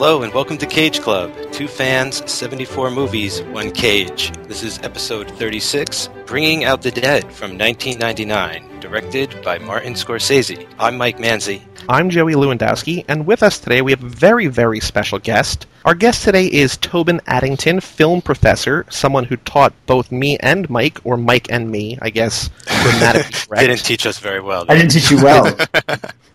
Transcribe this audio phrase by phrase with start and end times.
[0.00, 1.34] Hello and welcome to Cage Club.
[1.50, 4.30] Two fans, 74 movies, one cage.
[4.46, 10.68] This is episode 36, Bringing Out the Dead from 1999, directed by Martin Scorsese.
[10.78, 11.62] I'm Mike Manzi.
[11.90, 15.66] I'm Joey Lewandowski, and with us today we have a very, very special guest.
[15.86, 21.00] Our guest today is Tobin Addington, film professor, someone who taught both me and Mike,
[21.04, 23.60] or Mike and me, I guess, grammatically correct.
[23.60, 24.66] Didn't teach us very well.
[24.68, 25.56] I didn't teach you well.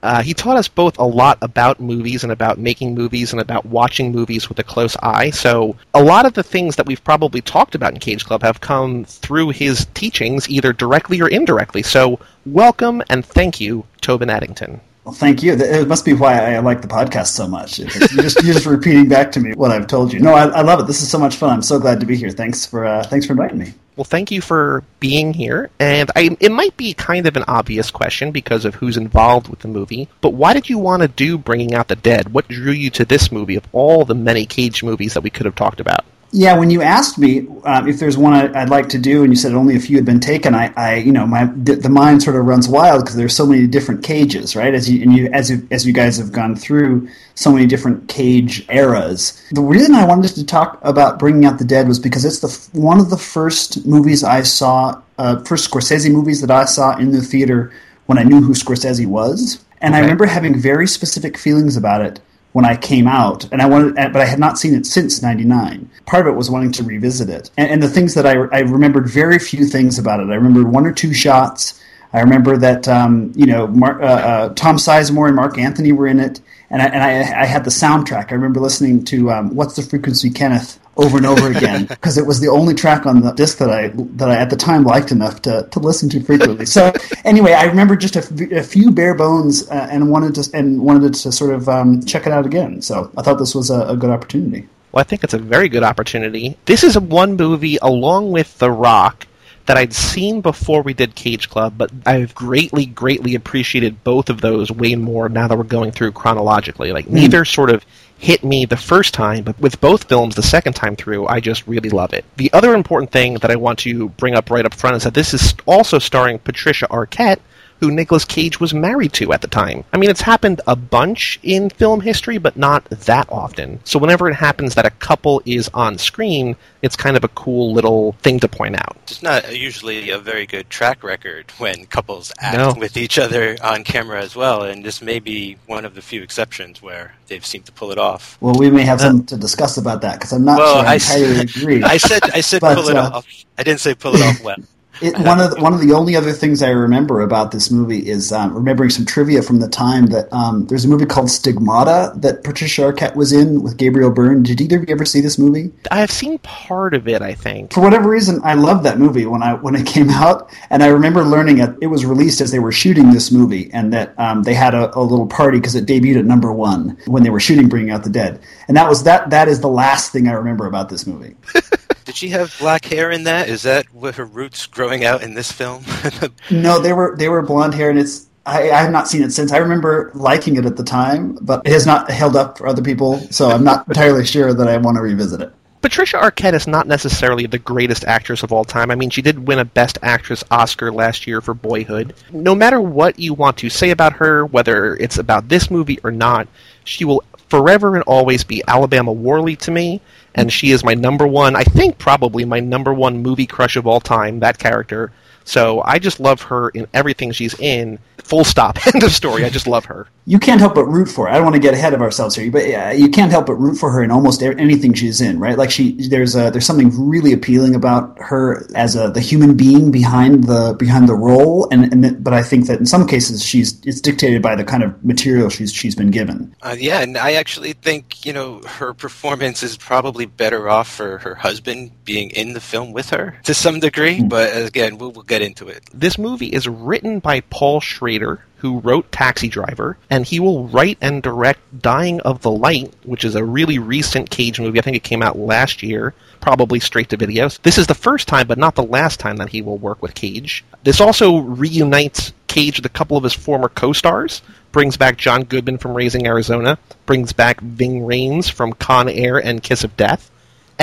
[0.03, 3.65] Uh, he taught us both a lot about movies and about making movies and about
[3.65, 5.29] watching movies with a close eye.
[5.29, 8.59] So a lot of the things that we've probably talked about in Cage Club have
[8.59, 11.83] come through his teachings, either directly or indirectly.
[11.83, 14.81] So welcome and thank you, Tobin Addington.
[15.05, 15.53] Well, thank you.
[15.53, 17.77] It must be why I like the podcast so much.
[17.77, 20.21] You're just, you're just repeating back to me what I've told you.
[20.21, 20.87] No, I, I, love it.
[20.87, 21.49] This is so much fun.
[21.49, 22.29] I'm so glad to be here.
[22.29, 23.73] Thanks for uh, thanks for inviting me.
[23.95, 25.69] Well, thank you for being here.
[25.79, 29.59] And I, it might be kind of an obvious question because of who's involved with
[29.59, 32.33] the movie, but why did you want to do Bringing Out the Dead?
[32.33, 35.45] What drew you to this movie of all the many Cage movies that we could
[35.45, 36.05] have talked about?
[36.35, 39.31] Yeah, when you asked me um, if there's one I, would like to do, and
[39.31, 42.23] you said only a few had been taken, I, I you know, my the mind
[42.23, 44.73] sort of runs wild because there's so many different cages, right?
[44.73, 48.09] As you and you as you, as you guys have gone through so many different
[48.09, 49.39] cage eras.
[49.51, 52.79] The reason I wanted to talk about Bringing Out the Dead was because it's the
[52.79, 57.11] one of the first movies I saw, uh, first Scorsese movies that I saw in
[57.11, 57.71] the theater
[58.07, 59.99] when I knew who Scorsese was, and okay.
[59.99, 62.19] I remember having very specific feelings about it
[62.53, 65.89] when I came out, and I wanted, but I had not seen it since '99.
[66.05, 68.59] Part of it was wanting to revisit it, and, and the things that I, I
[68.59, 70.29] remembered very few things about it.
[70.29, 71.81] I remember one or two shots.
[72.13, 76.07] I remember that um, you know Mark, uh, uh, Tom Sizemore and Marc Anthony were
[76.07, 78.31] in it, and I, and I, I had the soundtrack.
[78.31, 82.25] I remember listening to um, "What's the Frequency, Kenneth" over and over again because it
[82.25, 85.11] was the only track on the disc that I that I at the time liked
[85.11, 86.65] enough to, to listen to frequently.
[86.65, 90.81] So anyway, I remember just a, a few bare bones uh, and wanted to and
[90.81, 92.81] wanted to sort of um, check it out again.
[92.81, 94.67] So I thought this was a, a good opportunity.
[94.91, 96.55] Well, I think it's a very good opportunity.
[96.65, 99.25] This is one movie, along with The Rock,
[99.65, 104.41] that I'd seen before we did Cage Club, but I've greatly, greatly appreciated both of
[104.41, 106.91] those way more now that we're going through chronologically.
[106.91, 107.13] Like, mm.
[107.13, 107.83] neither sort of
[108.17, 111.67] hit me the first time, but with both films the second time through, I just
[111.67, 112.25] really love it.
[112.37, 115.13] The other important thing that I want to bring up right up front is that
[115.13, 117.39] this is also starring Patricia Arquette,
[117.79, 119.83] who Nicolas Cage was married to at the time.
[119.93, 123.79] I mean, it's happened a bunch in film history, but not that often.
[123.83, 127.73] So whenever it happens that a couple is on screen, it's kind of a cool
[127.73, 128.97] little thing to point out.
[129.03, 132.73] It's not usually a very good track record when couples act no.
[132.79, 136.21] with each other on camera as well, and this may be one of the few
[136.21, 138.37] exceptions where they've seemed to pull it off.
[138.41, 140.85] Well, we may have uh, something to discuss about that because I'm not well, sure
[140.85, 141.83] I entirely agree.
[141.95, 143.27] I said I said but, pull it uh, off.
[143.57, 144.57] I didn't say pull it off well.
[145.01, 148.07] It, one of the, one of the only other things I remember about this movie
[148.07, 152.13] is um, remembering some trivia from the time that um, there's a movie called Stigmata
[152.17, 154.43] that Patricia Arquette was in with Gabriel Byrne.
[154.43, 155.71] Did either of you ever see this movie?
[155.89, 157.21] I have seen part of it.
[157.21, 160.51] I think for whatever reason, I loved that movie when I when it came out,
[160.69, 161.71] and I remember learning it.
[161.81, 164.95] It was released as they were shooting this movie, and that um, they had a,
[164.97, 168.03] a little party because it debuted at number one when they were shooting Bringing Out
[168.03, 169.31] the Dead, and that was that.
[169.31, 171.35] That is the last thing I remember about this movie.
[172.13, 173.49] Did she have black hair in that?
[173.49, 175.83] Is that what her roots growing out in this film?
[176.51, 179.31] no, they were they were blonde hair, and it's I, I, have not seen it
[179.31, 179.51] since.
[179.51, 182.83] I remember liking it at the time, but it has not held up for other
[182.83, 185.53] people, so I'm not entirely sure that I want to revisit it.
[185.81, 188.91] Patricia Arquette is not necessarily the greatest actress of all time.
[188.91, 192.13] I mean, she did win a Best Actress Oscar last year for Boyhood.
[192.31, 196.11] No matter what you want to say about her, whether it's about this movie or
[196.11, 196.47] not,
[196.83, 200.01] she will forever and always be Alabama Worley to me
[200.33, 203.85] and she is my number one, I think probably my number one movie crush of
[203.85, 205.11] all time, that character.
[205.45, 207.99] So I just love her in everything she's in.
[208.23, 208.85] Full stop.
[208.93, 209.43] End of story.
[209.43, 210.07] I just love her.
[210.25, 211.31] You can't help but root for her.
[211.31, 213.55] I don't want to get ahead of ourselves here, but yeah, you can't help but
[213.55, 215.57] root for her in almost anything she's in, right?
[215.57, 219.91] Like she, there's a, there's something really appealing about her as a, the human being
[219.91, 223.81] behind the behind the role, and, and but I think that in some cases she's
[223.85, 226.55] it's dictated by the kind of material she's she's been given.
[226.61, 231.17] Uh, yeah, and I actually think you know her performance is probably better off for
[231.19, 234.19] her husband being in the film with her to some degree.
[234.19, 234.29] Mm.
[234.29, 235.83] But again, we'll, we'll get into it.
[235.93, 240.97] This movie is written by Paul Schrader, who wrote Taxi Driver, and he will write
[241.01, 244.79] and direct Dying of the Light, which is a really recent Cage movie.
[244.79, 247.59] I think it came out last year, probably straight to videos.
[247.61, 250.13] This is the first time, but not the last time, that he will work with
[250.13, 250.63] Cage.
[250.83, 255.79] This also reunites Cage with a couple of his former co-stars, brings back John Goodman
[255.79, 260.29] from Raising Arizona, brings back Ving Rhames from Con Air and Kiss of Death,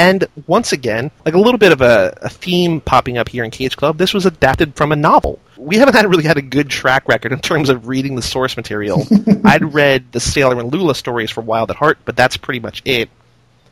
[0.00, 3.50] And once again, like a little bit of a, a, theme popping up here in
[3.50, 5.38] Cage Club, this was adapted from a novel.
[5.58, 8.56] We haven't had really had a good track record in terms of reading the source
[8.56, 9.06] material.
[9.44, 12.80] I'd read the Sailor and Lula stories for Wild at Heart, but that's pretty much
[12.86, 13.10] it.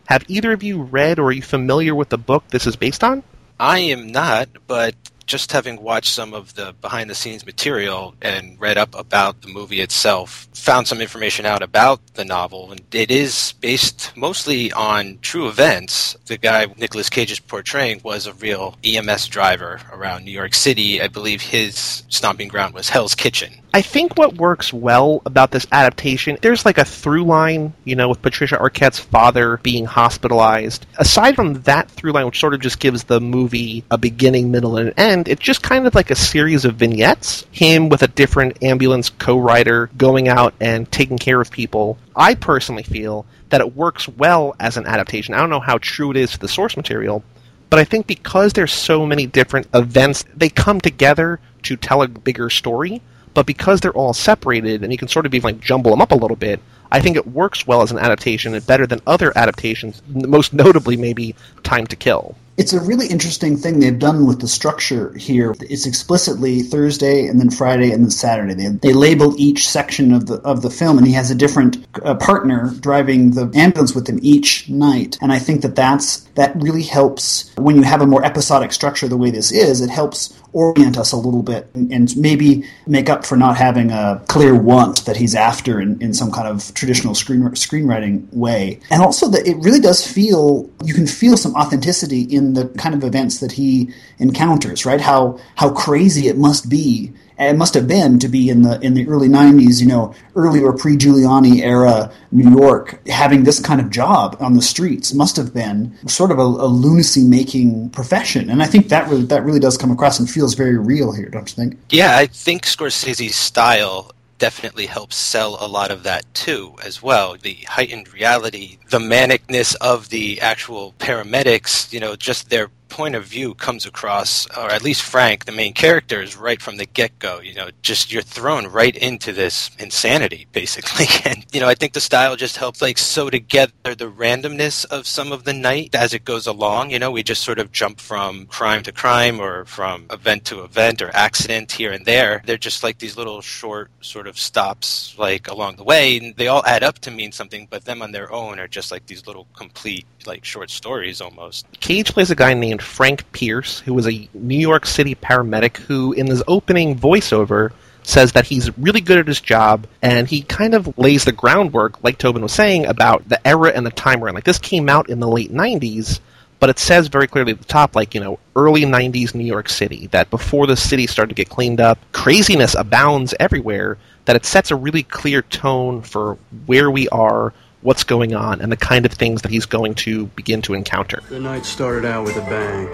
[0.04, 3.02] Have either of you read or are you familiar with the book this is based
[3.02, 3.22] on?
[3.58, 4.94] I am not, but
[5.28, 9.48] just having watched some of the behind the scenes material and read up about the
[9.48, 15.19] movie itself, found some information out about the novel, and it is based mostly on
[15.20, 16.16] true events.
[16.26, 21.00] The guy Nicolas Cage is portraying was a real EMS driver around New York City.
[21.00, 23.60] I believe his stomping ground was Hell's Kitchen.
[23.78, 28.08] I think what works well about this adaptation, there's like a through line, you know,
[28.08, 30.84] with Patricia Arquette's father being hospitalized.
[30.98, 34.78] Aside from that through line, which sort of just gives the movie a beginning, middle,
[34.78, 37.46] and an end, it's just kind of like a series of vignettes.
[37.52, 41.98] Him with a different ambulance co-rider going out and taking care of people.
[42.16, 45.34] I personally feel that it works well as an adaptation.
[45.34, 47.22] I don't know how true it is to the source material,
[47.70, 52.08] but I think because there's so many different events, they come together to tell a
[52.08, 53.02] bigger story
[53.38, 56.11] but because they're all separated and you can sort of even like jumble them up
[56.11, 56.58] a little bit,
[56.90, 60.96] I think it works well as an adaptation and better than other adaptations, most notably
[60.96, 62.35] maybe Time to Kill.
[62.56, 65.55] It's a really interesting thing they've done with the structure here.
[65.61, 68.55] It's explicitly Thursday and then Friday and then Saturday.
[68.55, 71.87] They, they label each section of the of the film, and he has a different
[72.02, 75.17] uh, partner driving the ambulance with him each night.
[75.23, 79.06] And I think that that's that really helps when you have a more episodic structure
[79.06, 79.81] the way this is.
[79.81, 83.91] It helps orient us a little bit and, and maybe make up for not having
[83.91, 88.81] a clear want that he's after in, in some kind of traditional screen, screenwriting way.
[88.91, 92.95] And also that it really does feel you can feel some authenticity in the kind
[92.95, 95.00] of events that he encounters, right?
[95.00, 97.12] How how crazy it must be.
[97.38, 100.61] It must have been to be in the in the early '90s, you know, early
[100.62, 105.55] or pre-Giuliani era New York, having this kind of job on the streets must have
[105.55, 109.76] been sort of a, a lunacy-making profession, and I think that really that really does
[109.76, 111.79] come across and feels very real here, don't you think?
[111.90, 117.37] Yeah, I think Scorsese's style definitely helps sell a lot of that too, as well.
[117.37, 123.25] The heightened reality, the manicness of the actual paramedics, you know, just their point of
[123.25, 127.19] view comes across, or at least Frank, the main character, is right from the get
[127.19, 127.40] go.
[127.40, 131.06] You know, just you're thrown right into this insanity, basically.
[131.29, 135.06] And, you know, I think the style just helps, like, sew together the randomness of
[135.06, 136.90] some of the night as it goes along.
[136.90, 140.62] You know, we just sort of jump from crime to crime or from event to
[140.62, 142.43] event or accident here and there.
[142.46, 146.17] They're just like these little short sort of stops, like, along the way.
[146.17, 148.90] And they all add up to mean something, but them on their own are just
[148.90, 151.66] like these little complete, like, short stories almost.
[151.80, 156.12] Cage plays a guy named Frank Pierce, who was a New York City paramedic who,
[156.12, 157.72] in his opening voiceover,
[158.08, 162.02] says that he's really good at his job and he kind of lays the groundwork,
[162.02, 164.30] like Tobin was saying, about the era and the time we're.
[164.30, 166.20] Like, this came out in the late 90s,
[166.58, 169.69] but it says very clearly at the top, like, you know, early 90s New York
[169.69, 174.44] City, that before the city started to get cleaned up, craziness abounds everywhere, that it
[174.44, 177.52] sets a really clear tone for where we are,
[177.82, 181.20] what's going on and the kind of things that he's going to begin to encounter.
[181.28, 182.88] The night started out with a bang.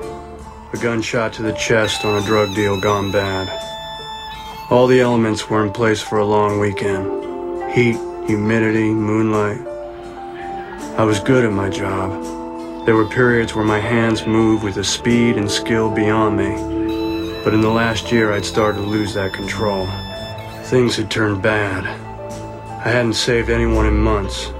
[0.72, 3.48] A gunshot to the chest on a drug deal gone bad.
[4.70, 7.22] All the elements were in place for a long weekend
[7.72, 7.96] heat,
[8.26, 9.60] humidity, moonlight.
[10.96, 12.86] I was good at my job.
[12.86, 17.42] There were periods where my hands moved with a speed and skill beyond me.
[17.42, 19.88] But in the last year, I'd started to lose that control.
[20.66, 21.84] Things had turned bad.
[21.84, 24.52] I hadn't saved anyone in months.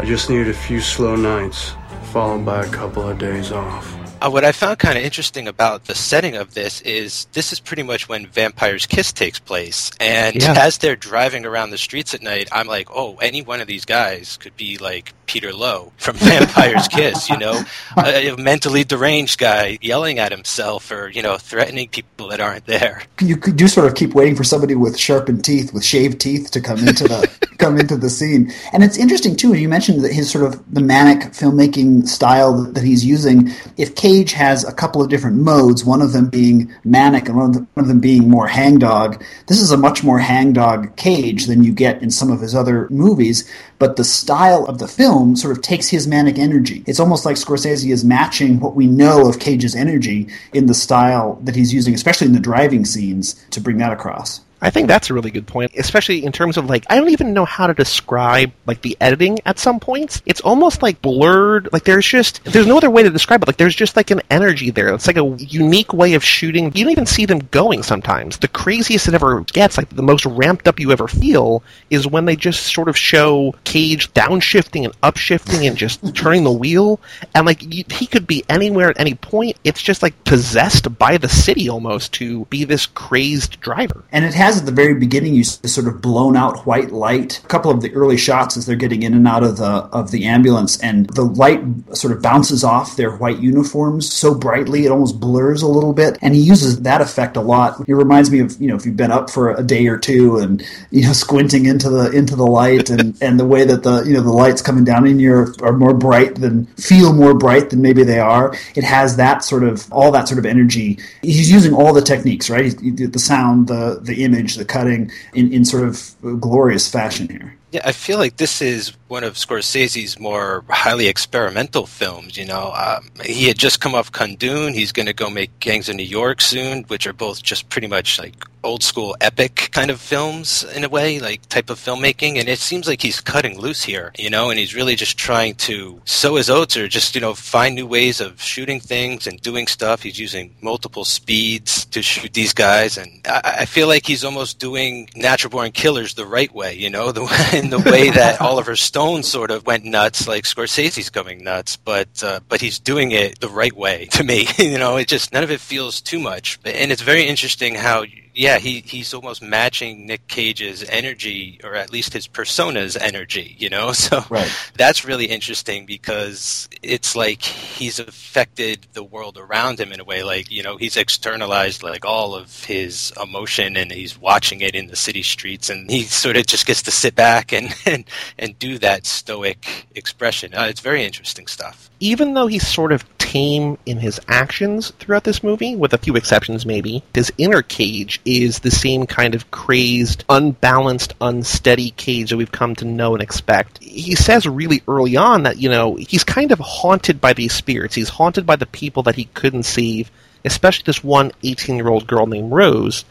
[0.00, 3.99] I just needed a few slow nights, followed by a couple of days off.
[4.20, 7.60] Uh, what I found kind of interesting about the setting of this is this is
[7.60, 9.90] pretty much when Vampire's Kiss takes place.
[9.98, 10.54] And yeah.
[10.58, 13.86] as they're driving around the streets at night, I'm like, oh, any one of these
[13.86, 17.62] guys could be like Peter Loew from Vampire's Kiss, you know,
[17.96, 22.66] a, a, mentally deranged guy yelling at himself or, you know, threatening people that aren't
[22.66, 23.02] there.
[23.20, 26.60] You do sort of keep waiting for somebody with sharpened teeth, with shaved teeth to
[26.60, 28.52] come into the come into the scene.
[28.72, 32.82] And it's interesting too, you mentioned that his sort of the manic filmmaking style that
[32.82, 33.50] he's using.
[33.76, 37.46] If Cage has a couple of different modes, one of them being manic and one
[37.50, 41.46] of, the, one of them being more hangdog, this is a much more hangdog Cage
[41.46, 43.48] than you get in some of his other movies
[43.78, 46.84] but the style of the film sort of takes his manic energy.
[46.86, 51.40] It's almost like Scorsese is matching what we know of Cage's energy in the style
[51.44, 54.42] that he's using, especially in the driving scenes, to bring that across.
[54.62, 57.32] I think that's a really good point, especially in terms of like I don't even
[57.32, 60.22] know how to describe like the editing at some points.
[60.26, 61.68] It's almost like blurred.
[61.72, 63.48] Like there's just there's no other way to describe it.
[63.48, 64.92] Like there's just like an energy there.
[64.94, 66.72] It's like a unique way of shooting.
[66.74, 68.38] You don't even see them going sometimes.
[68.38, 72.24] The craziest it ever gets, like the most ramped up you ever feel, is when
[72.24, 77.00] they just sort of show Cage downshifting and upshifting and just turning the wheel,
[77.34, 79.56] and like you, he could be anywhere at any point.
[79.64, 84.04] It's just like possessed by the city almost to be this crazed driver.
[84.12, 87.40] And it has at the very beginning you see sort of blown out white light.
[87.44, 90.10] A couple of the early shots as they're getting in and out of the of
[90.10, 91.62] the ambulance, and the light
[91.94, 96.18] sort of bounces off their white uniforms so brightly it almost blurs a little bit.
[96.22, 97.80] And he uses that effect a lot.
[97.88, 100.38] It reminds me of you know if you've been up for a day or two
[100.38, 104.02] and you know squinting into the into the light and and the way that the
[104.02, 107.34] you know the lights coming down in you are, are more bright than feel more
[107.34, 108.54] bright than maybe they are.
[108.74, 110.98] It has that sort of all that sort of energy.
[111.22, 112.74] He's using all the techniques, right?
[112.80, 117.56] the sound, the the image, the cutting in, in sort of glorious fashion here.
[117.72, 122.36] Yeah, I feel like this is one of Scorsese's more highly experimental films.
[122.36, 124.74] You know, um, he had just come off Kundun.
[124.74, 127.86] He's going to go make Gangs of New York soon, which are both just pretty
[127.86, 132.38] much like old school epic kind of films in a way, like type of filmmaking.
[132.38, 135.54] And it seems like he's cutting loose here, you know, and he's really just trying
[135.56, 139.40] to sow his oats or just, you know, find new ways of shooting things and
[139.40, 140.02] doing stuff.
[140.02, 142.98] He's using multiple speeds to shoot these guys.
[142.98, 146.90] And I, I feel like he's almost doing Natural Born Killers the right way, you
[146.90, 147.22] know, the,
[147.60, 152.22] in the way that Oliver Stone sort of went nuts, like Scorsese's going nuts, but,
[152.22, 154.46] uh, but he's doing it the right way to me.
[154.58, 156.58] you know, it just, none of it feels too much.
[156.64, 158.04] And it's very interesting how
[158.40, 163.68] yeah, he, he's almost matching Nick Cage's energy, or at least his persona's energy, you
[163.68, 163.92] know?
[164.00, 164.50] So right.
[164.76, 170.22] that's really interesting because it's like he's affected the world around him in a way.
[170.22, 174.86] Like, you know, he's externalized like all of his emotion and he's watching it in
[174.86, 178.04] the city streets and he sort of just gets to sit back and, and,
[178.38, 180.54] and do that stoic expression.
[180.54, 181.90] Uh, it's very interesting stuff.
[182.00, 186.16] Even though he's sort of tame in his actions throughout this movie, with a few
[186.16, 192.36] exceptions maybe, his inner Cage is the same kind of crazed, unbalanced, unsteady Cage that
[192.36, 193.82] we've come to know and expect.
[193.82, 197.94] He says really early on that, you know, he's kind of haunted by these spirits.
[197.94, 200.10] He's haunted by the people that he couldn't save,
[200.44, 203.04] especially this one 18 year old girl named Rose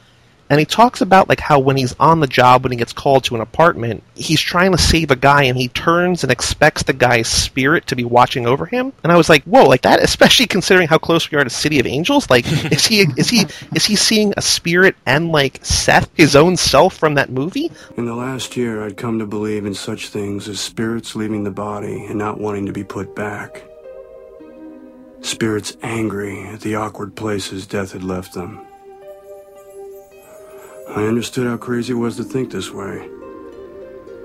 [0.49, 3.23] and he talks about like how when he's on the job when he gets called
[3.23, 6.93] to an apartment he's trying to save a guy and he turns and expects the
[6.93, 8.91] guy's spirit to be watching over him.
[9.03, 11.79] And i was like whoa like that especially considering how close we are to city
[11.79, 16.09] of angels like is he is he is he seeing a spirit and like seth
[16.15, 17.71] his own self from that movie?
[17.97, 21.51] In the last year i'd come to believe in such things as spirits leaving the
[21.51, 23.63] body and not wanting to be put back.
[25.21, 28.65] Spirits angry at the awkward places death had left them
[30.95, 33.07] I understood how crazy it was to think this way.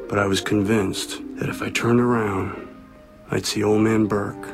[0.09, 2.67] But I was convinced that if I turned around,
[3.31, 4.47] I'd see old man Burke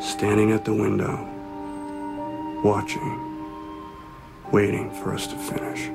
[0.00, 1.28] standing at the window,
[2.64, 3.20] watching,
[4.50, 5.90] waiting for us to finish.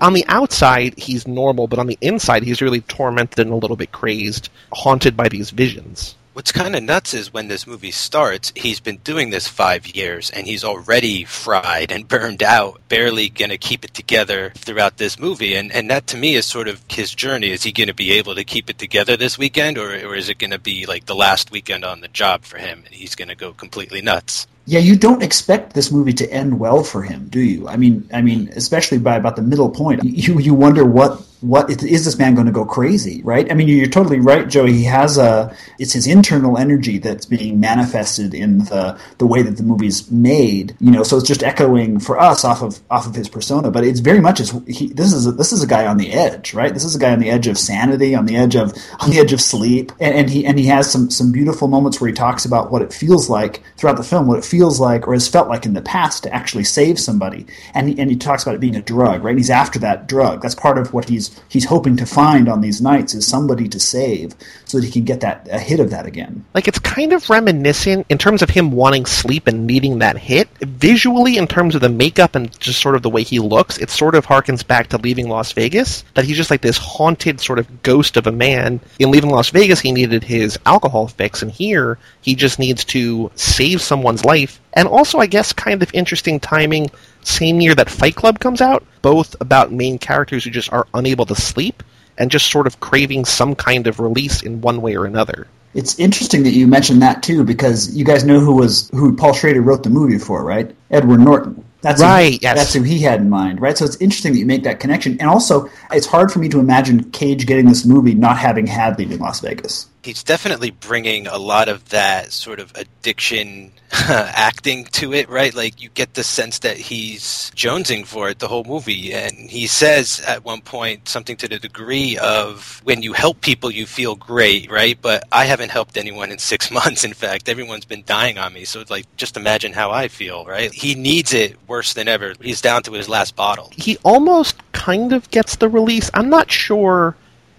[0.00, 3.76] On the outside, he's normal, but on the inside, he's really tormented and a little
[3.76, 6.14] bit crazed, haunted by these visions.
[6.34, 10.30] What's kind of nuts is when this movie starts, he's been doing this five years
[10.30, 15.18] and he's already fried and burned out, barely going to keep it together throughout this
[15.18, 15.54] movie.
[15.54, 17.50] And, and that to me is sort of his journey.
[17.50, 20.30] Is he going to be able to keep it together this weekend or, or is
[20.30, 23.14] it going to be like the last weekend on the job for him and he's
[23.14, 24.46] going to go completely nuts?
[24.64, 27.68] Yeah, you don't expect this movie to end well for him, do you?
[27.68, 31.68] I mean, I mean, especially by about the middle point, you you wonder what what
[31.82, 33.50] is this man going to go crazy, right?
[33.50, 34.72] I mean, you're totally right, Joey.
[34.72, 39.56] He has a it's his internal energy that's being manifested in the the way that
[39.56, 40.76] the movie's made.
[40.80, 43.84] You know, so it's just echoing for us off of off of his persona, but
[43.84, 46.54] it's very much as he, this is a, this is a guy on the edge,
[46.54, 46.72] right?
[46.72, 49.18] This is a guy on the edge of sanity, on the edge of on the
[49.18, 52.14] edge of sleep, and, and he and he has some some beautiful moments where he
[52.14, 55.26] talks about what it feels like throughout the film, what it feels like or has
[55.26, 58.54] felt like in the past to actually save somebody, and he, and he talks about
[58.54, 59.30] it being a drug, right?
[59.30, 60.42] And he's after that drug.
[60.42, 63.80] That's part of what he's he's hoping to find on these nights is somebody to
[63.80, 64.34] save
[64.66, 66.44] so that he can get that a hit of that again.
[66.52, 70.48] Like it's kind of reminiscent in terms of him wanting sleep and needing that hit.
[70.60, 73.88] Visually, in terms of the makeup and just sort of the way he looks, it
[73.88, 76.04] sort of harkens back to Leaving Las Vegas.
[76.12, 78.80] That he's just like this haunted sort of ghost of a man.
[78.98, 83.30] In Leaving Las Vegas, he needed his alcohol fix, and here he just needs to
[83.34, 84.41] save someone's life.
[84.74, 86.90] And also, I guess, kind of interesting timing
[87.22, 91.26] same year that Fight Club comes out, both about main characters who just are unable
[91.26, 91.82] to sleep
[92.18, 95.46] and just sort of craving some kind of release in one way or another.
[95.74, 99.32] It's interesting that you mentioned that too, because you guys know who was who Paul
[99.32, 100.74] Schrader wrote the movie for, right?
[100.90, 101.64] Edward Norton.
[101.80, 102.56] That's Right, Who, yes.
[102.56, 103.76] That's who he had in mind, right?
[103.76, 106.60] So it's interesting that you make that connection, and also it's hard for me to
[106.60, 109.88] imagine Cage getting this movie not having had Leaving Las Vegas.
[110.02, 115.54] He's definitely bringing a lot of that sort of addiction acting to it, right?
[115.54, 119.66] Like you get the sense that he's jonesing for it the whole movie, and he
[119.66, 124.16] says at one point something to the degree of when you help people, you feel
[124.16, 124.98] great, right?
[125.00, 127.04] But I haven't helped anyone in six months.
[127.04, 128.64] In fact, everyone's been dying on me.
[128.64, 130.72] So it's like, just imagine how I feel, right?
[130.72, 132.34] He needs it worse than ever.
[132.40, 133.70] He's down to his last bottle.
[133.76, 136.10] he almost kind of gets the release.
[136.14, 137.14] I'm not sure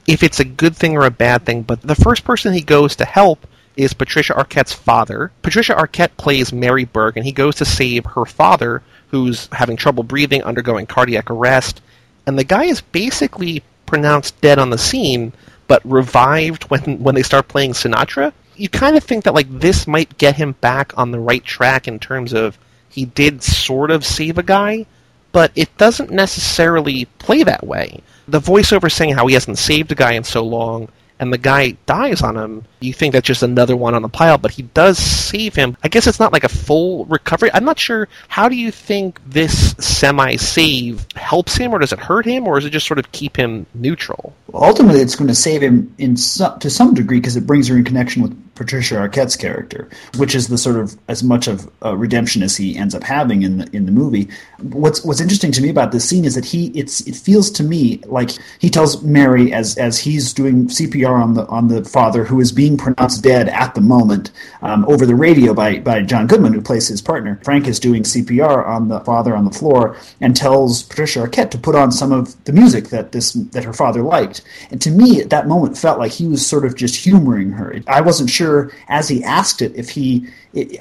[0.08, 2.96] if it's a good thing or a bad thing, but the first person he goes
[2.98, 5.32] to help is Patricia Arquette's father.
[5.42, 10.04] Patricia Arquette plays Mary Burke, and he goes to save her father, who's having trouble
[10.04, 11.82] breathing, undergoing cardiac arrest.
[12.26, 15.34] And the guy is basically pronounced dead on the scene,
[15.68, 18.34] but revived when when they start playing Sinatra.
[18.56, 21.88] You kind of think that like this might get him back on the right track
[21.88, 22.58] in terms of
[22.90, 24.86] he did sort of save a guy,
[25.32, 28.02] but it doesn't necessarily play that way.
[28.28, 30.90] The voiceover saying how he hasn't saved a guy in so long,
[31.20, 34.38] and the guy dies on him, you think that's just another one on the pile,
[34.38, 35.78] but he does save him.
[35.84, 37.50] I guess it's not like a full recovery.
[37.54, 38.10] I'm not sure.
[38.28, 42.56] How do you think this semi save helps him, or does it hurt him, or
[42.56, 44.34] does it just sort of keep him neutral?
[44.54, 47.76] ultimately it's going to save him in some, to some degree because it brings her
[47.76, 52.44] in connection with Patricia Arquette's character, which is the sort of as much of redemption
[52.44, 54.30] as he ends up having in the in the movie.
[54.60, 57.64] What's what's interesting to me about this scene is that he it's it feels to
[57.64, 62.24] me like he tells Mary as as he's doing CPR on the on the father
[62.24, 64.32] who is being pronounced dead at the moment
[64.62, 67.40] um, over the radio by by John Goodman who plays his partner.
[67.44, 71.58] Frank is doing CPR on the father on the floor and tells Patricia Arquette to
[71.58, 74.42] put on some of the music that this that her father liked.
[74.72, 77.76] And to me, at that moment, felt like he was sort of just humoring her.
[77.88, 78.43] I wasn't sure
[78.88, 80.28] as he asked it if he.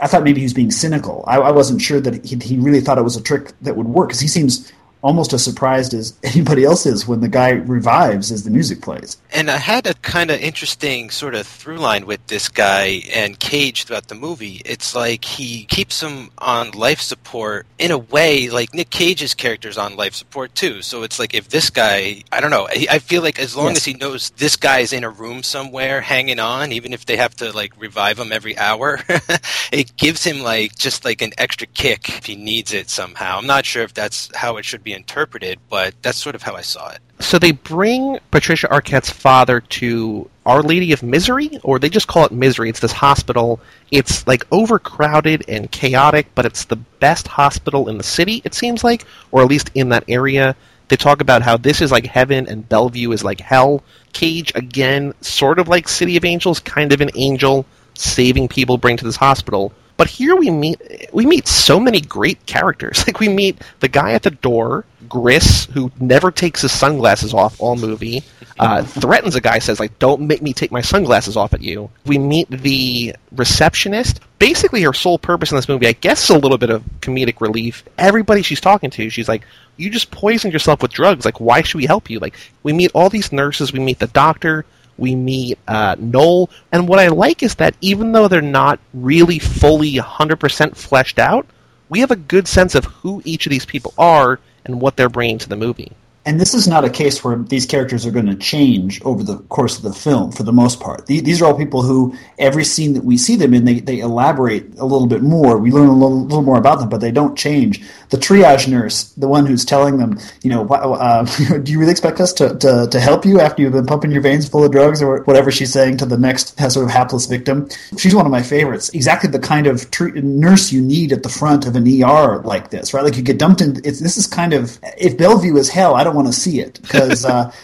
[0.02, 1.24] I thought maybe he was being cynical.
[1.26, 3.88] I, I wasn't sure that he, he really thought it was a trick that would
[3.88, 4.70] work because he seems
[5.02, 9.16] almost as surprised as anybody else is when the guy revives as the music plays.
[9.32, 13.38] And I had a kind of interesting sort of through line with this guy and
[13.38, 14.62] Cage throughout the movie.
[14.64, 19.76] It's like he keeps him on life support in a way like Nick Cage's character's
[19.76, 20.82] on life support too.
[20.82, 23.78] So it's like if this guy, I don't know, I feel like as long Yes.
[23.78, 27.16] as he knows this guy is in a room somewhere hanging on, even if they
[27.16, 29.00] have to like revive him every hour,
[29.72, 33.38] it gives him like just like an extra kick if he needs it somehow.
[33.38, 36.54] I'm not sure if that's how it should be interpreted, but that's sort of how
[36.54, 37.00] I saw it.
[37.20, 42.24] So they bring Patricia Arquette's father to Our Lady of Misery, or they just call
[42.24, 42.68] it Misery.
[42.68, 43.60] It's this hospital.
[43.90, 48.82] It's like overcrowded and chaotic, but it's the best hospital in the city, it seems
[48.82, 50.56] like, or at least in that area.
[50.88, 53.82] They talk about how this is like heaven and Bellevue is like hell.
[54.12, 57.64] Cage, again, sort of like City of Angels, kind of an angel
[57.94, 59.72] saving people bring to this hospital.
[60.02, 60.80] But here we meet
[61.12, 63.04] we meet so many great characters.
[63.06, 67.60] Like we meet the guy at the door, Gris, who never takes his sunglasses off
[67.60, 68.24] all movie.
[68.58, 71.88] Uh, threatens a guy, says like, "Don't make me take my sunglasses off at you."
[72.04, 74.18] We meet the receptionist.
[74.40, 77.40] Basically, her sole purpose in this movie, I guess, is a little bit of comedic
[77.40, 77.84] relief.
[77.96, 79.44] Everybody she's talking to, she's like,
[79.76, 81.24] "You just poisoned yourself with drugs.
[81.24, 82.34] Like, why should we help you?" Like,
[82.64, 83.72] we meet all these nurses.
[83.72, 84.64] We meet the doctor
[85.02, 89.40] we meet uh, Noel, and what I like is that even though they're not really
[89.40, 91.46] fully 100% fleshed out,
[91.88, 95.10] we have a good sense of who each of these people are and what they're
[95.10, 95.92] bringing to the movie.
[96.24, 99.38] And this is not a case where these characters are going to change over the
[99.48, 101.06] course of the film for the most part.
[101.06, 103.98] The- These are all people who, every scene that we see them in, they, they
[103.98, 105.58] elaborate a little bit more.
[105.58, 107.84] We learn a little, little more about them, but they don't change.
[108.10, 111.24] The triage nurse, the one who's telling them, you know, uh,
[111.62, 114.22] do you really expect us to, to, to help you after you've been pumping your
[114.22, 117.68] veins full of drugs or whatever she's saying to the next sort of hapless victim?
[117.98, 118.90] She's one of my favorites.
[118.90, 122.94] Exactly the kind of nurse you need at the front of an ER like this,
[122.94, 123.02] right?
[123.02, 123.74] Like you get dumped in.
[123.82, 127.22] This is kind of, if Bellevue is hell, I don't want to see it because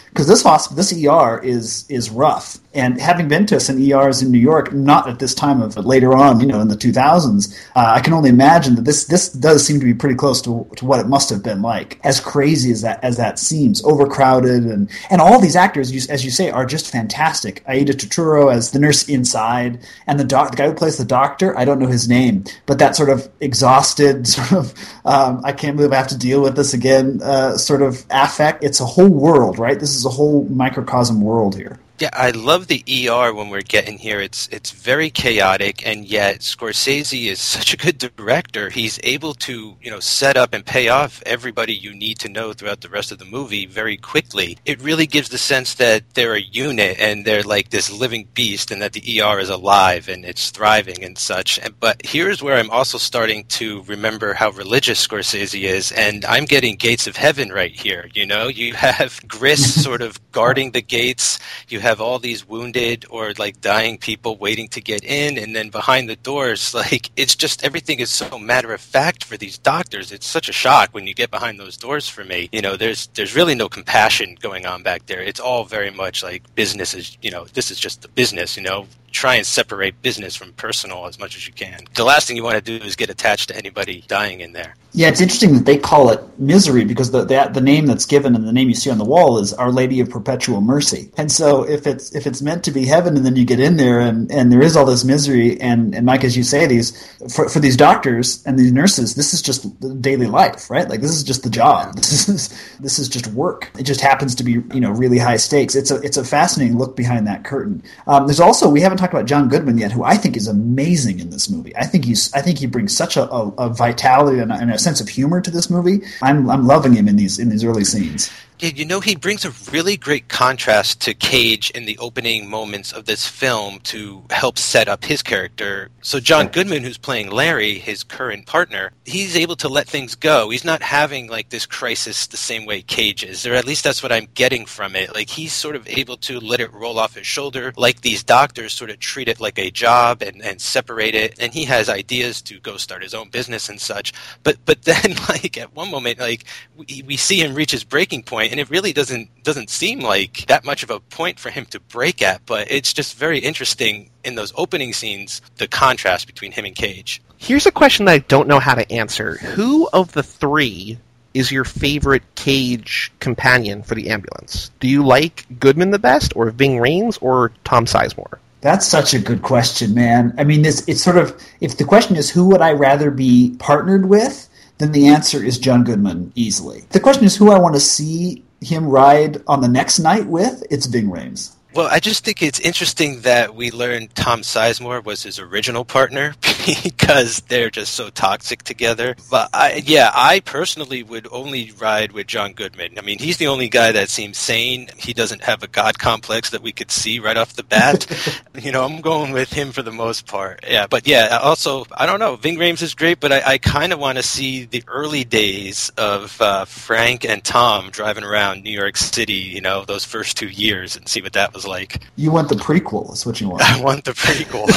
[0.09, 2.59] because this hospital, this ER is is rough.
[2.71, 5.85] And having been to some ERs in New York, not at this time of but
[5.85, 9.29] later on, you know, in the 2000s, uh, I can only imagine that this this
[9.29, 11.99] does seem to be pretty close to, to what it must have been like.
[12.03, 16.31] As crazy as that as that seems, overcrowded, and and all these actors, as you
[16.31, 17.63] say, are just fantastic.
[17.67, 21.57] Aida Turturro as the nurse inside, and the doc, the guy who plays the doctor,
[21.57, 24.73] I don't know his name, but that sort of exhausted, sort of,
[25.05, 28.05] um, I can't believe I have to deal with this again, uh, sort of
[28.39, 28.63] affect.
[28.63, 29.79] It's a whole world, right?
[29.79, 31.77] This is a whole microcosm world here.
[31.99, 34.21] Yeah, I love the ER when we're getting here.
[34.21, 38.69] It's it's very chaotic, and yet Scorsese is such a good director.
[38.69, 42.53] He's able to you know set up and pay off everybody you need to know
[42.53, 44.57] throughout the rest of the movie very quickly.
[44.63, 48.71] It really gives the sense that they're a unit and they're like this living beast,
[48.71, 51.59] and that the ER is alive and it's thriving and such.
[51.81, 56.77] But here's where I'm also starting to remember how religious Scorsese is, and I'm getting
[56.77, 58.09] Gates of Heaven right here.
[58.13, 61.39] You know, you have Gris sort of guarding the gates.
[61.67, 65.69] You have all these wounded or like dying people waiting to get in, and then
[65.69, 70.11] behind the doors, like it's just everything is so matter of fact for these doctors.
[70.11, 72.07] It's such a shock when you get behind those doors.
[72.07, 75.21] For me, you know, there's there's really no compassion going on back there.
[75.21, 77.17] It's all very much like business is.
[77.21, 78.55] You know, this is just the business.
[78.55, 81.85] You know, try and separate business from personal as much as you can.
[81.95, 84.75] The last thing you want to do is get attached to anybody dying in there.
[84.91, 88.35] Yeah, it's interesting that they call it misery because the, the the name that's given
[88.35, 91.11] and the name you see on the wall is Our Lady of Perpetual Mercy.
[91.15, 93.77] And so if it's if it's meant to be heaven and then you get in
[93.77, 96.91] there and, and there is all this misery and, and Mike as you say these
[97.31, 100.89] for, for these doctors and these nurses this is just daily life, right?
[100.89, 101.95] Like this is just the job.
[102.09, 103.69] This is this is just work.
[103.77, 105.75] It just happens to be, you know, really high stakes.
[105.75, 107.83] It's a it's a fascinating look behind that curtain.
[108.07, 111.19] Um, there's also we haven't talked about John Goodman yet, who I think is amazing
[111.19, 111.75] in this movie.
[111.75, 114.71] I think he's I think he brings such a, a, a vitality and a, and
[114.71, 116.01] a sense of humor to this movie.
[116.21, 118.29] I'm I'm loving him in these in these early scenes.
[118.59, 122.91] Yeah, you know, he brings a really great contrast to Cage in the opening moments
[122.91, 125.89] of this film to help set up his character.
[126.01, 130.49] So, John Goodman, who's playing Larry, his current partner, he's able to let things go.
[130.49, 134.03] He's not having like this crisis the same way Cage is, or at least that's
[134.03, 135.13] what I'm getting from it.
[135.15, 138.73] Like, he's sort of able to let it roll off his shoulder, like these doctors
[138.73, 141.35] sort of treat it like a job and, and separate it.
[141.39, 144.11] And he has ideas to go start his own business and such.
[144.43, 146.43] But, but then, like, at one moment, like,
[146.75, 150.45] we, we see him reach his breaking point and it really doesn't doesn't seem like
[150.47, 152.45] that much of a point for him to break at.
[152.45, 157.21] But it's just very interesting in those opening scenes the contrast between him and Cage.
[157.37, 160.97] Here's a question that I don't know how to answer: Who of the three
[161.33, 164.71] is your favorite Cage companion for the ambulance?
[164.79, 168.39] Do you like Goodman the best, or Ving Rhames, or Tom Sizemore?
[168.61, 170.33] That's such a good question, man.
[170.37, 173.55] I mean, this it's sort of if the question is who would I rather be
[173.59, 174.48] partnered with,
[174.79, 176.85] then the answer is John Goodman easily.
[176.89, 180.63] The question is who I want to see him ride on the next night with.
[180.71, 181.55] It's Ving Rhames.
[181.75, 186.33] Well, I just think it's interesting that we learned Tom Sizemore was his original partner
[186.83, 189.15] because they're just so toxic together.
[189.29, 192.97] But I, yeah, I personally would only ride with John Goodman.
[192.97, 194.89] I mean, he's the only guy that seems sane.
[194.97, 198.07] He doesn't have a god complex that we could see right off the bat.
[198.59, 200.65] you know, I'm going with him for the most part.
[200.67, 202.35] Yeah, but yeah, also, I don't know.
[202.35, 205.91] Ving Rhames is great, but I, I kind of want to see the early days
[205.97, 210.47] of uh, Frank and Tom driving around New York City, you know, those first two
[210.47, 212.01] years and see what that was was like.
[212.15, 213.63] You want the prequel, is what you want.
[213.69, 214.69] I want the prequel.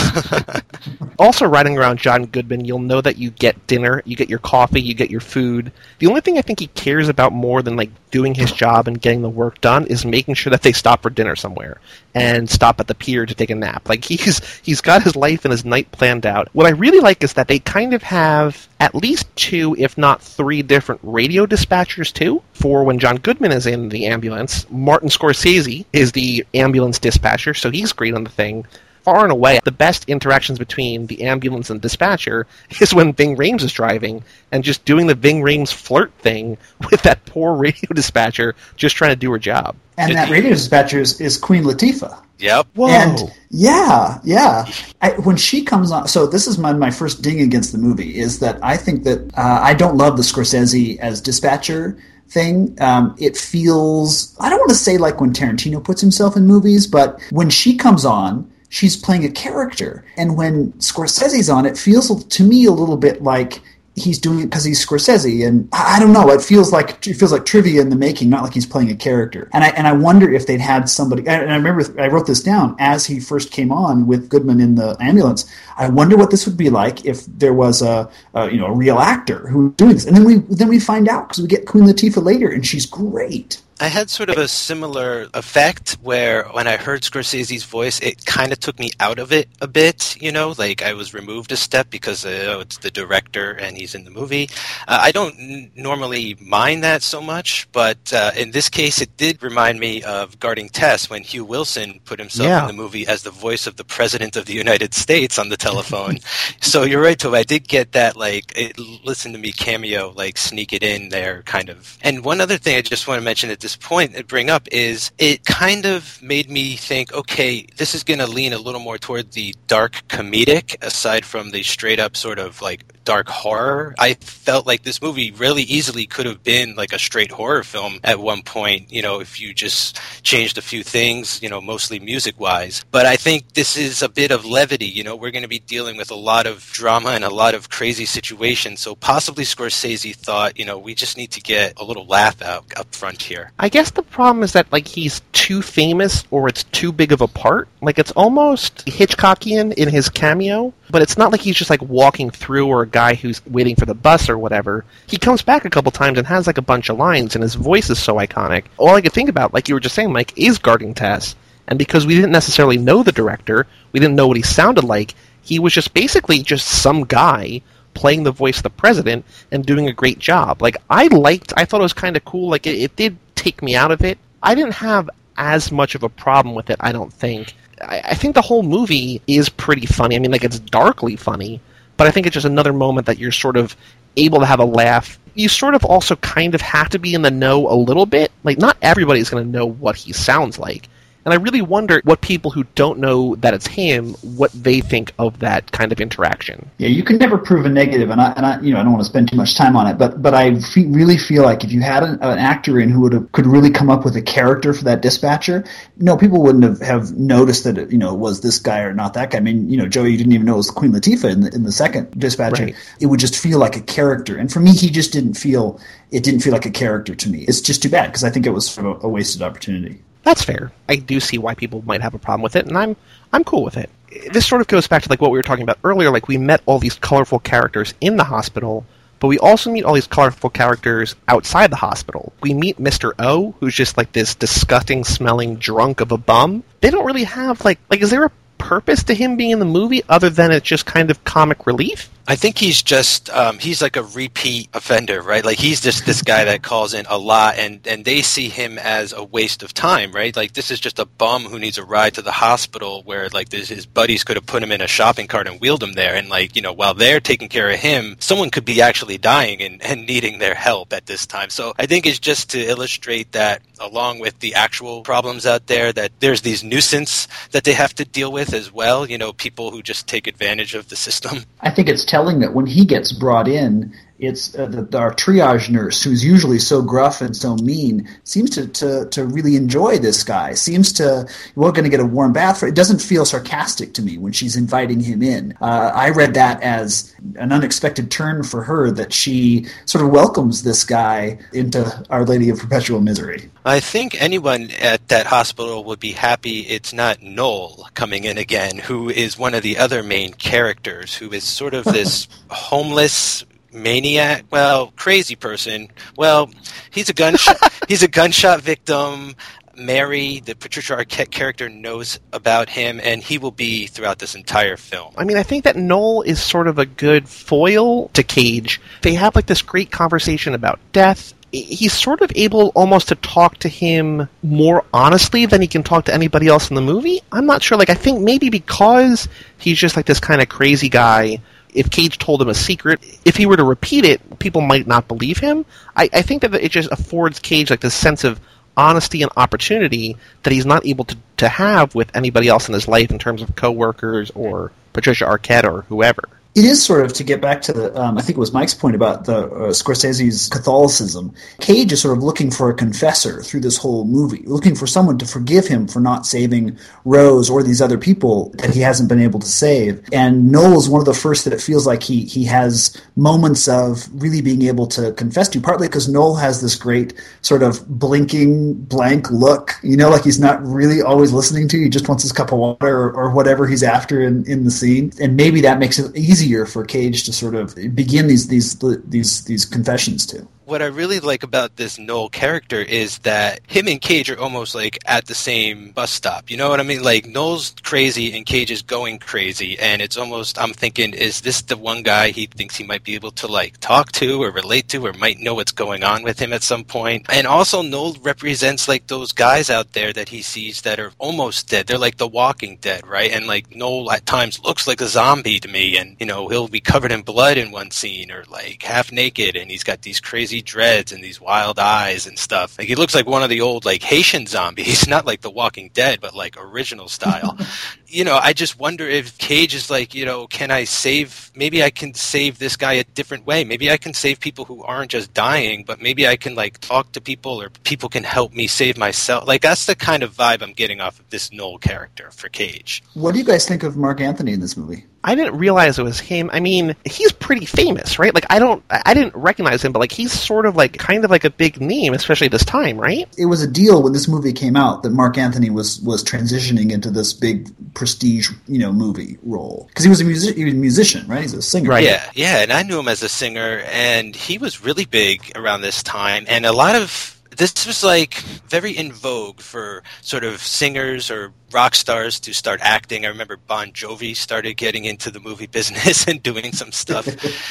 [1.18, 4.80] also, riding around John Goodman, you'll know that you get dinner, you get your coffee,
[4.80, 5.72] you get your food.
[5.98, 9.00] The only thing I think he cares about more than like doing his job and
[9.00, 11.80] getting the work done is making sure that they stop for dinner somewhere
[12.14, 13.88] and stop at the pier to take a nap.
[13.88, 16.48] Like he's he's got his life and his night planned out.
[16.52, 20.22] What I really like is that they kind of have at least two, if not
[20.22, 22.42] three, different radio dispatchers too.
[22.52, 27.70] For when John Goodman is in the ambulance, Martin Scorsese is the ambulance dispatcher, so
[27.70, 28.64] he's great on the thing
[29.02, 32.46] far and away the best interactions between the ambulance and dispatcher
[32.80, 36.56] is when Ving Rhames is driving and just doing the Ving Rhames flirt thing
[36.90, 39.76] with that poor radio dispatcher just trying to do her job.
[39.98, 42.22] And that radio dispatcher is, is Queen Latifah.
[42.38, 42.66] Yep.
[42.74, 42.88] Whoa.
[42.88, 44.66] And yeah, yeah.
[45.00, 48.18] I, when she comes on, so this is my, my first ding against the movie
[48.18, 52.76] is that I think that uh, I don't love the Scorsese as dispatcher thing.
[52.80, 56.86] Um, it feels, I don't want to say like when Tarantino puts himself in movies,
[56.86, 60.02] but when she comes on, she's playing a character.
[60.16, 63.60] And when Scorsese's on, it feels to me a little bit like
[63.94, 66.30] he's doing it because he's Scorsese, and I don't know.
[66.30, 68.96] It feels like it feels like trivia in the making, not like he's playing a
[68.96, 69.50] character.
[69.52, 71.26] And I and I wonder if they'd had somebody.
[71.28, 74.76] And I remember I wrote this down as he first came on with Goodman in
[74.76, 75.44] the ambulance.
[75.76, 78.74] I wonder what this would be like if there was a, a you know a
[78.74, 80.06] real actor who was doing this.
[80.06, 82.86] And then we then we find out because we get Queen Latifah later, and she's
[82.86, 83.60] great.
[83.82, 88.52] I had sort of a similar effect where when I heard Scorsese's voice, it kind
[88.52, 91.56] of took me out of it a bit, you know, like I was removed a
[91.56, 94.48] step because uh, it's the director and he's in the movie.
[94.86, 99.16] Uh, I don't n- normally mind that so much, but uh, in this case, it
[99.16, 102.60] did remind me of Guarding Tess when Hugh Wilson put himself yeah.
[102.60, 105.56] in the movie as the voice of the President of the United States on the
[105.56, 106.18] telephone.
[106.60, 107.34] so you're right, Tobe.
[107.34, 111.42] I did get that, like, it, listen to me cameo, like, sneak it in there,
[111.42, 111.98] kind of.
[112.00, 114.50] And one other thing I just want to mention at this this point and bring
[114.50, 118.58] up is it kind of made me think, okay, this is going to lean a
[118.58, 123.28] little more toward the dark comedic, aside from the straight up sort of like dark
[123.28, 123.94] horror.
[123.98, 127.98] I felt like this movie really easily could have been like a straight horror film
[128.04, 131.98] at one point, you know, if you just changed a few things, you know, mostly
[131.98, 132.84] music wise.
[132.90, 135.58] But I think this is a bit of levity, you know, we're going to be
[135.60, 138.80] dealing with a lot of drama and a lot of crazy situations.
[138.80, 142.64] So possibly Scorsese thought, you know, we just need to get a little laugh out
[142.76, 143.52] up front here.
[143.58, 147.20] I guess the problem is that like he's too famous or it's too big of
[147.20, 147.68] a part.
[147.80, 152.30] Like it's almost Hitchcockian in his cameo, but it's not like he's just like walking
[152.30, 154.84] through or a guy who's waiting for the bus or whatever.
[155.06, 157.54] He comes back a couple times and has like a bunch of lines and his
[157.54, 158.64] voice is so iconic.
[158.76, 161.34] All I could think about, like you were just saying, Mike, is guarding Tess.
[161.66, 165.14] And because we didn't necessarily know the director, we didn't know what he sounded like,
[165.40, 167.62] he was just basically just some guy
[167.94, 170.60] playing the voice of the president and doing a great job.
[170.60, 172.50] Like I liked, I thought it was kind of cool.
[172.50, 174.18] Like it, it did take me out of it.
[174.42, 176.76] I didn't have as much of a problem with it.
[176.80, 177.54] I don't think.
[177.82, 180.16] I, I think the whole movie is pretty funny.
[180.16, 181.60] I mean, like it's darkly funny,
[181.96, 183.76] but I think it's just another moment that you're sort of
[184.16, 185.18] able to have a laugh.
[185.34, 188.30] You sort of also kind of have to be in the know a little bit.
[188.44, 190.88] Like not everybody's going to know what he sounds like.
[191.24, 195.12] And I really wonder what people who don't know that it's him, what they think
[195.18, 196.68] of that kind of interaction.
[196.78, 198.92] Yeah, you can never prove a negative, and I, and I you know, I don't
[198.92, 201.62] want to spend too much time on it, but but I fe- really feel like
[201.62, 204.16] if you had an, an actor in who would have, could really come up with
[204.16, 205.64] a character for that dispatcher,
[205.98, 209.14] no, people wouldn't have, have noticed that it, you know was this guy or not
[209.14, 209.38] that guy.
[209.38, 211.54] I mean, you know, Joey, you didn't even know it was Queen Latifah in the,
[211.54, 212.64] in the second dispatcher.
[212.64, 212.76] Right.
[213.00, 215.80] It would just feel like a character, and for me, he just didn't feel
[216.10, 217.44] it didn't feel like a character to me.
[217.48, 220.02] It's just too bad because I think it was sort of a wasted opportunity.
[220.22, 220.72] That's fair.
[220.88, 222.96] I do see why people might have a problem with it, and I'm
[223.32, 223.90] I'm cool with it.
[224.32, 226.10] This sort of goes back to like what we were talking about earlier.
[226.10, 228.84] Like we met all these colorful characters in the hospital,
[229.20, 232.32] but we also meet all these colorful characters outside the hospital.
[232.40, 233.12] We meet Mr.
[233.18, 236.62] O, who's just like this disgusting smelling drunk of a bum.
[236.80, 239.64] They don't really have like like is there a purpose to him being in the
[239.64, 242.10] movie other than it's just kind of comic relief?
[242.28, 245.44] I think he's just um, he's like a repeat offender, right?
[245.44, 248.78] Like he's just this guy that calls in a lot, and and they see him
[248.78, 250.34] as a waste of time, right?
[250.34, 253.48] Like this is just a bum who needs a ride to the hospital, where like
[253.48, 256.14] this, his buddies could have put him in a shopping cart and wheeled him there,
[256.14, 259.60] and like you know while they're taking care of him, someone could be actually dying
[259.60, 261.50] and, and needing their help at this time.
[261.50, 265.92] So I think it's just to illustrate that, along with the actual problems out there,
[265.92, 269.10] that there's these nuisance that they have to deal with as well.
[269.10, 271.44] You know, people who just take advantage of the system.
[271.60, 273.90] I think it's telling that when he gets brought in,
[274.22, 278.68] it's uh, the, our triage nurse, who's usually so gruff and so mean, seems to,
[278.68, 280.54] to, to really enjoy this guy.
[280.54, 282.68] Seems to we're going to get a warm bath for.
[282.68, 285.56] It doesn't feel sarcastic to me when she's inviting him in.
[285.60, 290.62] Uh, I read that as an unexpected turn for her that she sort of welcomes
[290.62, 293.50] this guy into Our Lady of Perpetual Misery.
[293.64, 298.78] I think anyone at that hospital would be happy it's not Noel coming in again,
[298.78, 304.44] who is one of the other main characters, who is sort of this homeless maniac
[304.50, 306.50] well crazy person well
[306.90, 307.56] he's a gunshot
[307.88, 309.34] he's a gunshot victim
[309.76, 314.76] mary the patricia arquette character knows about him and he will be throughout this entire
[314.76, 318.80] film I mean, I think that Noel is sort of a good foil to Cage.
[319.02, 321.32] They have like this great conversation about death.
[321.52, 326.06] He's sort of able almost to talk to him more honestly than he can talk
[326.06, 327.20] to anybody else in the movie.
[327.30, 327.76] I'm not sure.
[327.76, 331.40] Like, I think maybe because he's just like this kind of crazy guy.
[331.72, 335.08] If Cage told him a secret, if he were to repeat it, people might not
[335.08, 335.64] believe him.
[335.96, 338.40] I, I think that it just affords Cage like this sense of
[338.76, 342.88] honesty and opportunity that he's not able to, to have with anybody else in his
[342.88, 346.28] life in terms of coworkers or Patricia Arquette or whoever.
[346.54, 348.74] It is sort of to get back to the, um, I think it was Mike's
[348.74, 351.32] point about the uh, Scorsese's Catholicism.
[351.60, 355.16] Cage is sort of looking for a confessor through this whole movie, looking for someone
[355.18, 359.20] to forgive him for not saving Rose or these other people that he hasn't been
[359.20, 360.06] able to save.
[360.12, 363.66] And Noel is one of the first that it feels like he he has moments
[363.66, 367.86] of really being able to confess to, partly because Noel has this great sort of
[367.88, 372.08] blinking blank look, you know, like he's not really always listening to you, he just
[372.08, 375.12] wants his cup of water or, or whatever he's after in, in the scene.
[375.18, 379.44] And maybe that makes it easier for Cage to sort of begin these these these
[379.44, 380.46] these confessions to.
[380.72, 384.74] What I really like about this Noel character is that him and Cage are almost
[384.74, 386.50] like at the same bus stop.
[386.50, 387.02] You know what I mean?
[387.02, 391.60] Like Noel's crazy and Cage is going crazy, and it's almost I'm thinking, is this
[391.60, 394.88] the one guy he thinks he might be able to like talk to or relate
[394.88, 397.26] to or might know what's going on with him at some point?
[397.28, 401.68] And also Noel represents like those guys out there that he sees that are almost
[401.68, 401.86] dead.
[401.86, 403.30] They're like the Walking Dead, right?
[403.30, 406.66] And like Noel at times looks like a zombie to me, and you know he'll
[406.66, 410.18] be covered in blood in one scene or like half naked, and he's got these
[410.18, 412.78] crazy crazy dreads and these wild eyes and stuff.
[412.78, 415.90] Like he looks like one of the old like Haitian zombies, not like The Walking
[415.92, 417.56] Dead, but like original style.
[418.06, 421.50] you know, I just wonder if Cage is like, you know, can I save?
[421.54, 423.64] Maybe I can save this guy a different way.
[423.64, 427.12] Maybe I can save people who aren't just dying, but maybe I can like talk
[427.12, 429.46] to people or people can help me save myself.
[429.46, 433.02] Like that's the kind of vibe I'm getting off of this Noel character for Cage.
[433.14, 435.06] What do you guys think of Marc Anthony in this movie?
[435.24, 436.50] I didn't realize it was him.
[436.52, 438.34] I mean, he's pretty famous, right?
[438.34, 441.30] Like I don't, I didn't recognize him, but like he's sort of like kind of
[441.30, 443.26] like a big name, especially this time, right?
[443.38, 446.92] It was a deal when this movie came out that Marc Anthony was was transitioning
[446.92, 450.74] into this big prestige, you know, movie role because he was a music, he was
[450.74, 451.40] a musician, right?
[451.40, 452.04] He's a singer, Right.
[452.04, 455.80] Yeah, yeah, and I knew him as a singer, and he was really big around
[455.80, 458.34] this time, and a lot of this was like
[458.68, 463.24] very in vogue for sort of singers or rock stars to start acting.
[463.24, 467.26] I remember Bon Jovi started getting into the movie business and doing some stuff.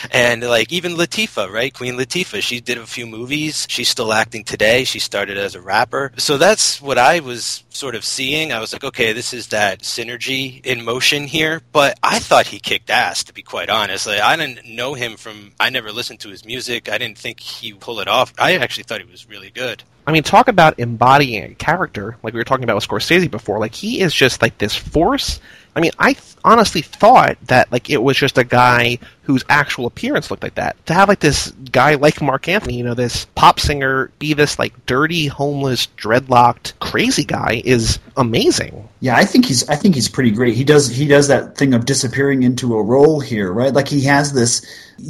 [0.11, 1.73] and like even Latifah, right?
[1.73, 3.65] Queen Latifah, she did a few movies.
[3.69, 4.83] She's still acting today.
[4.83, 6.11] She started as a rapper.
[6.17, 8.51] So that's what I was sort of seeing.
[8.51, 11.61] I was like, okay, this is that synergy in motion here.
[11.71, 14.07] But I thought he kicked ass, to be quite honest.
[14.07, 16.89] Like, I didn't know him from, I never listened to his music.
[16.89, 18.33] I didn't think he pull it off.
[18.37, 19.83] I actually thought he was really good.
[20.07, 23.59] I mean, talk about embodying a character, like we were talking about with Scorsese before.
[23.59, 25.39] Like he is just like this force.
[25.75, 29.86] I mean, I th- honestly thought that like it was just a guy whose actual
[29.86, 30.84] appearance looked like that.
[30.88, 34.57] To have like this guy like Marc Anthony, you know, this pop singer, be this
[34.57, 38.88] like dirty, homeless, dreadlocked, crazy guy is amazing.
[38.99, 40.55] Yeah, I think he's I think he's pretty great.
[40.55, 43.73] He does he does that thing of disappearing into a role here, right?
[43.73, 44.65] Like he has this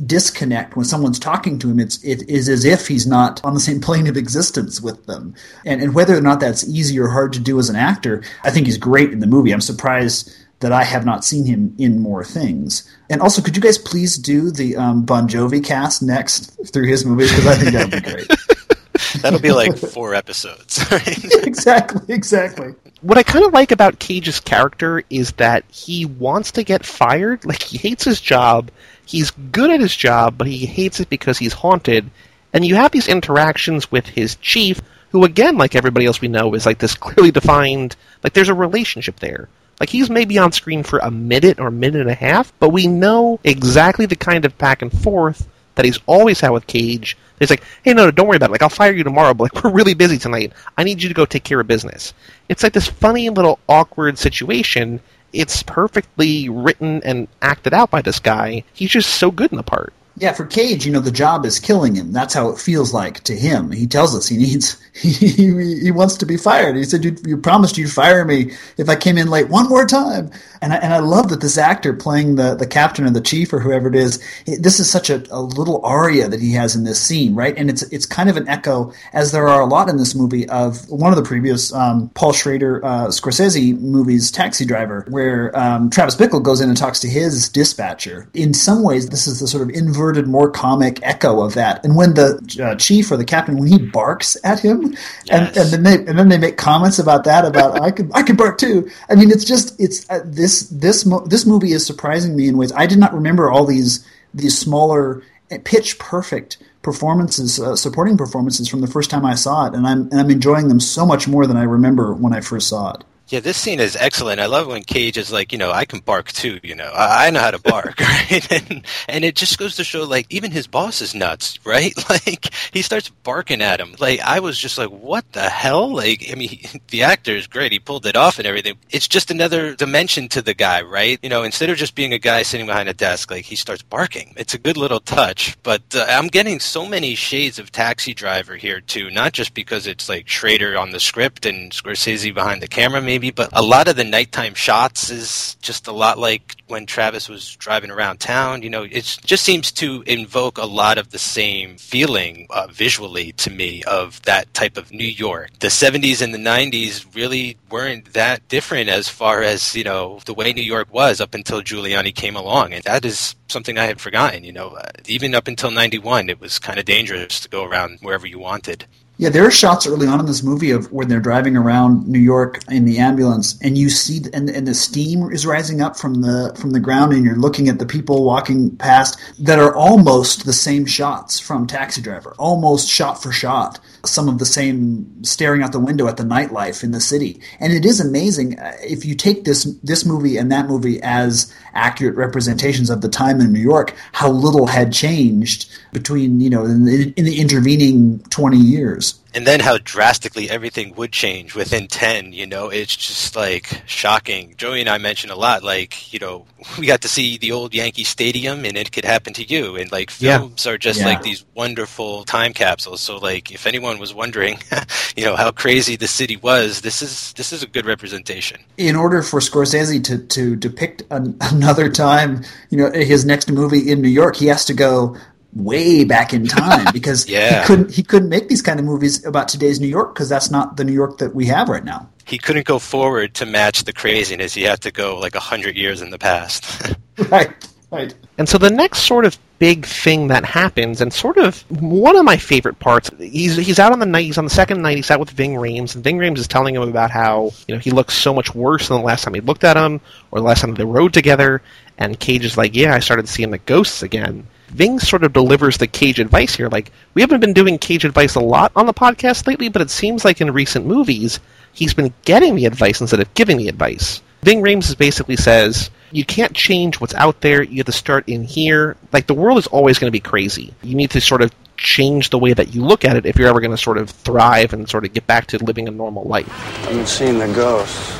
[0.06, 1.80] disconnect when someone's talking to him.
[1.80, 5.36] It's it is as if he's not on the same plane of existence with them.
[5.66, 8.52] And and whether or not that's easy or hard to do as an actor, I
[8.52, 9.52] think he's great in the movie.
[9.52, 12.90] I'm surprised that I have not seen him in more things.
[13.12, 17.06] And also, could you guys please do the um, Bon Jovi cast next through his
[17.06, 19.22] movies because I think that would be great.
[19.22, 20.80] That'll be like four episodes.
[20.90, 21.26] Right?
[21.46, 22.74] exactly, exactly.
[23.02, 27.44] What I kind of like about Cage's character is that he wants to get fired.
[27.44, 28.72] Like he hates his job.
[29.06, 32.10] He's good at his job, but he hates it because he's haunted.
[32.54, 36.54] And you have these interactions with his chief, who again, like everybody else we know,
[36.54, 37.98] is like this clearly defined.
[38.24, 39.50] Like there's a relationship there.
[39.82, 42.70] Like he's maybe on screen for a minute or a minute and a half, but
[42.70, 47.18] we know exactly the kind of back and forth that he's always had with Cage.
[47.40, 48.52] He's like, hey, no, no, don't worry about it.
[48.52, 50.54] Like, I'll fire you tomorrow, but like, we're really busy tonight.
[50.78, 52.14] I need you to go take care of business.
[52.48, 55.00] It's like this funny little awkward situation.
[55.34, 58.64] It's perfectly written and acted out by this guy.
[58.74, 59.94] He's just so good in the part.
[60.18, 62.12] Yeah, for Cage, you know, the job is killing him.
[62.12, 63.72] That's how it feels like to him.
[63.72, 66.76] He tells us he needs, he, he, he wants to be fired.
[66.76, 69.86] He said, you, you promised you'd fire me if I came in late one more
[69.86, 70.30] time.
[70.62, 73.54] And I, and I love that this actor playing the, the captain or the chief
[73.54, 76.76] or whoever it is, it, this is such a, a little aria that he has
[76.76, 77.58] in this scene, right?
[77.58, 80.48] And it's, it's kind of an echo, as there are a lot in this movie,
[80.50, 85.90] of one of the previous um, Paul Schrader uh, Scorsese movies, Taxi Driver, where um,
[85.90, 88.30] Travis Bickle goes in and talks to his dispatcher.
[88.34, 89.76] In some ways, this is the sort of
[90.12, 91.84] inverted, more comic echo of that.
[91.84, 94.96] And when the uh, chief or the captain, when he barks at him, and,
[95.26, 95.58] Yes.
[95.58, 98.36] and then they and then they make comments about that about I can I can
[98.36, 98.90] bark too.
[99.10, 102.58] I mean, it's just it's uh, this this mo- this movie is surprising me in
[102.58, 108.18] ways I did not remember all these these smaller uh, pitch perfect performances, uh, supporting
[108.18, 111.06] performances from the first time I saw it, and I'm and I'm enjoying them so
[111.06, 113.04] much more than I remember when I first saw it.
[113.32, 114.42] Yeah, this scene is excellent.
[114.42, 116.60] I love when Cage is like, you know, I can bark too.
[116.64, 118.46] You know, I, I know how to bark, right?
[118.52, 121.94] And and it just goes to show, like, even his boss is nuts, right?
[122.10, 123.96] Like, he starts barking at him.
[124.00, 125.96] Like, I was just like, what the hell?
[125.96, 127.72] Like, I mean, the actor is great.
[127.72, 128.76] He pulled it off and everything.
[128.90, 131.18] It's just another dimension to the guy, right?
[131.24, 133.82] You know, instead of just being a guy sitting behind a desk, like he starts
[133.82, 134.34] barking.
[134.36, 135.58] It's a good little touch.
[135.64, 139.10] But uh, I'm getting so many shades of Taxi Driver here too.
[139.10, 143.21] Not just because it's like Schrader on the script and Scorsese behind the camera, maybe,
[143.30, 147.56] but a lot of the nighttime shots is just a lot like when Travis was
[147.58, 148.64] driving around town.
[148.64, 153.34] You know, it just seems to invoke a lot of the same feeling uh, visually
[153.34, 155.52] to me of that type of New York.
[155.60, 160.34] The 70s and the 90s really weren't that different as far as, you know, the
[160.34, 162.74] way New York was up until Giuliani came along.
[162.74, 164.44] And that is something I had forgotten.
[164.44, 168.00] You know, uh, even up until 91, it was kind of dangerous to go around
[168.02, 168.86] wherever you wanted.
[169.22, 172.18] Yeah, there are shots early on in this movie of when they're driving around New
[172.18, 176.22] York in the ambulance, and you see, and, and the steam is rising up from
[176.22, 180.48] the from the ground, and you're looking at the people walking past that are almost
[180.48, 183.80] the same shots from Taxi Driver, almost shot for shot.
[184.04, 187.72] Some of the same staring out the window at the nightlife in the city, and
[187.72, 192.16] it is amazing uh, if you take this this movie and that movie as accurate
[192.16, 196.86] representations of the time in New York, how little had changed between you know in
[196.86, 202.34] the, in the intervening twenty years and then how drastically everything would change within 10
[202.34, 206.46] you know it's just like shocking joey and i mentioned a lot like you know
[206.80, 209.92] we got to see the old yankee stadium and it could happen to you and
[209.92, 210.72] like films yeah.
[210.72, 211.06] are just yeah.
[211.06, 214.60] like these wonderful time capsules so like if anyone was wondering
[215.16, 218.96] you know how crazy the city was this is this is a good representation in
[218.96, 224.02] order for scorsese to to depict an, another time you know his next movie in
[224.02, 225.16] new york he has to go
[225.54, 227.62] way back in time because yeah.
[227.62, 230.52] he couldn't he couldn't make these kind of movies about today's New York because that's
[230.52, 232.10] not the New York that we have right now.
[232.26, 234.54] He couldn't go forward to match the craziness.
[234.54, 236.96] He had to go like a hundred years in the past.
[237.30, 237.52] right.
[237.92, 238.16] Right.
[238.38, 242.24] And so the next sort of big thing that happens, and sort of one of
[242.24, 245.12] my favorite parts, he's he's out on the night, he's on the second night, he's
[245.12, 247.92] out with Ving Rhames, and Ving Rhames is telling him about how you know he
[247.92, 250.00] looks so much worse than the last time he looked at him,
[250.32, 251.62] or the last time they rode together.
[251.98, 255.78] And Cage is like, "Yeah, I started seeing the ghosts again." Ving sort of delivers
[255.78, 256.70] the Cage advice here.
[256.70, 259.90] Like, we haven't been doing Cage advice a lot on the podcast lately, but it
[259.90, 261.40] seems like in recent movies,
[261.74, 264.22] he's been getting the advice instead of giving the advice.
[264.44, 268.44] Ving Rhames basically says, you can't change what's out there, you have to start in
[268.44, 268.96] here.
[269.12, 270.74] Like, the world is always going to be crazy.
[270.84, 273.50] You need to sort of change the way that you look at it if you're
[273.50, 276.24] ever going to sort of thrive and sort of get back to living a normal
[276.24, 276.50] life.
[276.86, 278.18] I've been seeing the ghosts.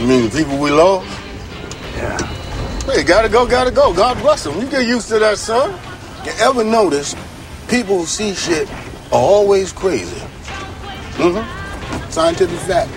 [0.00, 1.08] You mean the people we lost?
[1.96, 2.39] Yeah.
[2.86, 3.94] Hey, gotta go, gotta go.
[3.94, 4.60] God bless them.
[4.60, 5.70] You get used to that, son.
[6.24, 7.14] You ever notice
[7.68, 8.70] people who see shit
[9.12, 10.20] are always crazy?
[11.16, 12.10] Mm-hmm.
[12.10, 12.90] Scientific fact.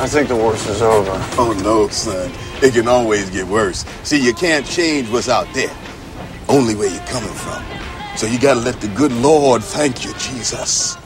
[0.00, 1.10] I think the worst is over.
[1.38, 2.30] Oh, no, son.
[2.62, 3.84] It can always get worse.
[4.02, 5.74] See, you can't change what's out there.
[6.48, 7.64] Only where you're coming from.
[8.16, 10.96] So you gotta let the good Lord, thank you, Jesus,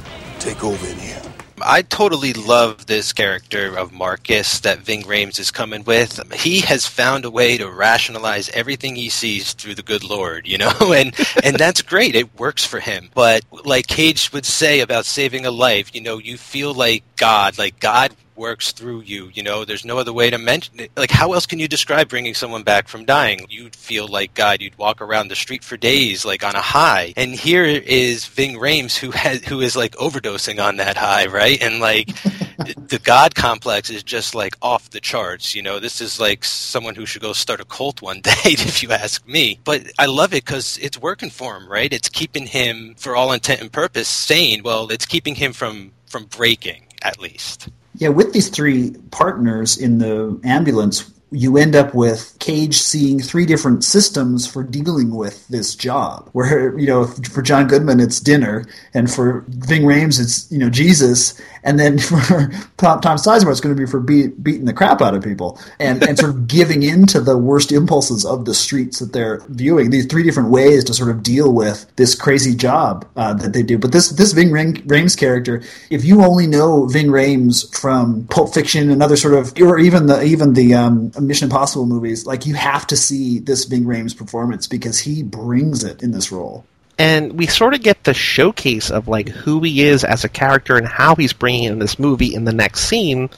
[0.41, 1.22] take over in here.
[1.65, 6.33] I totally love this character of Marcus that Ving Rhames is coming with.
[6.33, 10.59] He has found a way to rationalize everything he sees through the good Lord, you
[10.59, 12.15] know, and and that's great.
[12.15, 13.11] It works for him.
[13.15, 17.59] But like Cage would say about saving a life, you know, you feel like God,
[17.59, 19.31] like God works through you.
[19.33, 20.91] You know, there's no other way to mention it.
[20.97, 23.47] Like, how else can you describe bringing someone back from dying?
[23.49, 24.61] You'd feel like God.
[24.61, 27.15] You'd walk around the street for days, like on a high.
[27.17, 31.63] And here is Ving Rhames, who has who is like overdosing on that high, right?
[31.63, 32.09] And like
[32.89, 35.55] the God complex is just like off the charts.
[35.55, 38.83] You know, this is like someone who should go start a cult one day, if
[38.83, 39.61] you ask me.
[39.63, 41.93] But I love it because it's working for him, right?
[41.93, 44.65] It's keeping him, for all intent and purpose, sane.
[44.65, 47.69] Well, it's keeping him from from breaking at least.
[47.95, 53.47] Yeah, with these three partners in the ambulance, you end up with Cage seeing three
[53.47, 56.29] different systems for dealing with this job.
[56.33, 60.71] Where you know, for John Goodman, it's dinner, and for Ving Rhames, it's you know
[60.71, 65.01] Jesus, and then for Tom, Sizemore, it's going to be for beat, beating the crap
[65.01, 68.55] out of people and and sort of giving in to the worst impulses of the
[68.55, 69.91] streets that they're viewing.
[69.91, 73.63] These three different ways to sort of deal with this crazy job uh, that they
[73.63, 73.79] do.
[73.79, 78.91] But this this Ving Rhames character, if you only know Ving Rhames from Pulp Fiction
[78.91, 82.55] and other sort of, or even the even the um, Mission Impossible movies, like you
[82.55, 86.65] have to see this Ving Rhames performance because he brings it in this role.
[86.99, 90.77] And we sort of get the showcase of like who he is as a character
[90.77, 93.31] and how he's bringing in this movie in the next scene.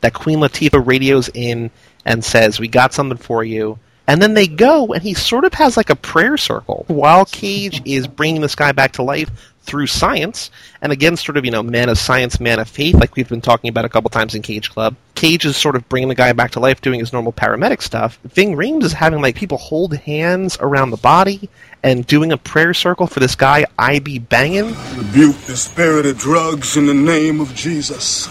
[0.00, 1.70] That Queen Latifah radios in
[2.04, 5.52] and says, "We got something for you." And then they go, and he sort of
[5.54, 9.30] has like a prayer circle while Cage is bringing this guy back to life
[9.68, 10.50] through science,
[10.82, 13.40] and again, sort of, you know, man of science, man of faith, like we've been
[13.40, 14.96] talking about a couple times in Cage Club.
[15.14, 18.18] Cage is sort of bringing the guy back to life, doing his normal paramedic stuff.
[18.24, 21.48] Ving Rhames is having, like, people hold hands around the body
[21.82, 24.74] and doing a prayer circle for this guy, I be banging.
[24.96, 28.26] Rebuke the spirit of drugs in the name of Jesus.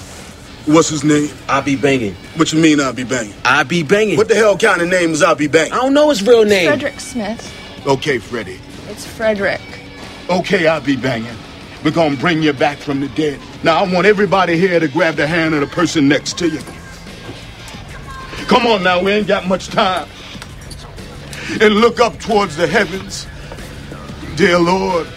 [0.65, 1.29] What's his name?
[1.47, 2.13] I be banging.
[2.35, 3.33] What you mean I be banging?
[3.45, 4.17] I be banging.
[4.17, 5.71] What the hell kind of name is I be banging?
[5.71, 6.67] I don't know his real name.
[6.67, 7.85] Frederick Smith.
[7.87, 8.59] Okay, Freddie.
[8.89, 9.61] It's Frederick.
[10.29, 11.35] Okay, I'll be banging.
[11.85, 13.39] We're gonna bring you back from the dead.
[13.63, 16.59] Now, I want everybody here to grab the hand of the person next to you.
[18.47, 20.07] Come on now, we ain't got much time.
[21.61, 23.25] And look up towards the heavens.
[24.35, 25.07] Dear Lord,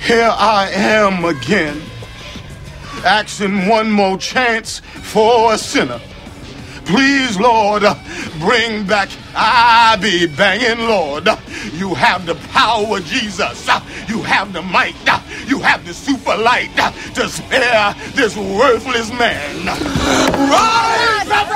[0.00, 1.82] here I am again,
[3.04, 6.00] asking one more chance for a sinner.
[6.86, 7.82] Please, Lord,
[8.38, 9.08] bring back.
[9.34, 11.26] I be banging, Lord.
[11.74, 13.66] You have the power, Jesus.
[14.08, 14.94] You have the might.
[15.48, 16.70] You have the super light
[17.14, 19.66] to spare this worthless man.
[19.66, 21.48] Rise up.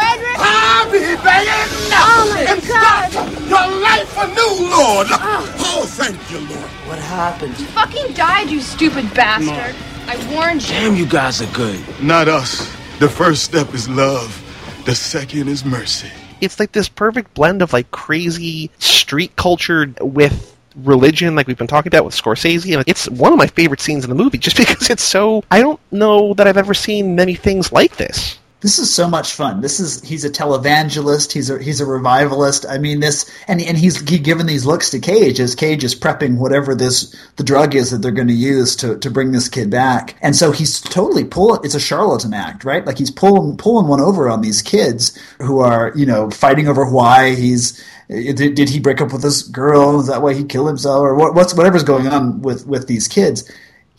[0.43, 3.11] I be banging Oh, and God.
[3.13, 5.07] start your life anew, Lord.
[5.11, 5.57] Ah.
[5.59, 6.69] Oh, thank you, Lord.
[6.89, 7.55] What happened?
[7.57, 9.75] Fucking died, you stupid bastard.
[10.09, 10.69] I warned you.
[10.75, 11.81] Damn, you guys are good.
[12.03, 12.67] Not us.
[12.99, 14.37] The first step is love.
[14.85, 16.11] The second is mercy.
[16.41, 21.67] It's like this perfect blend of like crazy street culture with religion like we've been
[21.67, 24.57] talking about with Scorsese and it's one of my favorite scenes in the movie just
[24.57, 28.39] because it's so I don't know that I've ever seen many things like this.
[28.61, 29.63] This is so much fun.
[29.63, 31.33] This is he's a televangelist.
[31.33, 32.67] He's a he's a revivalist.
[32.69, 35.95] I mean this, and and he's he given these looks to Cage as Cage is
[35.95, 39.49] prepping whatever this the drug is that they're going to use to to bring this
[39.49, 40.17] kid back.
[40.21, 41.65] And so he's totally pulling.
[41.65, 42.85] It's a charlatan act, right?
[42.85, 46.85] Like he's pulling pulling one over on these kids who are you know fighting over
[46.85, 50.01] why he's eh, did, did he break up with this girl?
[50.01, 53.09] Is that why he killed himself or what, what's whatever's going on with with these
[53.09, 53.51] kids?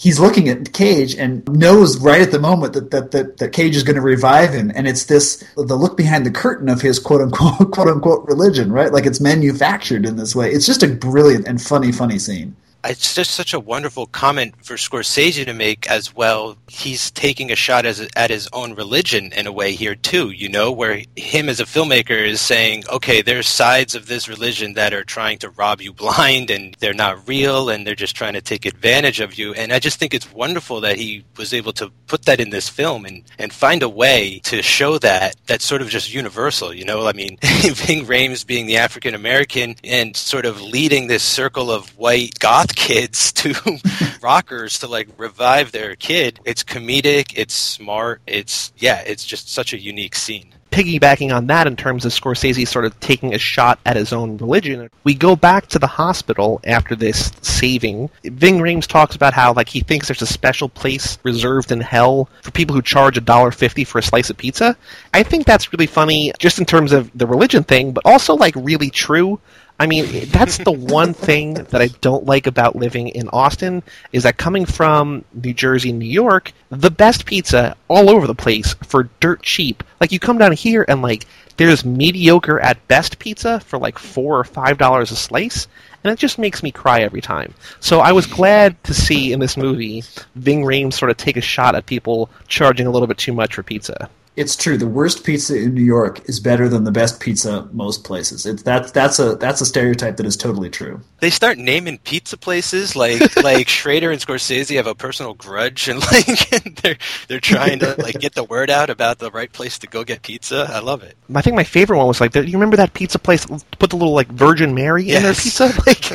[0.02, 3.76] He's looking at Cage and knows right at the moment that that, that, that Cage
[3.76, 6.98] is going to revive him, and it's this the look behind the curtain of his
[6.98, 8.92] quote unquote quote unquote religion, right?
[8.92, 10.52] Like it's manufactured in this way.
[10.52, 12.56] It's just a brilliant and funny, funny scene.
[12.84, 16.58] It's just such a wonderful comment for Scorsese to make as well.
[16.68, 20.50] He's taking a shot as, at his own religion in a way here too, you
[20.50, 24.94] know, where him as a filmmaker is saying, okay, there's sides of this religion that
[24.94, 28.42] are trying to rob you blind and they're not real and they're just trying to
[28.42, 29.54] take advantage of you.
[29.54, 32.68] And I just think it's wonderful that he was able to put that in this
[32.68, 36.86] film and, and find a way to show that that's sort of just universal, you
[36.86, 37.06] know?
[37.06, 41.96] I mean, Ving Rhames being the African American and sort of leading this circle of
[41.98, 43.54] white goth kids to
[44.22, 46.40] rockers to like revive their kid.
[46.46, 50.54] It's comedic, it's smart, it's yeah, it's just such a unique scene.
[50.72, 54.38] Piggybacking on that in terms of Scorsese sort of taking a shot at his own
[54.38, 58.10] religion, we go back to the hospital after this saving.
[58.24, 62.30] Ving Rhames talks about how like he thinks there's a special place reserved in hell
[62.42, 64.78] for people who charge a dollar fifty for a slice of pizza.
[65.14, 68.56] I think that's really funny just in terms of the religion thing, but also like
[68.56, 69.42] really true.
[69.82, 73.82] I mean, that's the one thing that I don't like about living in Austin
[74.14, 78.76] is that coming from New Jersey New York, the best pizza all over the place
[78.84, 79.84] for dirt cheap.
[80.00, 81.26] Like you come down here and like
[81.58, 85.68] there's mediocre at best pizza for like four or five dollars a slice,
[86.04, 87.52] and it just makes me cry every time.
[87.80, 90.04] So I was glad to see in this movie
[90.36, 93.56] Ving Rhames sort of take a shot at people charging a little bit too much
[93.56, 94.12] for pizza.
[94.38, 94.78] It's true.
[94.78, 98.46] The worst pizza in New York is better than the best pizza most places.
[98.46, 101.02] It's that's that's a that's a stereotype that is totally true.
[101.20, 106.00] They start naming pizza places like like Schrader and Scorsese have a personal grudge and
[106.12, 106.50] like
[106.82, 110.06] they're they're trying to like get the word out about the right place to go
[110.06, 110.66] get pizza.
[110.70, 111.18] I love it.
[111.36, 113.98] I think my favorite one was like, the, you remember that pizza place put the
[113.98, 115.72] little like Virgin Mary in their pizza?
[115.86, 116.12] Like,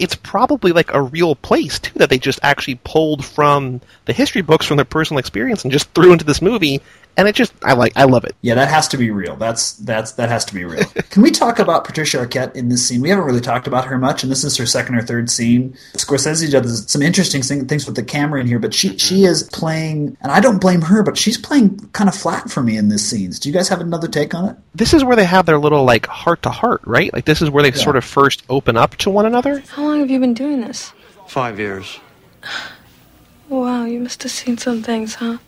[0.00, 4.42] it's probably like a real place too that they just actually pulled from the history
[4.42, 6.80] books from their personal experience and just threw into this movie.
[7.16, 8.34] And it just, I like, I love it.
[8.40, 9.36] Yeah, that has to be real.
[9.36, 10.84] That's that's that has to be real.
[11.10, 13.02] Can we talk about Patricia Arquette in this scene?
[13.02, 15.76] We haven't really talked about her much, and this is her second or third scene.
[15.94, 19.26] Scorsese does some interesting things with the camera in here, but she she mm-hmm.
[19.26, 22.76] is playing, and I don't blame her, but she's playing kind of flat for me
[22.78, 23.38] in this scenes.
[23.38, 24.56] Do you guys have another take on it?
[24.74, 27.12] This is where they have their little like heart to heart, right?
[27.12, 29.62] Like this is where they sort of first open up to one another.
[29.68, 30.92] How long have you been doing this?
[31.26, 31.98] Five years.
[33.48, 35.38] Wow, you must have seen some things, huh?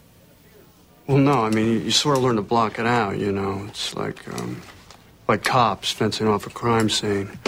[1.07, 3.65] Well, no, I mean, you, you sort of learn to block it out, you know.
[3.69, 4.63] It's like, um,
[5.29, 7.39] like cops fencing off a crime scene.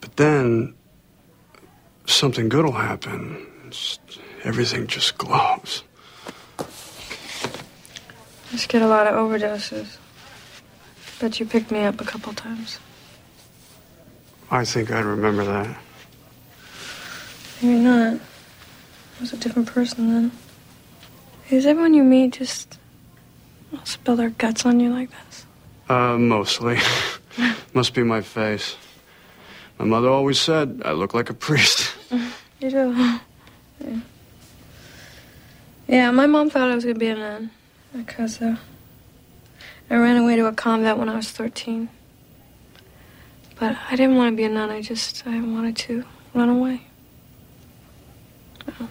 [0.00, 0.74] But then,
[2.06, 3.46] something good will happen.
[3.66, 4.00] It's,
[4.42, 5.84] everything just glows.
[6.58, 6.64] I
[8.50, 9.96] just get a lot of overdoses.
[11.20, 12.80] Bet you picked me up a couple times.
[14.50, 15.78] I think I'd remember that.
[17.62, 18.14] Maybe not.
[18.14, 20.32] I was a different person then.
[21.52, 22.78] Is everyone you meet just
[23.84, 25.44] spill their guts on you like this?
[25.86, 26.78] Uh, mostly.
[27.74, 28.74] Must be my face.
[29.78, 31.94] My mother always said I look like a priest.
[32.60, 33.18] You do.
[33.84, 34.00] Yeah.
[35.88, 37.50] Yeah, my mom thought I was gonna be a nun
[37.92, 38.54] because uh,
[39.90, 41.88] I ran away to a convent when I was 13.
[43.58, 44.70] But I didn't want to be a nun.
[44.70, 46.86] I just I wanted to run away.
[48.68, 48.86] Uh,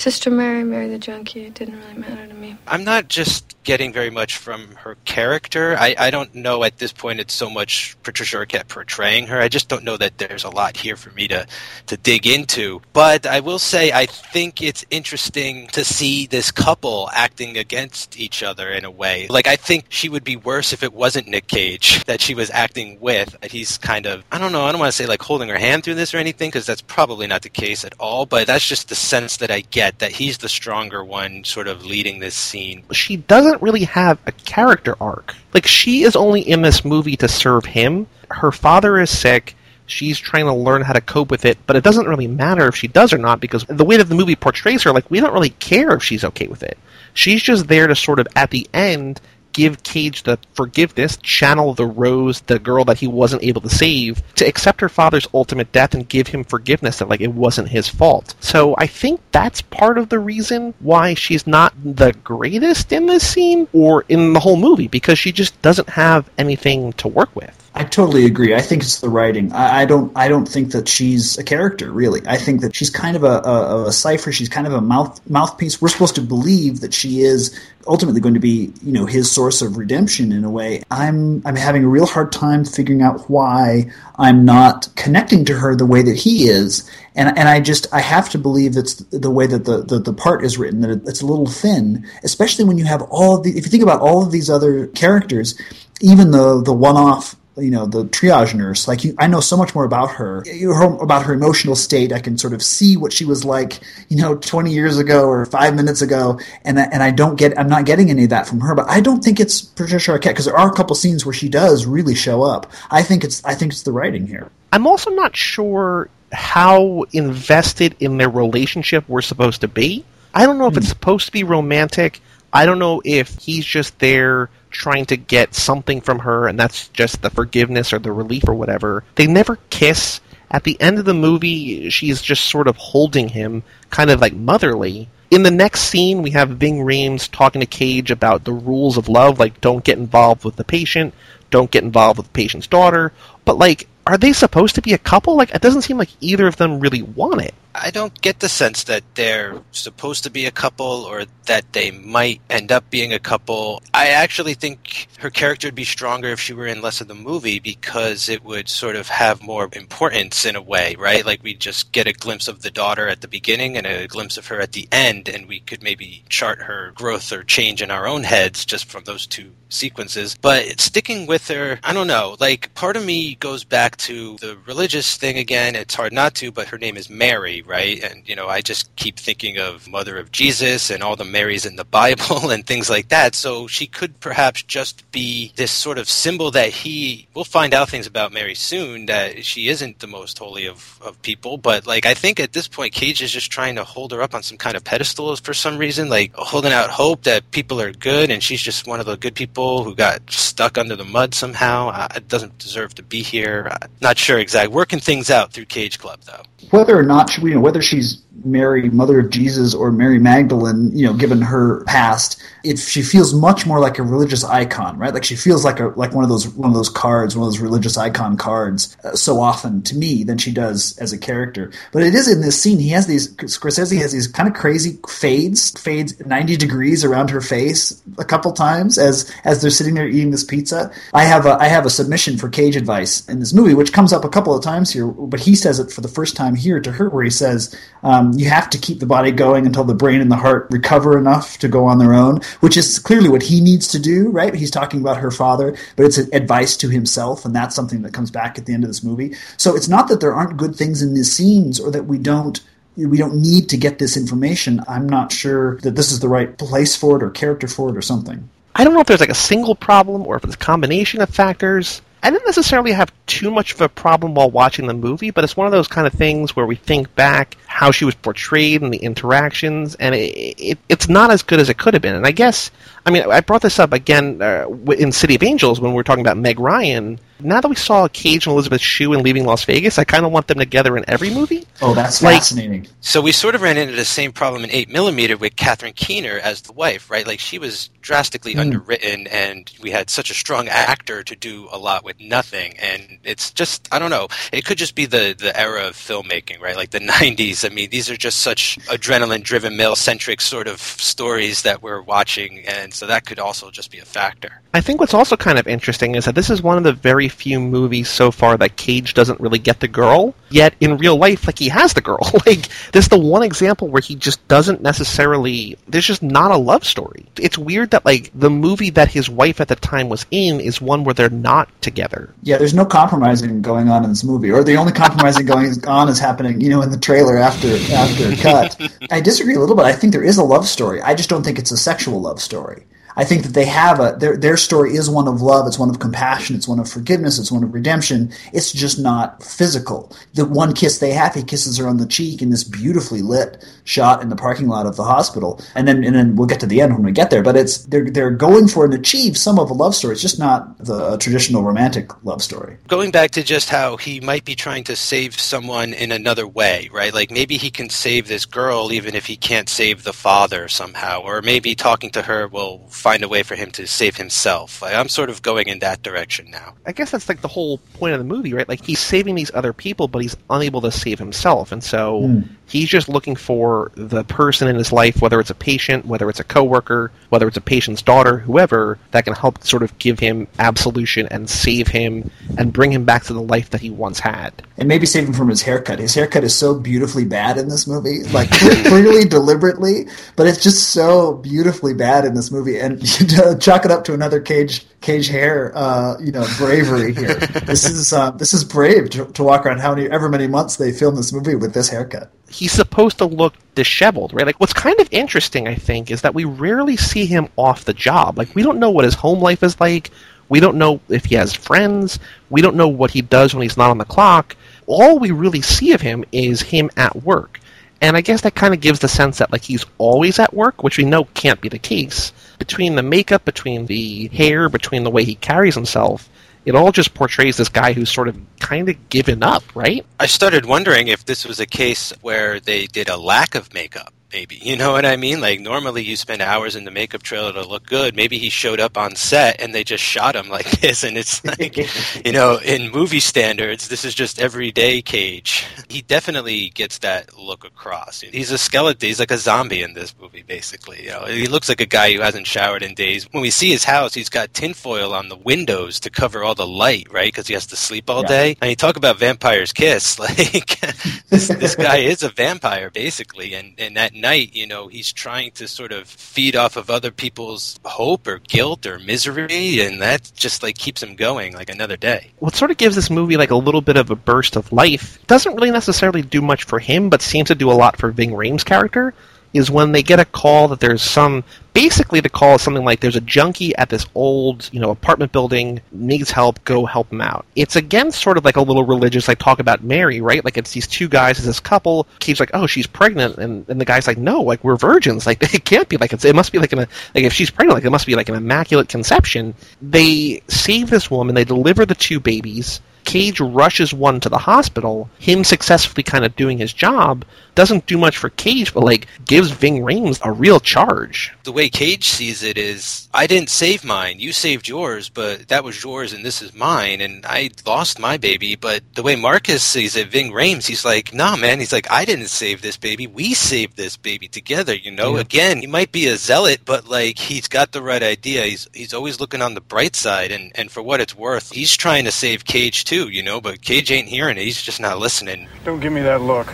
[0.00, 1.44] Sister Mary, Mary the junkie.
[1.44, 2.56] It didn't really matter to me.
[2.66, 5.76] I'm not just getting very much from her character.
[5.78, 9.38] I, I don't know at this point it's so much Patricia Arquette portraying her.
[9.38, 11.46] I just don't know that there's a lot here for me to,
[11.86, 12.80] to dig into.
[12.94, 18.42] But I will say I think it's interesting to see this couple acting against each
[18.42, 19.26] other in a way.
[19.28, 22.50] Like I think she would be worse if it wasn't Nick Cage that she was
[22.50, 23.36] acting with.
[23.50, 25.84] He's kind of I don't know, I don't want to say like holding her hand
[25.84, 28.88] through this or anything because that's probably not the case at all, but that's just
[28.88, 32.82] the sense that I get that he's the stronger one sort of leading this scene.
[32.92, 35.34] She doesn't really have a character arc.
[35.52, 38.06] Like she is only in this movie to serve him.
[38.30, 39.56] Her father is sick.
[39.86, 42.76] She's trying to learn how to cope with it, but it doesn't really matter if
[42.76, 45.32] she does or not because the way that the movie portrays her, like we don't
[45.32, 46.78] really care if she's okay with it.
[47.12, 49.20] She's just there to sort of at the end
[49.52, 54.22] give Cage the forgiveness, channel the Rose, the girl that he wasn't able to save,
[54.34, 57.88] to accept her father's ultimate death and give him forgiveness that like it wasn't his
[57.88, 58.34] fault.
[58.40, 63.26] So I think that's part of the reason why she's not the greatest in this
[63.26, 67.69] scene or in the whole movie because she just doesn't have anything to work with.
[67.72, 68.54] I totally agree.
[68.54, 69.52] I think it's the writing.
[69.52, 70.10] I, I, don't.
[70.16, 71.90] I don't think that she's a character.
[71.90, 74.32] Really, I think that she's kind of a, a, a, cipher.
[74.32, 75.80] She's kind of a mouth mouthpiece.
[75.80, 79.62] We're supposed to believe that she is ultimately going to be, you know, his source
[79.62, 80.82] of redemption in a way.
[80.90, 85.76] I'm I'm having a real hard time figuring out why I'm not connecting to her
[85.76, 86.90] the way that he is.
[87.14, 90.12] And, and I just I have to believe it's the way that the, the, the
[90.12, 93.50] part is written that it's a little thin, especially when you have all of the
[93.50, 95.60] if you think about all of these other characters,
[96.00, 99.56] even the the one off you know the triage nurse like you, i know so
[99.56, 103.12] much more about her, her about her emotional state i can sort of see what
[103.12, 107.02] she was like you know 20 years ago or five minutes ago and I, and
[107.02, 109.40] i don't get i'm not getting any of that from her but i don't think
[109.40, 112.70] it's patricia arquette because there are a couple scenes where she does really show up.
[112.90, 114.50] I think it's i think it's the writing here.
[114.72, 120.04] I'm also not sure how invested in their relationship we're supposed to be.
[120.32, 120.90] I don't know if it's hmm.
[120.90, 122.20] supposed to be romantic.
[122.52, 126.88] I don't know if he's just there trying to get something from her, and that's
[126.88, 129.04] just the forgiveness or the relief or whatever.
[129.16, 130.20] They never kiss.
[130.50, 134.32] At the end of the movie, she's just sort of holding him, kind of like
[134.32, 135.08] motherly.
[135.30, 139.08] In the next scene, we have Ving Rhames talking to Cage about the rules of
[139.08, 141.14] love, like don't get involved with the patient,
[141.50, 143.12] don't get involved with the patient's daughter.
[143.44, 145.36] But like, are they supposed to be a couple?
[145.36, 147.54] Like, it doesn't seem like either of them really want it.
[147.74, 151.90] I don't get the sense that they're supposed to be a couple or that they
[151.90, 153.82] might end up being a couple.
[153.94, 157.14] I actually think her character would be stronger if she were in less of the
[157.14, 161.24] movie because it would sort of have more importance in a way, right?
[161.24, 164.36] Like we just get a glimpse of the daughter at the beginning and a glimpse
[164.36, 167.90] of her at the end, and we could maybe chart her growth or change in
[167.90, 170.36] our own heads just from those two sequences.
[170.40, 172.36] But sticking with her, I don't know.
[172.40, 175.76] Like part of me goes back to the religious thing again.
[175.76, 178.02] It's hard not to, but her name is Mary right?
[178.02, 181.66] And, you know, I just keep thinking of Mother of Jesus and all the Marys
[181.66, 183.34] in the Bible and things like that.
[183.34, 187.88] So she could perhaps just be this sort of symbol that he, we'll find out
[187.88, 191.58] things about Mary soon, that she isn't the most holy of, of people.
[191.58, 194.34] But, like, I think at this point, Cage is just trying to hold her up
[194.34, 197.92] on some kind of pedestal for some reason, like holding out hope that people are
[197.92, 201.34] good and she's just one of the good people who got stuck under the mud
[201.34, 201.88] somehow.
[201.90, 203.70] Uh, doesn't deserve to be here.
[204.00, 204.74] Not sure exactly.
[204.74, 206.42] Working things out through Cage Club, though.
[206.70, 210.96] Whether or not she you know whether she's Mary, Mother of Jesus, or Mary Magdalene,
[210.96, 215.12] you know, given her past, if she feels much more like a religious icon, right?
[215.14, 217.52] Like she feels like a like one of those one of those cards, one of
[217.52, 221.70] those religious icon cards, uh, so often to me than she does as a character.
[221.92, 222.78] But it is in this scene.
[222.78, 227.40] He has these Scorsese has these kind of crazy fades, fades ninety degrees around her
[227.40, 230.90] face a couple times as as they're sitting there eating this pizza.
[231.14, 234.12] I have a I have a submission for Cage advice in this movie, which comes
[234.12, 236.80] up a couple of times here, but he says it for the first time here
[236.80, 237.74] to her, where he says.
[238.02, 241.18] Um, you have to keep the body going until the brain and the heart recover
[241.18, 244.54] enough to go on their own, which is clearly what he needs to do, right?
[244.54, 248.30] He's talking about her father, but it's advice to himself, and that's something that comes
[248.30, 249.34] back at the end of this movie.
[249.56, 252.60] So it's not that there aren't good things in these scenes or that we don't
[252.96, 254.82] we don't need to get this information.
[254.88, 257.96] I'm not sure that this is the right place for it or character for it
[257.96, 258.50] or something.
[258.74, 261.30] I don't know if there's like a single problem or if it's a combination of
[261.30, 262.02] factors.
[262.22, 265.56] I didn't necessarily have too much of a problem while watching the movie, but it's
[265.56, 268.92] one of those kind of things where we think back how she was portrayed and
[268.92, 272.14] the interactions, and it, it, it's not as good as it could have been.
[272.14, 272.70] And I guess,
[273.06, 274.66] I mean, I brought this up again uh,
[274.98, 277.18] in City of Angels when we were talking about Meg Ryan.
[277.42, 280.32] Now that we saw Cage and Elizabeth Shue in Leaving Las Vegas, I kind of
[280.32, 281.66] want them together in every movie.
[281.80, 282.86] Oh, that's Like- fascinating.
[283.00, 286.60] So we sort of ran into the same problem in 8mm with Catherine Keener as
[286.60, 287.26] the wife, right?
[287.26, 291.78] Like she was drastically underwritten and we had such a strong actor to do a
[291.78, 292.74] lot with nothing.
[292.78, 296.60] And it's just, I don't know, it could just be the, the era of filmmaking,
[296.60, 296.76] right?
[296.76, 297.64] Like the 90s.
[297.64, 302.02] I mean, these are just such adrenaline driven, male centric sort of stories that we're
[302.02, 302.66] watching.
[302.66, 304.60] And so that could also just be a factor.
[304.72, 307.28] I think what's also kind of interesting is that this is one of the very
[307.28, 310.34] few movies so far that Cage doesn't really get the girl.
[310.50, 312.20] Yet in real life, like he has the girl.
[312.46, 315.76] like this is the one example where he just doesn't necessarily.
[315.88, 317.26] There's just not a love story.
[317.36, 320.80] It's weird that like the movie that his wife at the time was in is
[320.80, 322.32] one where they're not together.
[322.42, 326.08] Yeah, there's no compromising going on in this movie, or the only compromising going on
[326.08, 328.80] is happening, you know, in the trailer after after cut.
[329.10, 329.84] I disagree a little bit.
[329.84, 331.00] I think there is a love story.
[331.02, 332.79] I just don't think it's a sexual love story.
[333.20, 335.66] I think that they have a their their story is one of love.
[335.66, 336.56] It's one of compassion.
[336.56, 337.38] It's one of forgiveness.
[337.38, 338.32] It's one of redemption.
[338.54, 340.10] It's just not physical.
[340.32, 343.62] The one kiss they have, he kisses her on the cheek in this beautifully lit
[343.84, 346.66] shot in the parking lot of the hospital, and then and then we'll get to
[346.66, 347.42] the end when we get there.
[347.42, 350.14] But it's they're they're going for and achieve some of a love story.
[350.14, 352.78] It's just not the traditional romantic love story.
[352.88, 356.88] Going back to just how he might be trying to save someone in another way,
[356.90, 357.12] right?
[357.12, 361.20] Like maybe he can save this girl even if he can't save the father somehow,
[361.20, 364.82] or maybe talking to her will find a way for him to save himself.
[364.82, 366.74] Like, I'm sort of going in that direction now.
[366.86, 368.68] I guess that's like the whole point of the movie, right?
[368.68, 372.40] Like he's saving these other people, but he's unable to save himself, and so hmm.
[372.70, 376.38] He's just looking for the person in his life, whether it's a patient, whether it's
[376.38, 380.46] a coworker, whether it's a patient's daughter, whoever, that can help sort of give him
[380.60, 384.52] absolution and save him and bring him back to the life that he once had.
[384.78, 385.98] and maybe save him from his haircut.
[385.98, 390.06] His haircut is so beautifully bad in this movie, like clearly deliberately,
[390.36, 392.78] but it's just so beautifully bad in this movie.
[392.78, 397.34] And you chalk it up to another cage cage hair, uh, you know, bravery here.
[397.64, 400.76] This is uh, this is brave to, to walk around how many ever many months
[400.76, 402.30] they filmed this movie with this haircut.
[402.50, 404.44] he's supposed to look disheveled, right?
[404.46, 407.94] Like what's kind of interesting, I think, is that we rarely see him off the
[407.94, 408.36] job.
[408.36, 410.10] Like we don't know what his home life is like.
[410.48, 412.18] We don't know if he has friends.
[412.50, 414.56] We don't know what he does when he's not on the clock.
[414.86, 417.59] All we really see of him is him at work.
[418.00, 420.82] And I guess that kind of gives the sense that like he's always at work,
[420.82, 422.32] which we know can't be the case.
[422.58, 426.28] Between the makeup, between the hair, between the way he carries himself,
[426.64, 430.04] it all just portrays this guy who's sort of kind of given up, right?
[430.18, 434.12] I started wondering if this was a case where they did a lack of makeup.
[434.32, 435.40] Maybe you know what I mean.
[435.40, 438.14] Like normally, you spend hours in the makeup trailer to look good.
[438.14, 441.44] Maybe he showed up on set and they just shot him like this, and it's
[441.44, 441.76] like,
[442.26, 445.66] you know, in movie standards, this is just everyday Cage.
[445.88, 448.20] He definitely gets that look across.
[448.20, 449.06] He's a skeleton.
[449.08, 451.02] He's like a zombie in this movie, basically.
[451.04, 453.26] You know, he looks like a guy who hasn't showered in days.
[453.32, 456.66] When we see his house, he's got tinfoil on the windows to cover all the
[456.66, 457.28] light, right?
[457.32, 458.28] Because he has to sleep all Yeah.
[458.28, 458.56] day.
[458.60, 460.80] And you talk about vampire's kiss, like
[461.28, 465.50] this, this guy is a vampire basically and and at night you know he's trying
[465.52, 470.30] to sort of feed off of other people's hope or guilt or misery and that
[470.34, 472.30] just like keeps him going like another day.
[472.38, 475.18] What sort of gives this movie like a little bit of a burst of life
[475.26, 478.30] doesn't really necessarily do much for him but seems to do a lot for Ving
[478.30, 479.14] Rhames' character
[479.52, 483.00] is when they get a call that there's some basically the call is something like
[483.00, 487.20] there's a junkie at this old you know apartment building needs help go help him
[487.20, 487.44] out.
[487.56, 490.44] It's again sort of like a little religious like talk about mary right?
[490.44, 493.80] Like it's these two guys it's this couple keeps like oh she's pregnant and, and
[493.80, 495.26] the guy's like no like we're virgins.
[495.30, 497.76] Like it can't be like it's, it must be like an like if she's pregnant
[497.76, 499.54] like it must be like an immaculate conception.
[499.80, 502.80] They save this woman they deliver the two babies
[503.10, 507.24] Cage rushes one to the hospital, him successfully kind of doing his job,
[507.56, 511.32] doesn't do much for Cage, but like gives Ving Rhames a real charge.
[511.42, 515.64] the way cage sees it is i didn't save mine you saved yours but that
[515.64, 518.54] was yours and this is mine and i lost my baby.
[518.54, 522.04] But the way marcus sees it ving Rhames, he's like nah man he's like i
[522.04, 525.16] didn't save this baby we saved this baby together you know?
[525.16, 528.94] Again he might be a zealot but like he's got the right idea he's he's
[528.94, 532.12] always looking on the bright side and and for what it's worth he's trying to
[532.12, 535.80] save cage too you know but cage ain't hearing it he's just not listening Don't
[535.80, 536.48] give me that look.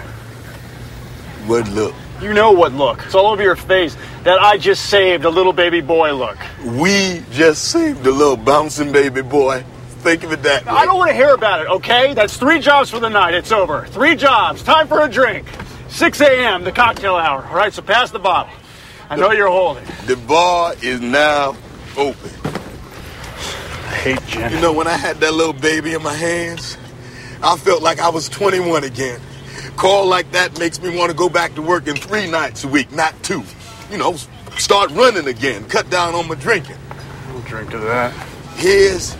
[1.46, 1.94] What look?
[2.20, 3.04] You know what look.
[3.04, 3.96] It's all over your face.
[4.24, 6.38] That I just saved a little baby boy look.
[6.64, 9.64] We just saved a little bouncing baby boy.
[10.00, 10.72] Think of it that way.
[10.72, 12.14] I don't want to hear about it, okay?
[12.14, 13.34] That's three jobs for the night.
[13.34, 13.86] It's over.
[13.86, 14.62] Three jobs.
[14.62, 15.46] Time for a drink.
[15.88, 17.44] 6 a.m., the cocktail hour.
[17.44, 18.52] All right, so pass the bottle.
[19.08, 19.84] I know you're holding.
[20.06, 21.56] The bar is now
[21.96, 22.30] open.
[23.86, 24.52] I hate.
[24.52, 26.76] You know, when I had that little baby in my hands,
[27.42, 29.20] I felt like I was 21 again.
[29.76, 32.90] Call like that makes me want to go back to working three nights a week,
[32.92, 33.44] not two.
[33.90, 34.16] You know,
[34.58, 36.78] start running again, cut down on my drinking.
[37.32, 38.12] We'll drink to that.
[38.56, 39.14] Here's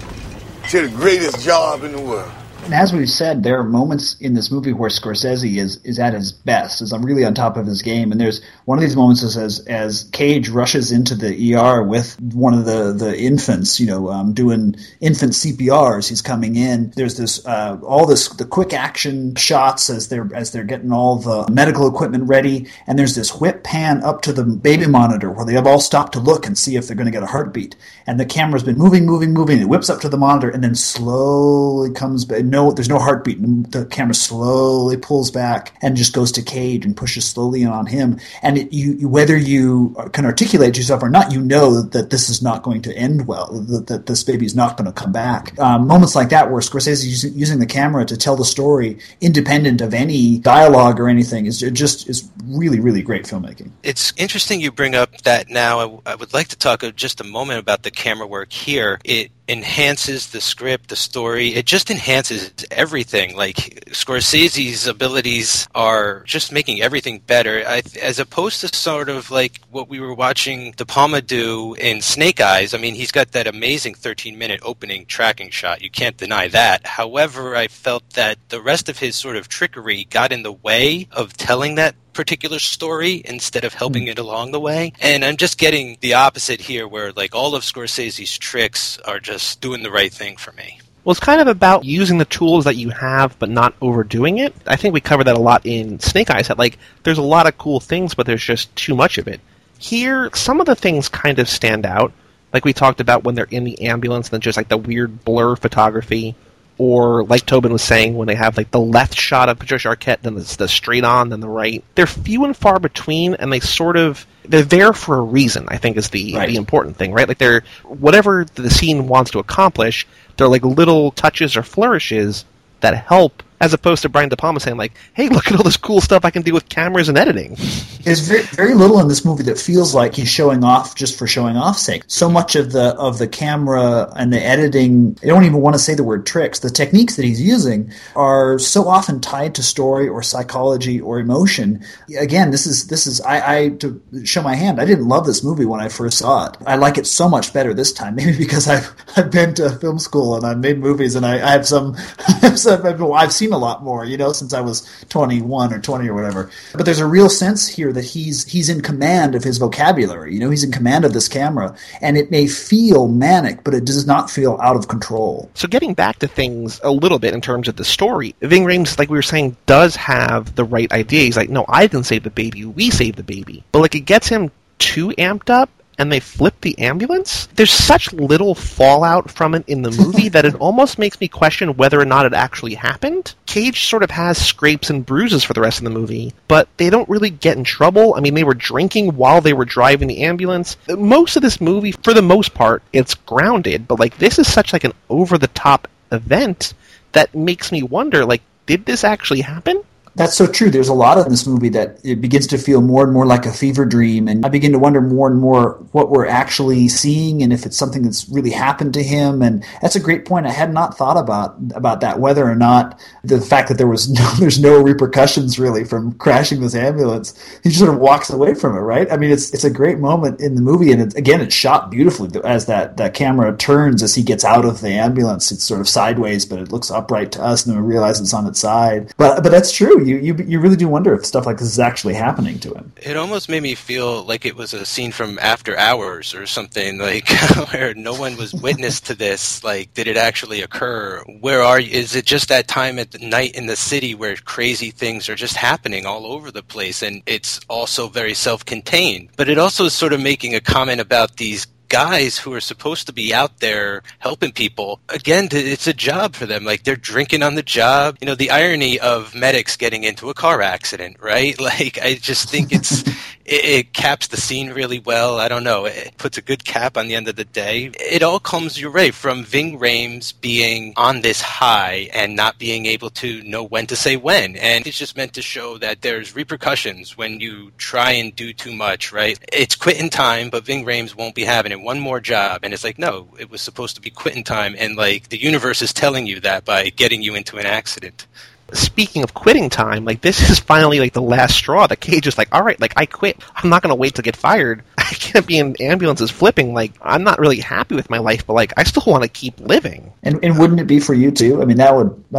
[0.71, 2.33] to the greatest job in the world.
[2.67, 6.15] And as we've said, there are moments in this movie where Scorsese is is at
[6.15, 8.11] his best, is I'm really on top of his game.
[8.11, 12.21] And there's one of these moments is as as Cage rushes into the ER with
[12.21, 16.93] one of the the infants, you know, um, doing infant CPR as he's coming in.
[16.97, 21.15] There's this uh, all this the quick action shots as they're as they're getting all
[21.21, 25.47] the medical equipment ready, and there's this whip pan up to the baby monitor where
[25.47, 27.77] they have all stopped to look and see if they're going to get a heartbeat.
[28.09, 29.61] And the camera's been moving, moving, moving.
[29.61, 32.43] It whips up to the monitor and then slowly comes back.
[32.57, 33.37] No, there's no heartbeat.
[33.37, 37.69] And the camera slowly pulls back and just goes to Cage and pushes slowly in
[37.69, 38.19] on him.
[38.41, 42.41] And it, you, whether you can articulate yourself or not, you know that this is
[42.41, 43.49] not going to end well.
[43.53, 45.59] That, that this baby is not going to come back.
[45.59, 49.83] Um, moments like that where Scorsese is using, the camera to tell the story, independent
[49.83, 53.71] of any dialogue or anything, is just is really really great filmmaking.
[53.83, 55.81] It's interesting you bring up that now.
[55.81, 58.99] I, I would like to talk just a moment about the camera work here.
[59.05, 61.55] It enhances the script, the story.
[61.55, 63.37] It just enhances everything.
[63.37, 69.61] Like Scorsese's abilities are just making everything better, I, as opposed to sort of like
[69.71, 72.75] what we were watching De Palma do in Snake Eyes.
[72.75, 75.83] I mean, he's got that amazing 13 minute opening tracking shot.
[75.83, 76.87] You can't deny that.
[76.87, 81.09] However, I felt that the rest of his sort of trickery got in the way
[81.13, 84.09] of telling that particular story instead of helping Hmm.
[84.11, 84.93] it along the way.
[85.01, 89.61] And I'm just getting the opposite here, where like all of Scorsese's tricks are just
[89.61, 90.81] doing the right thing for me.
[91.05, 94.53] Well, it's kind of about using the tools that you have, but not overdoing it.
[94.67, 96.49] I think we covered that a lot in Snake Eyes.
[96.49, 99.41] That like, there's a lot of cool things, but there's just too much of it.
[99.79, 102.13] Here, some of the things kind of stand out.
[102.53, 105.25] Like we talked about when they're in the ambulance, and then just like the weird
[105.25, 106.35] blur photography,
[106.79, 110.21] or like Tobin was saying, when they have like the left shot of Patricia Arquette,
[110.23, 111.83] then the, the straight on, then the right.
[111.95, 115.67] They're few and far between, and they sort of they're there for a reason.
[115.69, 116.49] I think is the Right.
[116.49, 117.27] the important thing, right?
[117.27, 120.07] Like they're whatever the scene wants to accomplish.
[120.37, 122.45] They're like little touches or flourishes
[122.81, 125.77] that help, as opposed to Brian De Palma saying like, "Hey, look at all this
[125.77, 127.57] cool stuff I can do with cameras and editing."
[128.03, 131.27] There's very, very little in this movie that feels like he's showing off just for
[131.27, 132.03] showing off's sake.
[132.07, 135.79] So much of the of the camera and the editing, I don't even want to
[135.79, 136.61] say the word tricks.
[136.61, 141.85] The techniques that he's using are so often tied to story or psychology or emotion.
[142.19, 144.81] Again, this is this is I, I to show my hand.
[144.81, 146.57] I didn't love this movie when I first saw it.
[146.67, 148.15] I like it so much better this time.
[148.17, 151.51] Maybe because I've I've been to film school and I've made movies and I, I
[151.53, 151.97] have some
[152.43, 154.05] I've, some- I've seen a lot more.
[154.05, 156.51] You know, since I was 21 or 20 or whatever.
[156.75, 160.35] But there's a real sense here that he's he's in command of his vocabulary.
[160.35, 163.85] You know, he's in command of this camera, and it may feel manic, but it
[163.85, 165.51] does not feel out of control.
[165.55, 168.99] So getting back to things a little bit in terms of the story, Ving Rhames,
[168.99, 171.23] like we were saying, does have the right idea.
[171.23, 173.65] He's like, no, I didn't save the baby, we saved the baby.
[173.73, 177.47] But like it gets him too amped up and they flip the ambulance.
[177.55, 181.77] There's such little fallout from it in the movie that it almost makes me question
[181.77, 183.35] whether or not it actually happened.
[183.47, 186.91] Cage sort of has scrapes and bruises for the rest of the movie, but they
[186.91, 188.15] don't really get in trouble.
[188.15, 190.77] I mean, they were drinking while they were driving the ambulance.
[190.89, 194.73] Most of this movie, for the most part, it's grounded, but like this is such
[194.73, 196.75] like an over the top event
[197.13, 199.83] that makes me wonder like did this actually happen?
[200.17, 200.71] That's so true.
[200.71, 203.45] There's a lot in this movie that it begins to feel more and more like
[203.45, 207.43] a fever dream, and I begin to wonder more and more what we're actually seeing
[207.43, 209.43] and if it's something that's really happened to him.
[209.43, 210.47] And that's a great point.
[210.47, 214.09] I had not thought about about that whether or not the fact that there was
[214.11, 217.39] no there's no repercussions really from crashing this ambulance.
[217.63, 219.11] He just sort of walks away from it, right?
[219.13, 221.91] I mean, it's it's a great moment in the movie, and it's, again, it's shot
[221.91, 225.53] beautifully as that that camera turns as he gets out of the ambulance.
[225.53, 228.47] It's sort of sideways, but it looks upright to us, and we realize it's on
[228.47, 229.13] its side.
[229.19, 230.06] But but that's true.
[230.07, 232.93] You you you really do wonder if stuff like this is actually happening to him.
[233.03, 236.99] It almost made me feel like it was a scene from After Hours or something,
[237.11, 237.29] like
[237.73, 239.65] where no one was witness to this.
[239.65, 241.23] Like, did it actually occur?
[241.41, 241.91] Where are you?
[241.91, 245.57] Is it just that time at night in the city where crazy things are just
[245.57, 249.31] happening all over the place, and it's also very self-contained?
[249.37, 253.07] But it also is sort of making a comment about these guys who are supposed
[253.07, 256.65] to be out there helping people again it's a job for them.
[256.65, 258.17] Like they're drinking on the job.
[258.21, 261.55] You know the irony of medics getting into a car accident right?
[261.67, 263.03] Like i just think it's
[263.47, 265.39] it, it caps the scene really well.
[265.39, 265.87] I don't know.
[265.87, 267.91] It puts a good cap on the end of the day.
[267.99, 272.87] It all comes your way from ving Rhames being on this high and not being
[272.87, 274.57] able to know when to say when.
[274.57, 278.75] And it's just meant to show that there's repercussions when you try and do too
[278.75, 279.39] much right?
[279.53, 281.81] It's quitting time but ving Rhames won't be having it.
[281.81, 282.61] One more job.
[282.63, 284.75] And it's like no it was supposed to be quitting time.
[284.79, 288.27] And like the universe is telling you that by getting you into an accident
[288.73, 291.87] Speaking of quitting time, like this is finally like the last straw.
[291.87, 293.39] The Cage is like, all right, like I quit.
[293.55, 294.83] I'm not going to wait to get fired.
[294.99, 296.75] I can't be in ambulances flipping.
[296.75, 299.61] Like, I'm not really happy with my life, but like, I still want to keep
[299.61, 300.13] living.
[300.25, 301.63] And, and wouldn't it be for you too?
[301.63, 302.25] I mean, that would,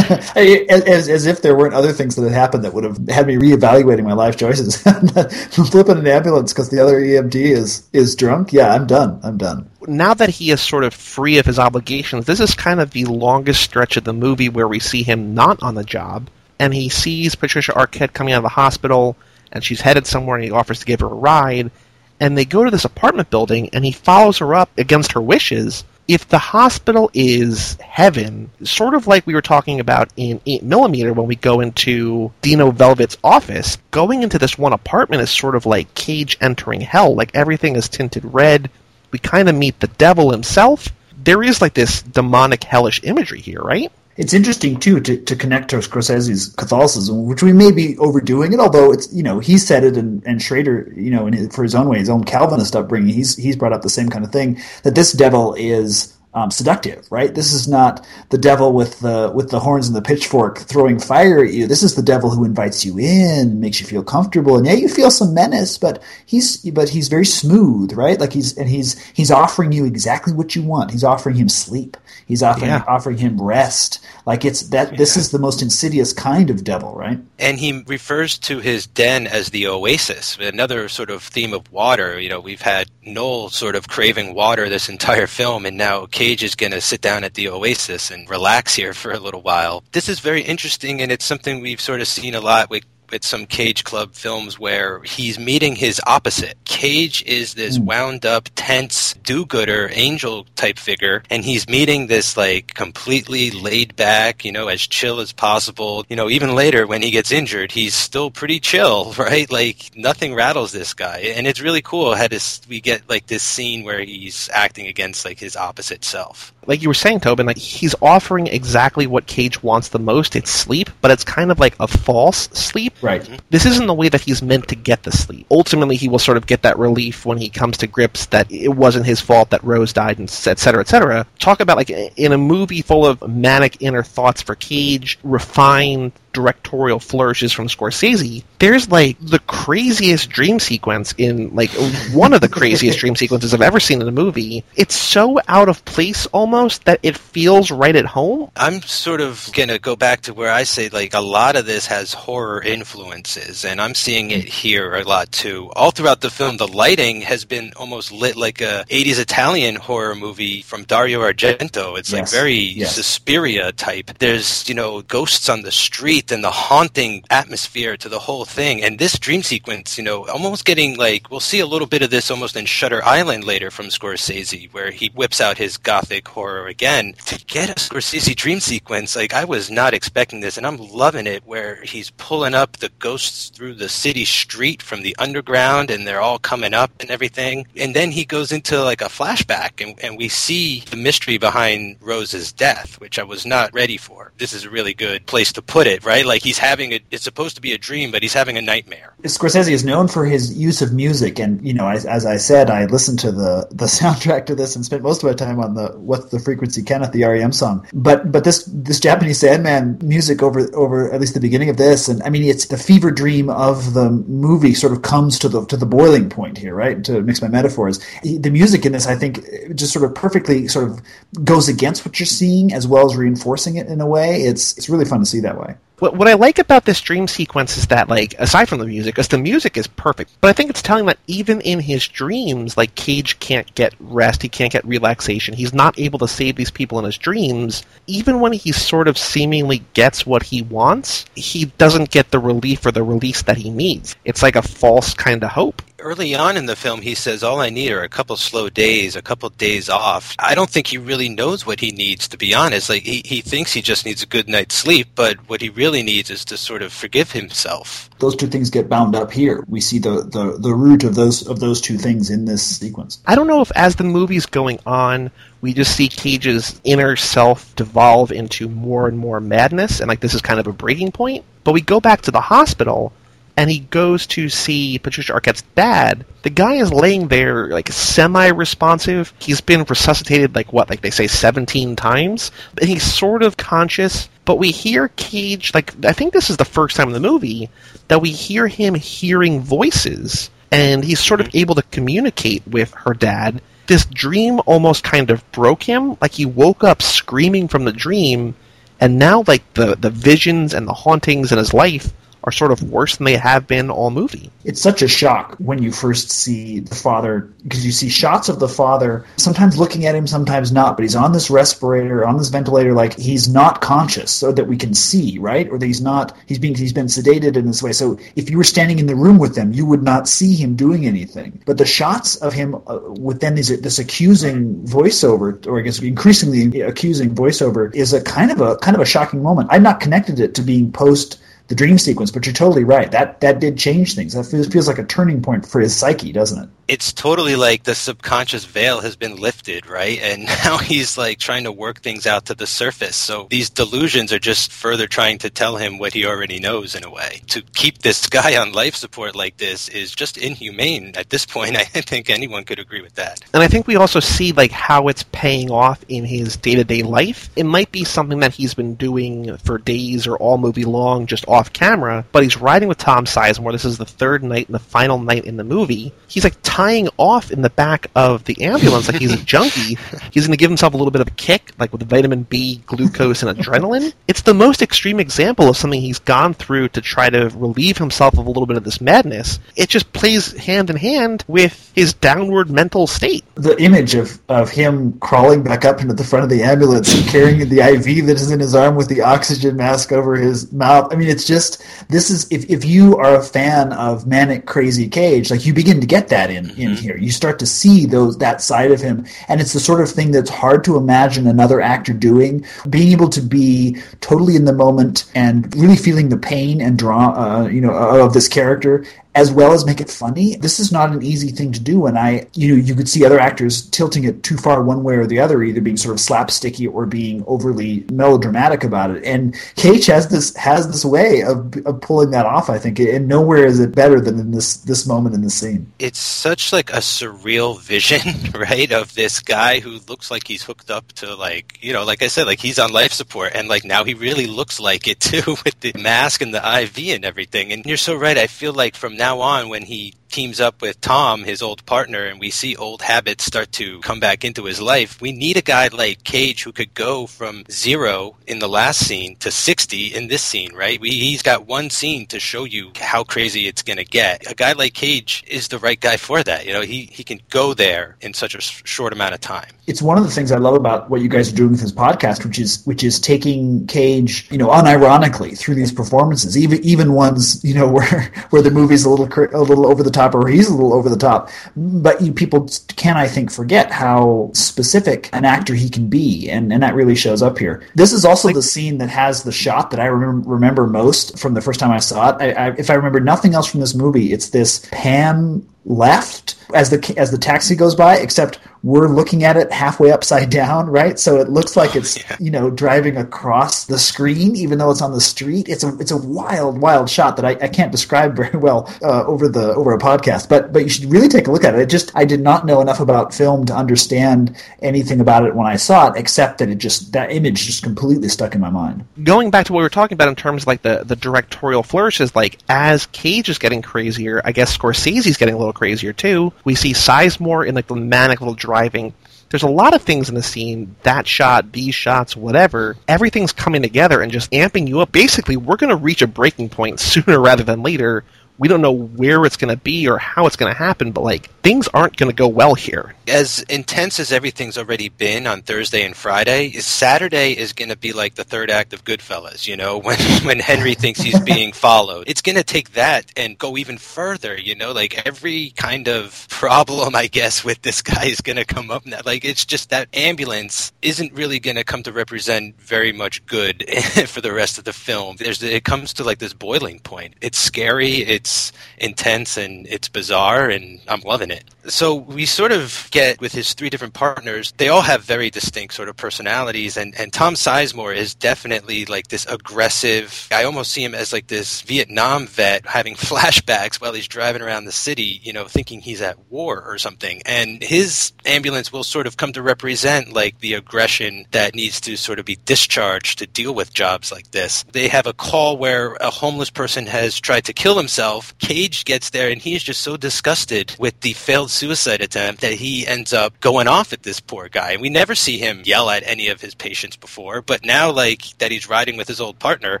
[0.36, 3.36] as, as if there weren't other things that had happened that would have had me
[3.36, 4.82] reevaluating my life choices.
[5.70, 8.52] Flipping an ambulance because the other EMT is is drunk.
[8.52, 9.18] Yeah, I'm done.
[9.22, 9.70] I'm done.
[9.86, 13.04] Now that he is sort of free of his obligations, this is kind of the
[13.04, 16.28] longest stretch of the movie where we see him not on the job,
[16.58, 19.16] and he sees Patricia Arquette coming out of the hospital,
[19.52, 21.70] and she's headed somewhere, and he offers to give her a ride.
[22.18, 25.84] And they go to this apartment building, and he follows her up against her wishes
[26.08, 31.26] if the hospital is heaven, sort of like we were talking about in 8mm when
[31.26, 35.94] we go into Dino Velvet's office, going into this one apartment is sort of like
[35.94, 37.14] Cage entering hell.
[37.14, 38.70] Like everything is tinted red.
[39.16, 40.92] We kind of meet the devil himself.
[41.24, 43.90] There is like this demonic, hellish imagery here, right?
[44.18, 48.60] It's interesting too to, to connect to Scorsese's Catholicism, which we may be overdoing it.
[48.60, 51.74] Although it's you know he said it, and, and Schrader, you know, his, for his
[51.74, 54.60] own way, his own Calvinist upbringing, he's he's brought up the same kind of thing
[54.82, 57.34] that this devil is um, seductive, right?
[57.34, 61.42] This is not the devil with the with the horns and the pitchfork throwing fire
[61.42, 61.66] at you.
[61.66, 64.88] This is the devil who invites you in, makes you feel comfortable, and yeah, you
[64.88, 68.20] feel some menace, but he's but he's very smooth, right?
[68.20, 70.90] Like he's and he's he's offering you exactly what you want.
[70.90, 71.96] He's offering him sleep.
[72.26, 72.84] He's offering Yeah.
[72.86, 74.00] offering him rest.
[74.26, 77.18] Like it's that this is the most insidious kind of devil, right?
[77.38, 82.20] And he refers to his den as the oasis, another sort of theme of water.
[82.20, 86.42] You know, we've had Noel sort of craving water this entire film, and now Cage
[86.42, 89.84] is going to sit down at the oasis and relax here for a little while.
[89.92, 93.24] This is very interesting, and it's something we've sort of seen a lot with with
[93.24, 96.56] some Cage Club films where he's meeting his opposite.
[96.64, 97.84] Cage is this hmm.
[97.84, 103.96] wound up, tense, do gooder, angel type figure, and he's meeting this like completely laid
[103.96, 106.04] back, you know, as chill as possible.
[106.08, 109.50] You know, even later when he gets injured, he's still pretty chill, right?
[109.50, 111.18] Like nothing rattles this guy.
[111.18, 115.24] And it's really cool how this we get like this scene where he's acting against
[115.24, 116.52] like his opposite self.
[116.66, 120.36] like you were saying, Tobin, like he's offering exactly what Cage wants the most.
[120.36, 122.94] It's sleep, but it's kind of like a false sleep.
[123.02, 123.22] Right.
[123.22, 123.36] Mm-hmm.
[123.50, 125.46] This isn't the way that he's meant to get the sleep.
[125.50, 128.68] Ultimately, he will sort of get that relief when he comes to grips that it
[128.68, 131.26] wasn't his fault that Rose died, and et cetera, et cetera.
[131.38, 137.00] Talk about like in a movie full of manic inner thoughts for Cage, refined directorial
[137.00, 138.44] flourishes from Scorsese.
[138.58, 141.70] There's like the craziest dream sequence in like
[142.12, 144.62] one of the craziest dream sequences I've ever seen in a movie.
[144.76, 148.50] It's so out of place almost that it feels right at home.
[148.56, 151.64] I'm sort of going to go back to where I say like a lot of
[151.66, 155.70] this has horror influences and I'm seeing it here a lot too.
[155.74, 160.14] All throughout the film the lighting has been almost lit like a 80s Italian horror
[160.14, 161.98] movie from Dario Argento.
[161.98, 162.94] It's like very Yes.
[162.94, 164.10] Suspiria type.
[164.18, 168.82] There's, you know, ghosts on the street and the haunting atmosphere to the whole thing.
[168.82, 172.10] And this dream sequence, you know, almost getting like we'll see a little bit of
[172.10, 176.66] this almost in Shutter Island later from Scorsese where he whips out his gothic horror
[176.66, 177.14] again.
[177.26, 181.26] To get a Scorsese dream sequence, like I was not expecting this and I'm loving
[181.26, 186.06] it where he's pulling up the ghosts through the city street from the underground and
[186.06, 187.66] they're all coming up and everything.
[187.76, 191.96] And then he goes into like a flashback and, and we see the mystery behind
[192.00, 194.32] Rose's death, which I was not ready for.
[194.38, 196.15] This is a really good place to put it, right?
[196.22, 199.14] Like he's having a, it's supposed to be a dream, but he's having a nightmare.
[199.22, 202.70] Scorsese is known for his use of music, and you know, as, as I said,
[202.70, 205.74] I listened to the the soundtrack to this and spent most of my time on
[205.74, 207.86] the "What's the Frequency, Kenneth," the REM song.
[207.92, 212.08] But but this this Japanese Sandman music over over at least the beginning of this,
[212.08, 215.64] and I mean, it's the fever dream of the movie sort of comes to the
[215.66, 217.02] to the boiling point here, right?
[217.04, 219.44] To mix my metaphors, the music in this, I think,
[219.74, 221.00] just sort of perfectly sort of
[221.44, 224.42] goes against what you're seeing as well as reinforcing it in a way.
[224.42, 225.76] It's it's really fun to see that way.
[225.98, 229.14] What, what I like about this dream sequence is that, like, aside from the music,
[229.14, 232.76] because the music is perfect, but I think it's telling that even in his dreams,
[232.76, 236.70] like, Cage can't get rest, he can't get relaxation, he's not able to save these
[236.70, 237.82] people in his dreams.
[238.06, 242.84] Even when he sort of seemingly gets what he wants, he doesn't get the relief
[242.84, 244.16] or the release that he needs.
[244.26, 245.80] It's like a false kind of hope.
[245.98, 249.16] Early on in the film, he says, All I need are a couple slow days,
[249.16, 250.34] a couple days off.
[250.38, 252.90] I don't think he really knows what he needs, to be honest.
[252.90, 256.02] Like, he, he thinks he just needs a good night's sleep, but what he really
[256.02, 258.10] needs is to sort of forgive himself.
[258.18, 259.64] those two things get bound up here.
[259.68, 263.20] We see the, the, the root of those of those two things in this sequence.
[263.26, 265.30] I don't know if as the movie's going on,
[265.62, 270.34] we just see Cage's inner self devolve into more and more madness, and like this
[270.34, 271.44] is kind of a breaking point.
[271.64, 273.12] But we go back to the hospital,
[273.56, 276.26] and he goes to see Patricia Arquette's dad.
[276.42, 279.32] The guy is laying there like semi-responsive.
[279.38, 284.28] He's been resuscitated like what, like they say, seventeen times, and he's sort of conscious.
[284.44, 287.70] But we hear Cage like I think this is the first time in the movie
[288.08, 291.58] that we hear him hearing voices and he's sort of mm-hmm.
[291.58, 293.62] able to communicate with her dad.
[293.86, 296.16] This dream almost kind of broke him.
[296.20, 298.54] Like he woke up screaming from the dream,
[299.00, 302.12] and now like the the visions and the hauntings in his life
[302.46, 304.50] are sort of worse than they have been all movie.
[304.64, 308.60] It's such a shock when you first see the father because you see shots of
[308.60, 312.48] the father sometimes looking at him, sometimes not, but he's on this respirator, on this
[312.48, 315.68] ventilator, like he's not conscious, so that we can see, right?
[315.68, 317.92] Or that he's not he's being he's been sedated in this way.
[317.92, 320.76] So if you were standing in the room with them, you would not see him
[320.76, 321.60] doing anything.
[321.66, 326.00] But the shots of him uh, with then these this accusing voiceover, or I guess
[326.00, 329.70] increasingly accusing voiceover, is a kind of a kind of a shocking moment.
[329.72, 332.30] I've not connected it to being post the dream sequence.
[332.30, 333.10] But you're totally right.
[333.10, 334.34] That that did change things.
[334.34, 336.68] That feels, feels like a turning point for his psyche, doesn't it?
[336.88, 340.20] It's totally like the subconscious veil has been lifted, right?
[340.20, 343.16] And now he's like trying to work things out to the surface.
[343.16, 347.04] So these delusions are just further trying to tell him what he already knows in
[347.04, 347.40] a way.
[347.48, 351.76] To keep this guy on life support like this is just inhumane at this point.
[351.76, 353.40] I think anyone could agree with that.
[353.52, 357.50] And I think we also see like how it's paying off in his day-to-day life.
[357.56, 361.44] It might be something that he's been doing for days or all movie long just
[361.56, 363.72] off camera, but he's riding with Tom Sizemore.
[363.72, 366.12] This is the third night and the final night in the movie.
[366.28, 369.96] He's like tying off in the back of the ambulance like he's a junkie.
[370.32, 372.82] He's going to give himself a little bit of a kick, like with vitamin B,
[372.86, 374.12] glucose, and adrenaline.
[374.28, 378.34] It's the most extreme example of something he's gone through to try to relieve himself
[378.36, 379.58] of a little bit of this madness.
[379.76, 383.44] It just plays hand in hand with his downward mental state.
[383.54, 387.26] The image of, of him crawling back up into the front of the ambulance and
[387.28, 391.12] carrying the IV that is in his arm with the oxygen mask over his mouth.
[391.12, 395.08] I mean, it's just this is if, if you are a fan of manic crazy
[395.08, 397.16] Cage, like you begin to get that in in here.
[397.16, 400.30] You start to see those that side of him, and it's the sort of thing
[400.30, 402.64] that's hard to imagine another actor doing.
[402.88, 407.30] Being able to be totally in the moment and really feeling the pain and draw,
[407.30, 409.04] uh, you know, of this character,
[409.36, 410.56] as well as make it funny.
[410.56, 413.24] This is not an easy thing to do, and I, you know, you could see
[413.24, 416.20] other actors tilting it too far one way or the other, either being sort of
[416.20, 419.22] slapsticky or being overly melodramatic about it.
[419.24, 422.70] And Cage has this has this way of, of pulling that off.
[422.70, 425.92] I think, and nowhere is it better than in this this moment in the scene.
[425.98, 430.90] It's such like a surreal vision, right, of this guy who looks like he's hooked
[430.90, 433.84] up to like you know, like I said, like he's on life support, and like
[433.84, 437.70] now he really looks like it too with the mask and the IV and everything.
[437.72, 438.38] And you're so right.
[438.38, 442.24] I feel like from now on, when he teams up with Tom, his old partner,
[442.24, 445.62] and we see old habits start to come back into his life, we need a
[445.62, 450.28] guy like Cage who could go from zero in the last scene to 60 in
[450.28, 451.00] this scene, right?
[451.00, 454.50] We, he's got one scene to show you how crazy it's going to get.
[454.50, 456.66] A guy like Cage is the right guy for that.
[456.66, 459.70] You know, he, he can go there in such a short amount of time.
[459.86, 461.92] It's one of the things I love about what you guys are doing with this
[461.92, 467.12] podcast, which is which is taking Cage, you know, unironically through these performances, even even
[467.12, 470.48] ones, you know, where where the movie's a little a little over the top or
[470.48, 471.50] he's a little over the top.
[471.76, 476.72] But you, people can, I think, forget how specific an actor he can be, and,
[476.72, 477.82] and that really shows up here.
[477.94, 481.54] This is also the scene that has the shot that I remember, remember most from
[481.54, 482.36] the first time I saw it.
[482.42, 486.90] I, I, if I remember nothing else from this movie, it's this pan left as
[486.90, 491.18] the as the taxi goes by, except we're looking at it halfway upside down, right?
[491.18, 492.36] So it looks like it's yeah.
[492.38, 495.68] you know driving across the screen, even though it's on the street.
[495.68, 499.24] It's a it's a wild wild shot that I, I can't describe very well uh,
[499.26, 501.80] over the over a podcast, but but you should really take a look at it.
[501.80, 505.66] It just I did not know enough about film to understand anything about it when
[505.66, 509.04] I saw it, except that it just that image just completely stuck in my mind.
[509.24, 511.82] Going back to what we were talking about in terms of like the the directorial
[511.82, 516.52] flourishes, like as Cage is getting crazier, I guess Scorsese's getting a little crazier too.
[516.62, 519.14] We see Sizemore in like the manic little driving.
[519.48, 522.96] There's a lot of things in the scene, that shot, these shots, whatever.
[523.08, 525.12] Everything's coming together and just amping you up.
[525.12, 528.24] Basically, we're going to reach a breaking point sooner rather than later.
[528.58, 531.22] We don't know where it's going to be or how it's going to happen, but
[531.22, 533.14] like things aren't going to go well here.
[533.28, 538.12] As intense as everything's already been on Thursday and Friday, Saturday is going to be
[538.12, 539.66] like the third act of Goodfellas.
[539.66, 543.58] You know, when when Henry thinks he's being followed, it's going to take that and
[543.58, 544.56] go even further.
[544.56, 548.64] You know, like every kind of problem, I guess, with this guy is going to
[548.64, 549.04] come up.
[549.04, 549.20] Now.
[549.24, 553.84] Like it's just that ambulance isn't really going to come to represent very much good
[554.26, 555.36] for the rest of the film.
[555.36, 557.34] There's it comes to like this boiling point.
[557.40, 558.16] It's scary.
[558.16, 561.64] It's intense and it's bizarre and I'm loving it.
[561.88, 565.94] So we sort of get with his three different partners, they all have very distinct
[565.94, 571.04] sort of personalities and, and Tom Sizemore is definitely like this aggressive I almost see
[571.04, 575.52] him as like this Vietnam vet having flashbacks while he's driving around the city, you
[575.52, 577.42] know, thinking he's at war or something.
[577.44, 582.16] And his ambulance will sort of come to represent like the aggression that needs to
[582.16, 584.84] sort of be discharged to deal with jobs like this.
[584.92, 588.56] They have a call where a homeless person has tried to kill himself.
[588.58, 593.06] Cage gets there and he's just so disgusted with the failed suicide attempt that he
[593.06, 594.92] ends up going off at this poor guy.
[594.92, 598.42] And we never see him yell at any of his patients before, but now like
[598.58, 600.00] that he's riding with his old partner,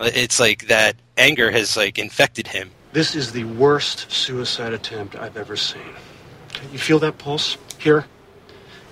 [0.00, 2.70] it's like that anger has like infected him.
[2.92, 5.82] This is the worst suicide attempt I've ever seen.
[6.54, 7.58] Okay, You feel that pulse?
[7.78, 8.06] Here?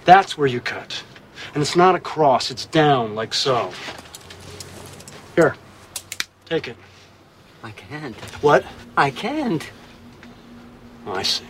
[0.04, 1.02] That's where you cut.
[1.54, 3.72] And it's not across, it's down, like so.
[5.36, 5.56] Here.
[6.46, 6.76] Take it.
[7.62, 8.16] I can't.
[8.42, 8.64] What?
[8.96, 9.70] I can't.
[11.06, 11.44] Oh, I see.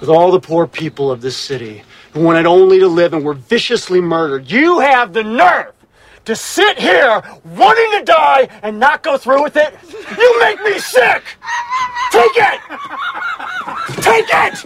[0.00, 3.34] With all the poor people of this city who wanted only to live and were
[3.34, 5.72] viciously murdered, you have the nerve
[6.24, 9.74] to sit here wanting to die and not go through with it?
[10.18, 11.22] You make me sick!
[12.10, 12.60] Take it!
[14.02, 14.64] Take it!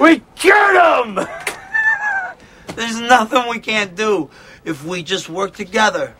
[0.00, 1.26] we cured him!
[2.76, 4.30] There's nothing we can't do
[4.64, 6.14] if we just work together.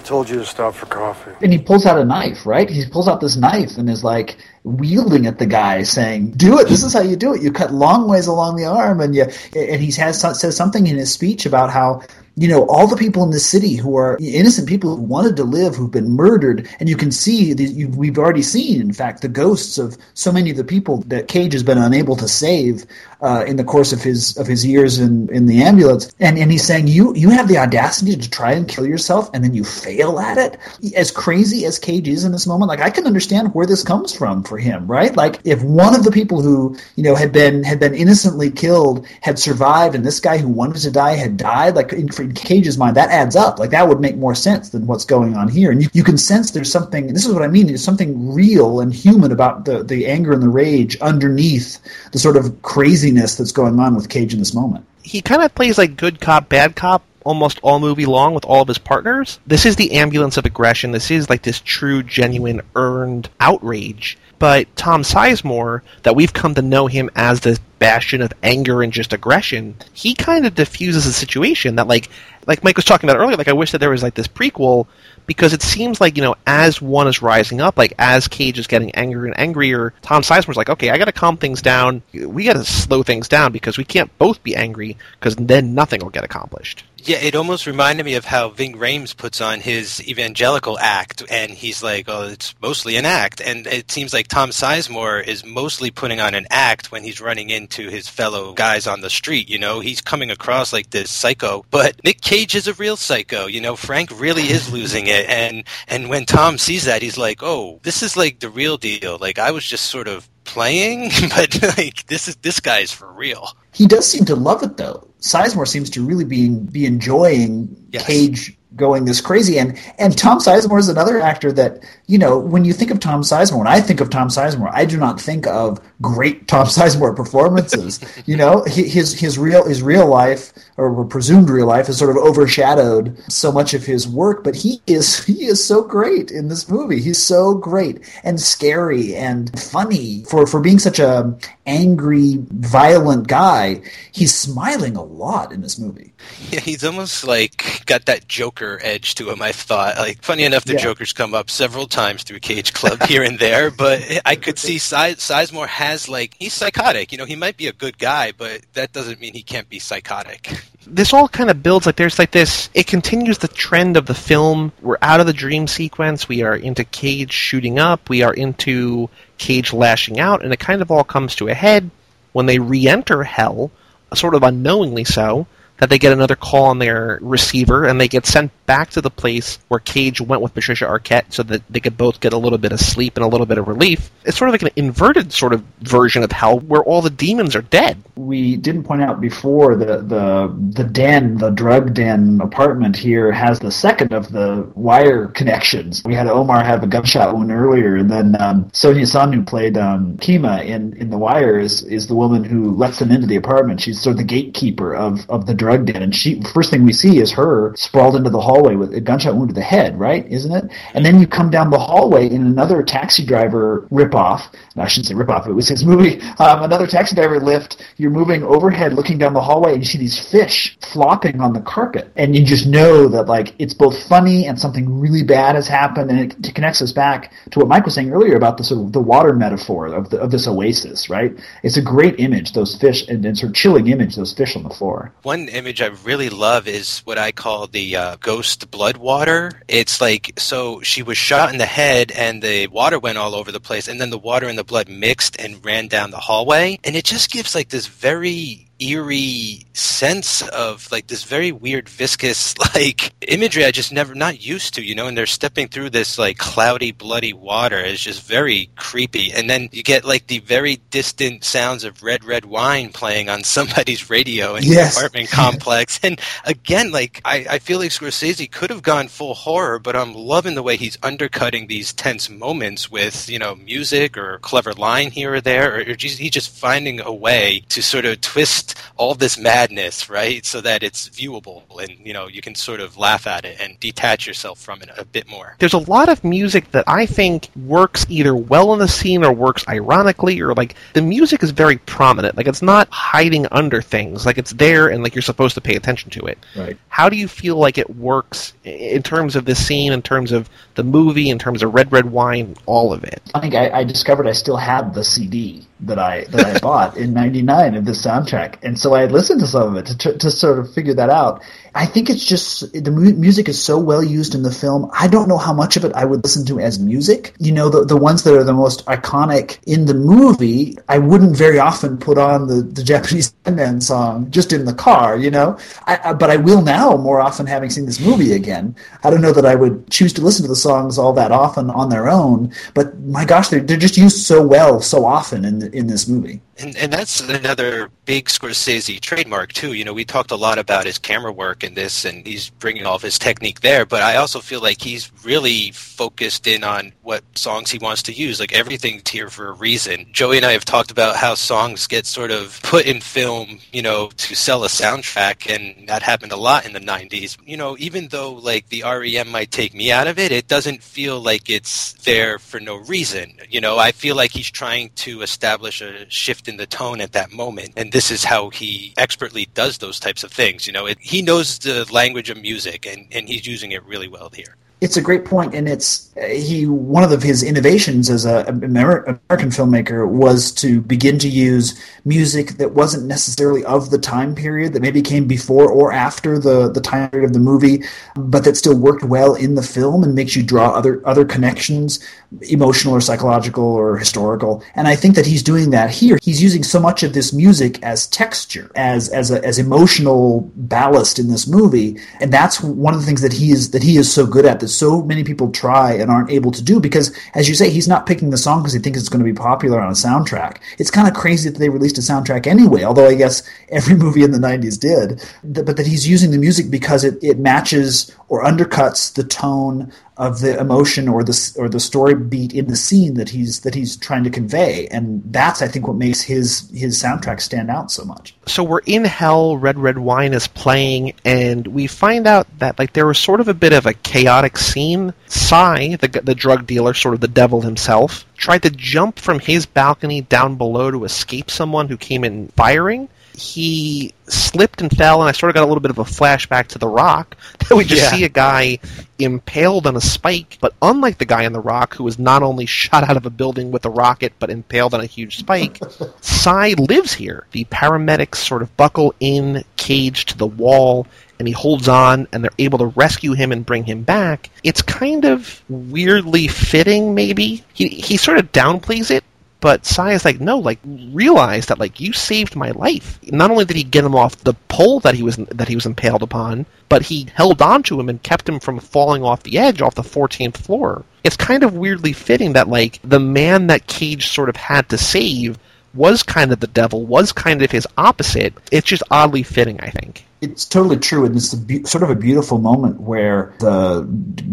[0.00, 1.32] I told you to stop for coffee.
[1.42, 2.70] And he pulls out a knife, right?
[2.70, 6.68] He pulls out this knife and is like wielding at the guy, saying, "Do it.
[6.68, 7.42] This is how you do it.
[7.42, 9.24] You cut long ways along the arm." And you,
[9.54, 12.00] and he has says something in his speech about how
[12.40, 15.44] you know all the people in the city who are innocent people who wanted to
[15.44, 19.20] live who've been murdered, and you can see that you, we've already seen, in fact,
[19.20, 22.86] the ghosts of so many of the people that Cage has been unable to save
[23.20, 26.10] uh, in the course of his of his years in, in the ambulance.
[26.18, 29.44] And and he's saying, "You you have the audacity to try and kill yourself, and
[29.44, 30.56] then you fail at it."
[30.96, 34.16] As crazy as Cage is in this moment, like I can understand where this comes
[34.16, 35.14] from for him, right?
[35.14, 39.06] Like if one of the people who you know had been had been innocently killed
[39.20, 42.78] had survived, and this guy who wanted to die had died, like in, in Cage's
[42.78, 43.58] mind, that adds up.
[43.58, 45.70] Like that would make more sense than what's going on here.
[45.70, 47.08] And you, you can sense there's something.
[47.08, 47.66] This is what I mean.
[47.66, 51.78] There's something real and human about the the anger and the rage underneath
[52.12, 54.86] the sort of craziness that's going on with Cage in this moment.
[55.02, 58.62] He kind of plays like good cop, bad cop almost all movie long with all
[58.62, 59.38] of his partners.
[59.46, 60.92] This is the ambulance of aggression.
[60.92, 64.16] This is like this true, genuine, earned outrage.
[64.40, 68.92] But Tom Sizemore, that we've come to know him as this bastion of anger and
[68.92, 72.08] just aggression, he kind of diffuses the situation that like
[72.50, 74.88] like Mike was talking about earlier, like I wish that there was like this prequel
[75.24, 78.66] because it seems like, you know, as one is rising up, like as Cage is
[78.66, 82.02] getting angrier and angrier, Tom Sizemore's like, okay, I gotta calm things down.
[82.12, 86.10] We gotta slow things down because we can't both be angry because then nothing will
[86.10, 86.82] get accomplished.
[87.02, 91.50] Yeah, it almost reminded me of how Ving Rhames puts on his evangelical act, and
[91.50, 95.90] he's like, "Oh, it's mostly an act." And it seems like Tom Sizemore is mostly
[95.90, 99.48] putting on an act when he's running into his fellow guys on the street.
[99.48, 103.46] You know, he's coming across like this psycho, but Nick Cage is a real psycho.
[103.46, 107.42] You know, Frank really is losing it, and and when Tom sees that, he's like,
[107.42, 111.76] "Oh, this is like the real deal." Like I was just sort of playing, but
[111.76, 113.50] like this is this guy's for real.
[113.72, 115.06] He does seem to love it though.
[115.20, 118.06] Sizemore seems to really be be enjoying Yes.
[118.06, 122.64] Cage going this crazy, and and Tom Sizemore is another actor that you know when
[122.64, 125.46] you think of Tom Sizemore, when I think of Tom Sizemore, I do not think
[125.46, 128.00] of great Tom Sizemore performances.
[128.26, 132.22] you know, his his real his real life or presumed real life has sort of
[132.22, 136.68] overshadowed so much of his work, but he is he is so great in this
[136.68, 137.00] movie.
[137.00, 141.36] He's so great and scary and funny for for being such a
[141.66, 143.80] angry, violent guy.
[144.12, 146.12] He's smiling a lot in this movie.
[146.50, 148.26] Yeah, he's almost like got that
[148.60, 149.40] Joker edge to him.
[149.40, 150.80] I thought, like, funny enough, the Yeah.
[150.80, 154.78] Joker's come up several times through Cage Club here and there, but I could see
[154.78, 157.10] Si- Sizemore has like he's psychotic.
[157.12, 159.78] You know, he might be a good guy, but that doesn't mean he can't be
[159.78, 160.62] psychotic.
[160.86, 164.14] this all kind of builds like there's like this it continues the trend of the
[164.14, 168.32] film we're out of the dream sequence we are into cage shooting up we are
[168.32, 169.08] into
[169.38, 171.90] cage lashing out and it kind of all comes to a head
[172.32, 173.70] when they re-enter hell
[174.14, 175.46] sort of unknowingly so
[175.80, 179.10] that they get another call on their receiver and they get sent back to the
[179.10, 182.58] place where Cage went with Patricia Arquette so that they could both get a little
[182.58, 184.10] bit of sleep and a little bit of relief.
[184.24, 187.56] It's sort of like an inverted sort of version of hell where all the demons
[187.56, 187.96] are dead.
[188.14, 193.58] we didn't point out before the the the den, the drug den apartment here has
[193.58, 196.02] the second of the wire connections.
[196.04, 199.78] We had Omar have a gunshot wound earlier, and then um, Sonja Sohn, who played
[199.78, 203.36] um, Kima in in the wire, is is the woman who lets them into the
[203.36, 203.80] apartment.
[203.80, 206.92] She's sort of the gatekeeper of of the drug den, and she first thing we
[206.92, 210.26] see is her sprawled into the hallway with a gunshot wound to the head, right?
[210.26, 210.70] Isn't it?
[210.94, 214.52] And then you come down the hallway in another taxi driver ripoff.
[214.76, 215.46] No, I shouldn't say ripoff.
[215.46, 216.20] It was his movie.
[216.38, 217.82] Um, another taxi driver lift.
[217.96, 221.60] You're moving overhead, looking down the hallway, and you see these fish flopping on the
[221.60, 225.68] carpet, and you just know that like it's both funny and something really bad has
[225.68, 228.64] happened, and it, it connects us back to what Mike was saying earlier about the
[228.64, 231.32] sort of the water metaphor of the, of this oasis, right?
[231.62, 234.62] It's a great image, those fish, and, and sort of chilling image, those fish on
[234.62, 235.12] the floor.
[235.22, 239.60] One image I really love is what I call the uh, ghost blood water.
[239.68, 243.52] It's like so she was shot in the head and the water went all over
[243.52, 246.78] the place, and then the water and the blood mixed and ran down the hallway,
[246.82, 252.56] and it just gives like this very eerie sense of like this very weird viscous
[252.74, 256.18] like imagery I just never not used to, you know, and they're stepping through this
[256.18, 257.78] like cloudy, bloody water.
[257.78, 259.32] It's just very creepy.
[259.32, 263.44] And then you get like the very distant sounds of red red wine playing on
[263.44, 264.94] somebody's radio in Yes.
[264.94, 266.00] the apartment complex.
[266.02, 270.14] And again, like I, I feel like Scorsese could have gone full horror, but I'm
[270.14, 275.10] loving the way he's undercutting these tense moments with, you know, music or clever line
[275.10, 278.69] here or there, or, or just, he's just finding a way to sort of twist
[278.96, 282.96] all this madness, right, so that it's viewable and, you know, you can sort of
[282.96, 285.56] laugh at it and detach yourself from it a bit more.
[285.58, 289.32] There's a lot of music that I think works either well in the scene or
[289.32, 292.36] works ironically, or like the music is very prominent.
[292.36, 294.26] Like it's not hiding under things.
[294.26, 296.38] Like it's there and like you're supposed to pay attention to it.
[296.56, 296.76] Right.
[296.88, 300.48] How do you feel like it works in terms of the scene, in terms of
[300.74, 303.22] the movie, in terms of Red Red Wine, all of it?
[303.34, 306.96] I think I, I discovered I still had the CD that I that I bought
[306.96, 310.16] in '99 of this soundtrack, and so I had listened to some of it to
[310.18, 311.42] to sort of figure that out.
[311.74, 314.90] I think it's just the mu- music is so well used in the film.
[314.98, 317.34] I don't know how much of it I would listen to as music.
[317.38, 321.36] You know, the the ones that are the most iconic in the movie, I wouldn't
[321.36, 325.16] very often put on the the Japanese Man song just in the car.
[325.16, 328.74] You know, I, I, but I will now more often having seen this movie again.
[329.04, 331.70] I don't know that I would choose to listen to the songs all that often
[331.70, 335.58] on their own, but my gosh, they're they're just used so well so often in
[335.60, 336.40] the, in this movie.
[336.60, 339.72] And, and that's another big Scorsese trademark too.
[339.72, 342.86] You know, we talked a lot about his camera work in this, and he's bringing
[342.86, 343.84] all of his technique there.
[343.86, 348.12] But I also feel like he's really focused in on what songs he wants to
[348.12, 348.40] use.
[348.40, 350.06] Like everything's here for a reason.
[350.12, 353.82] Joey and I have talked about how songs get sort of put in film, you
[353.82, 357.36] know, to sell a soundtrack, and that happened a lot in the '90s.
[357.44, 360.82] You know, even though like the REM might take me out of it, it doesn't
[360.82, 363.38] feel like it's there for no reason.
[363.48, 367.12] You know, I feel like he's trying to establish a shift in the tone at
[367.12, 370.66] that moment, and this is how he expertly does those types of things.
[370.66, 374.08] You know, it, he knows the language of music, and, and he's using it really
[374.08, 374.56] well here.
[374.80, 376.66] It's a great point, and it's uh, he.
[376.66, 382.72] One of his innovations as a American filmmaker was to begin to use music that
[382.72, 387.10] wasn't necessarily of the time period, that maybe came before or after the the time
[387.10, 387.82] period of the movie,
[388.16, 392.00] but that still worked well in the film and makes you draw other other connections,
[392.48, 394.64] emotional or psychological or historical.
[394.76, 396.18] And I think that he's doing that here.
[396.22, 401.18] He's using so much of this music as texture, as as a, as emotional ballast
[401.18, 404.10] in this movie, and that's one of the things that he is that he is
[404.10, 404.60] so good at.
[404.60, 407.88] That so many people try and aren't able to do because, as you say, he's
[407.88, 410.58] not picking the song because he thinks it's going to be popular on a soundtrack.
[410.78, 412.82] It's kind of crazy that they released a soundtrack anyway.
[412.82, 416.70] Although I guess every movie in the '90s did, but that he's using the music
[416.70, 421.80] because it, it matches or undercuts the tone of the emotion or the or the
[421.80, 425.66] story beat in the scene that he's that he's trying to convey, and that's I
[425.66, 428.36] think what makes his his soundtrack stand out so much.
[428.46, 429.56] So we're in hell.
[429.56, 433.48] Red Red Wine is playing, and we find out that like there was sort of
[433.48, 435.14] a bit of a chaotic scene.
[435.26, 439.64] Cy, the the drug dealer, sort of the devil himself, tried to jump from his
[439.64, 443.08] balcony down below to escape someone who came in firing.
[443.36, 446.68] He slipped and fell, and I sort of got a little bit of a flashback
[446.68, 447.36] to The Rock.
[447.68, 448.10] That we just Yeah.
[448.10, 448.80] see a guy
[449.20, 452.66] impaled on a spike, but unlike the guy in The Rock, who was not only
[452.66, 455.78] shot out of a building with a rocket, but impaled on a huge spike,
[456.20, 457.46] Cy lives here.
[457.52, 461.06] The paramedics sort of buckle in, cage to the wall,
[461.38, 464.50] and he holds on, and they're able to rescue him and bring him back.
[464.64, 467.62] It's kind of weirdly fitting, maybe.
[467.72, 469.22] He, he sort of downplays it,
[469.60, 473.18] but Cy is like, no, like realize that like you saved my life.
[473.30, 475.86] Not only did he get him off the pole that he was that he was
[475.86, 479.58] impaled upon, but he held on to him and kept him from falling off the
[479.58, 481.04] edge off the 14th floor.
[481.24, 484.98] It's kind of weirdly fitting that like the man that Cage sort of had to
[484.98, 485.58] save
[485.94, 488.54] was kind of the devil, was kind of his opposite.
[488.70, 490.24] It's just oddly fitting, I think.
[490.40, 494.08] It's totally true, and it's be- sort of a beautiful moment where the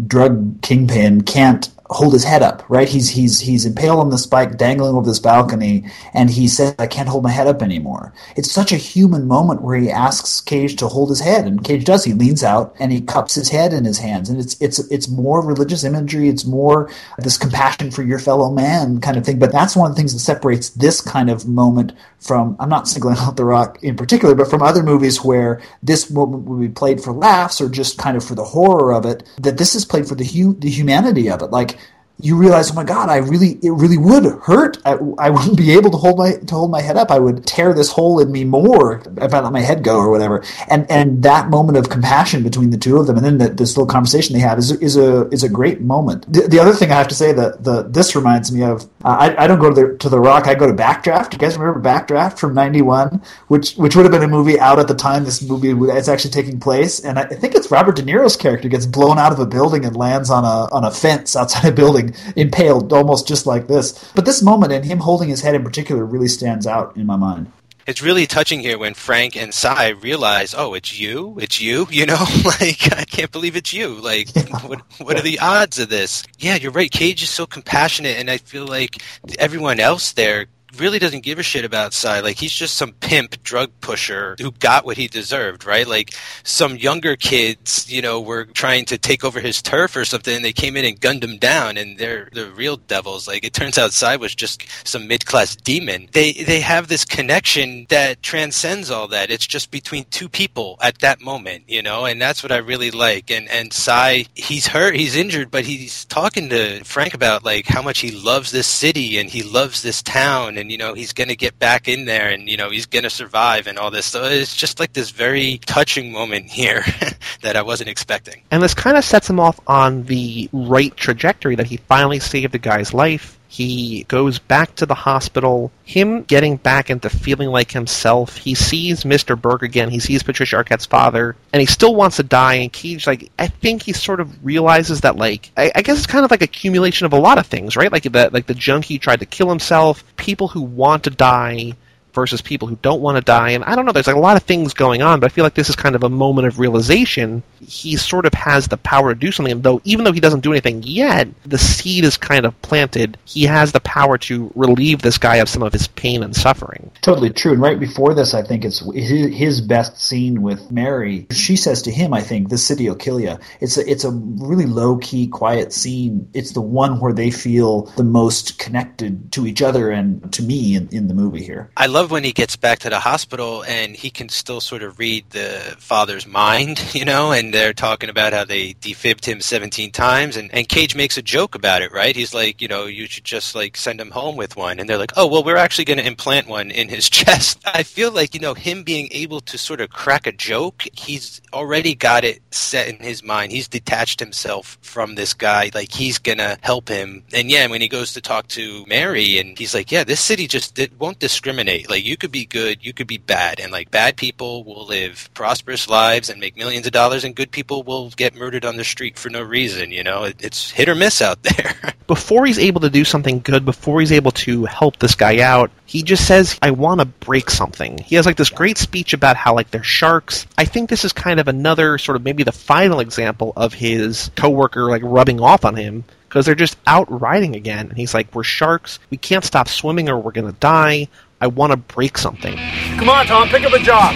[0.06, 2.64] drug kingpin can't hold his head up.
[2.68, 2.88] Right?
[2.88, 5.84] He's he's he's impaled on the spike, dangling over this balcony,
[6.14, 9.62] and he says, "I can't hold my head up anymore." It's such a human moment
[9.62, 12.04] where he asks Cage to hold his head, and Cage does.
[12.04, 15.08] He leans out and he cups his head in his hands, and it's it's it's
[15.08, 16.28] more religious imagery.
[16.28, 19.38] It's more this compassion for your fellow man kind of thing.
[19.38, 22.56] But that's one of the things that separates this kind of moment from.
[22.60, 26.44] I'm not singling out The Rock in particular, but from other movies where this moment
[26.44, 29.58] would be played for laughs or just kind of for the horror of it, that
[29.58, 31.50] this is played for the hu- the humanity of it.
[31.50, 31.77] Like
[32.20, 34.78] you realize, oh my god, I really, it really would hurt.
[34.84, 37.10] I, I wouldn't be able to hold my to hold my head up.
[37.10, 40.10] I would tear this hole in me more if I let my head go or
[40.10, 40.44] whatever.
[40.68, 43.76] And and that moment of compassion between the two of them, and then the, this
[43.76, 46.30] little conversation they have is is a is a great moment.
[46.32, 49.16] The, the other thing I have to say that the this reminds me of, uh,
[49.18, 50.46] I, I don't go to the to the Rock.
[50.46, 51.32] I go to Backdraft.
[51.32, 54.88] You guys remember Backdraft from '91, which which would have been a movie out at
[54.88, 58.36] the time this movie is actually taking place, and I think it's Robert De Niro's
[58.36, 61.64] character gets blown out of a building and lands on a on a fence outside
[61.64, 64.10] a building, impaled almost just like this.
[64.14, 67.16] But this moment and him holding his head in particular really stands out in my
[67.16, 67.50] mind
[67.88, 72.04] it's really touching here when Frank and Cy realize, oh, it's you, it's you, you
[72.04, 73.94] know, like I can't believe it's you.
[73.94, 74.44] Like, yeah.
[74.66, 76.22] what what are the odds of this?
[76.38, 76.90] Yeah, you're right.
[76.90, 79.02] Cage is so compassionate, and I feel like
[79.38, 80.46] everyone else there
[80.76, 82.20] really doesn't give a shit about Cy.
[82.20, 85.86] Like he's just some pimp drug pusher who got what he deserved, right?
[85.86, 90.36] Like some younger kids, you know, were trying to take over his turf or something,
[90.36, 93.26] and they came in and gunned him down, and they're the real devils.
[93.26, 96.08] Like it turns out Cy was just some mid class demon.
[96.12, 99.30] They they have this connection that transcends all that.
[99.30, 102.90] It's just between two people at that moment, you know, and that's what I really
[102.90, 103.30] like.
[103.30, 107.82] And and Cy, he's hurt, he's injured, but he's talking to Frank about like how
[107.82, 111.28] much he loves this city and he loves this town and you know he's going
[111.28, 114.06] to get back in there and you know he's going to survive and all this.
[114.06, 116.84] So it's just like this very touching moment here
[117.42, 118.42] that i wasn't expecting.
[118.50, 122.52] And this kind of sets him off on the right trajectory that he finally saved
[122.52, 125.72] the guy's life he goes back to the hospital.
[125.82, 128.36] Him getting back into feeling like himself.
[128.36, 129.40] He sees Mr.
[129.40, 129.88] Burke again.
[129.88, 132.54] He sees Patricia Arquette's father, and he still wants to die.
[132.54, 136.06] And Cage, like, I think he sort of realizes that, like, I, I guess it's
[136.06, 137.90] kind of like accumulation of a lot of things, right?
[137.90, 140.04] Like the like the junkie tried to kill himself.
[140.16, 141.72] People who want to die
[142.18, 143.50] versus people who don't want to die.
[143.50, 145.44] And I don't know, there's like a lot of things going on, but I feel
[145.44, 147.44] like this is kind of a moment of realization.
[147.60, 150.52] He sort of has the power to do something, though even though he doesn't do
[150.52, 153.16] anything yet, the seed is kind of planted.
[153.24, 156.90] He has the power to relieve this guy of some of his pain and suffering.
[157.02, 157.52] Totally true.
[157.52, 161.26] And right before this, I think it's his best scene with Mary.
[161.30, 164.10] She says to him, I think, "This city will kill you." It's a it's a
[164.10, 166.28] really low key, quiet scene.
[166.34, 170.74] It's the one where they feel the most connected to each other and to me
[170.74, 171.70] in, in the movie here.
[171.76, 174.98] I love when he gets back to the hospital and he can still sort of
[174.98, 179.90] read the father's mind, you know, and they're talking about how they defibbed him 17
[179.90, 182.14] times and, and Cage makes a joke about it, right?
[182.14, 184.78] He's like, you know, you should just like send him home with one.
[184.78, 187.60] And they're like, oh, well, we're actually going to implant one in his chest.
[187.64, 191.40] I feel like, you know, him being able to sort of crack a joke, he's
[191.52, 193.52] already got it set in his mind.
[193.52, 195.70] He's detached himself from this guy.
[195.74, 197.24] Like he's going to help him.
[197.32, 200.46] And yeah, when he goes to talk to Mary and he's like, yeah, this city
[200.46, 201.87] just it won't discriminate.
[201.88, 205.30] Like, you could be good, you could be bad, and like bad people will live
[205.34, 208.84] prosperous lives and make millions of dollars, and good people will get murdered on the
[208.84, 209.90] street for no reason.
[209.90, 211.74] You know, it, it's hit or miss out there.
[212.06, 215.70] before he's able to do something good, before he's able to help this guy out,
[215.86, 219.36] he just says, "I want to break something." He has like this great speech about
[219.36, 220.46] how like they're sharks.
[220.56, 224.30] I think this is kind of another sort of maybe the final example of his
[224.36, 227.88] coworker like rubbing off on him because they're just out riding again.
[227.88, 228.98] And he's like, We're sharks.
[229.10, 231.08] We can't stop swimming or we're going to die.
[231.40, 232.58] I want to break something.
[232.98, 234.10] Come on, Tom, pick up a job.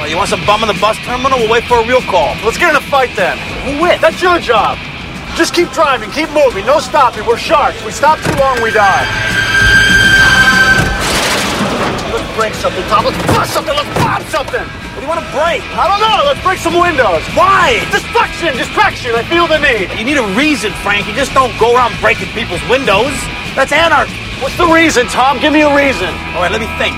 [0.00, 1.36] Well, you want some bum on the bus terminal?
[1.36, 2.32] We'll wait for a real call.
[2.44, 3.36] Let's get in a fight then.
[3.68, 4.00] Who with?
[4.00, 4.80] That's your job.
[5.36, 7.28] Just keep driving, keep moving, no stopping.
[7.28, 7.76] We're sharks.
[7.84, 9.04] We stop too long, we die.
[12.08, 13.04] Let's break something, Tom.
[13.04, 13.76] Let's bust something.
[13.76, 14.64] Let's bomb something.
[14.64, 15.60] What do you want to break?
[15.76, 16.24] I don't know.
[16.24, 17.20] Let's break some windows.
[17.36, 17.84] Why?
[17.92, 19.12] Distraction, distraction.
[19.12, 19.92] I feel the need.
[19.92, 21.04] You need a reason, Frank.
[21.04, 23.12] You just don't go around breaking people's windows.
[23.52, 24.25] That's anarchy.
[24.40, 25.40] What's the reason, Tom?
[25.40, 26.08] Give me a reason.
[26.08, 26.94] All right, let me think.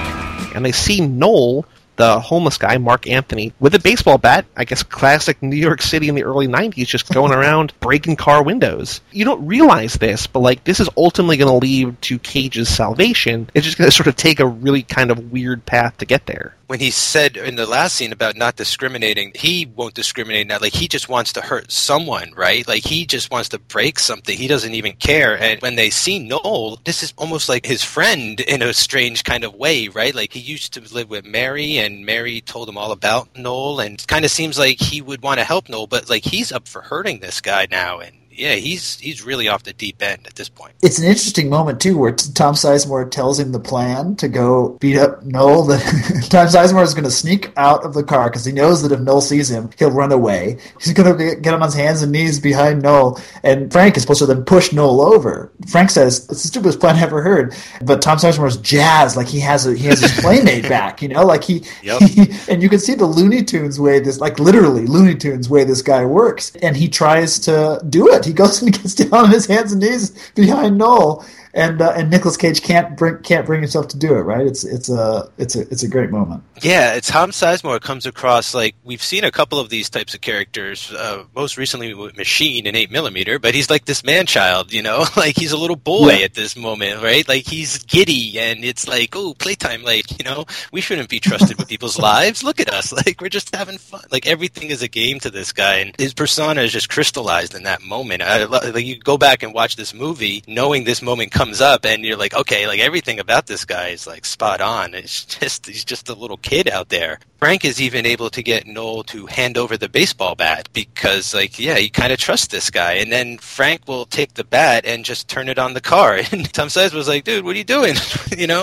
[0.57, 1.65] And they see Noel
[1.99, 4.47] the homeless guy, Marc Anthony, with a baseball bat.
[4.57, 8.43] I guess classic New York City in the early 90s, just going around breaking car
[8.43, 9.01] windows.
[9.13, 13.51] You don't realize this, but like this is ultimately going to lead to Cage's salvation.
[13.53, 16.27] It's just going to sort of take a really kind of weird path to get
[16.27, 20.59] there when he said in the last scene about not discriminating, he won't discriminate now.
[20.61, 22.69] Like he just wants to hurt someone, right?
[22.69, 24.37] Like he just wants to break something.
[24.37, 25.39] He doesn't even care.
[25.41, 29.45] And when they see Noel, this is almost like his friend in a strange kind
[29.45, 30.15] of way, right?
[30.15, 33.99] Like he used to live with Mary and Mary told him all about Noel and
[33.99, 36.69] it kind of seems like he would want to help Noel, but like he's up
[36.69, 40.37] for hurting this guy now and yeah, he's he's really off the deep end at
[40.37, 40.75] this point.
[40.81, 44.97] It's an interesting moment too, where Tom Sizemore tells him the plan to go beat
[44.97, 45.65] up Noel.
[45.65, 45.81] That
[46.31, 49.01] Tom Sizemore is going to sneak out of the car because he knows that if
[49.01, 50.59] Noel sees him, he'll run away.
[50.81, 54.21] He's going to get on his hands and knees behind Noel, and Frank is supposed
[54.21, 55.51] to then push Noel over.
[55.69, 59.41] Frank says it's the stupidest plan I ever heard, but Tom Sizemore's jazzed like he
[59.41, 62.01] has a, he has his playmate back, you know, like he, yep.
[62.03, 65.65] he and you can see the Looney Tunes way this, like literally Looney Tunes way
[65.65, 69.31] this guy works, and he tries to do it He goes and gets down on
[69.31, 71.25] his hands and knees behind Noel,
[71.59, 74.21] and uh, and Nicolas Cage can't bring can't bring himself to do it.
[74.23, 74.47] Right?
[74.47, 76.43] It's it's a it's a it's a great moment.
[76.63, 80.21] Yeah, it's Tom Sizemore comes across like we've seen a couple of these types of
[80.21, 80.93] characters.
[80.93, 84.83] Uh, most recently with Machine in Eight Millimeter, but he's like this man child, you
[84.83, 86.25] know, like he's a little boy Yeah.
[86.25, 87.29] at this moment, right?
[87.29, 91.59] Like he's giddy, and it's like, oh, playtime, like you know, we shouldn't be trusted
[91.59, 92.43] with people's lives.
[92.45, 94.03] Look at us, like we're just having fun.
[94.11, 97.65] Like everything is a game to this guy, and his persona is just crystallized in
[97.65, 98.23] that moment.
[98.23, 102.05] I, like you go back and watch this movie, knowing this moment comes up, and
[102.05, 104.93] you're like, okay, like everything about this guy is like spot on.
[104.93, 107.21] It's just he's just a little kid out there.
[107.39, 111.59] Frank is even able to get Noel to hand over the baseball bat because, like,
[111.59, 112.95] yeah, you kind of trust this guy.
[112.95, 116.19] And then Frank will take the bat and just turn it on the car.
[116.33, 117.95] And Tom Sizemore was like, dude, what are you doing?
[118.37, 118.63] you know?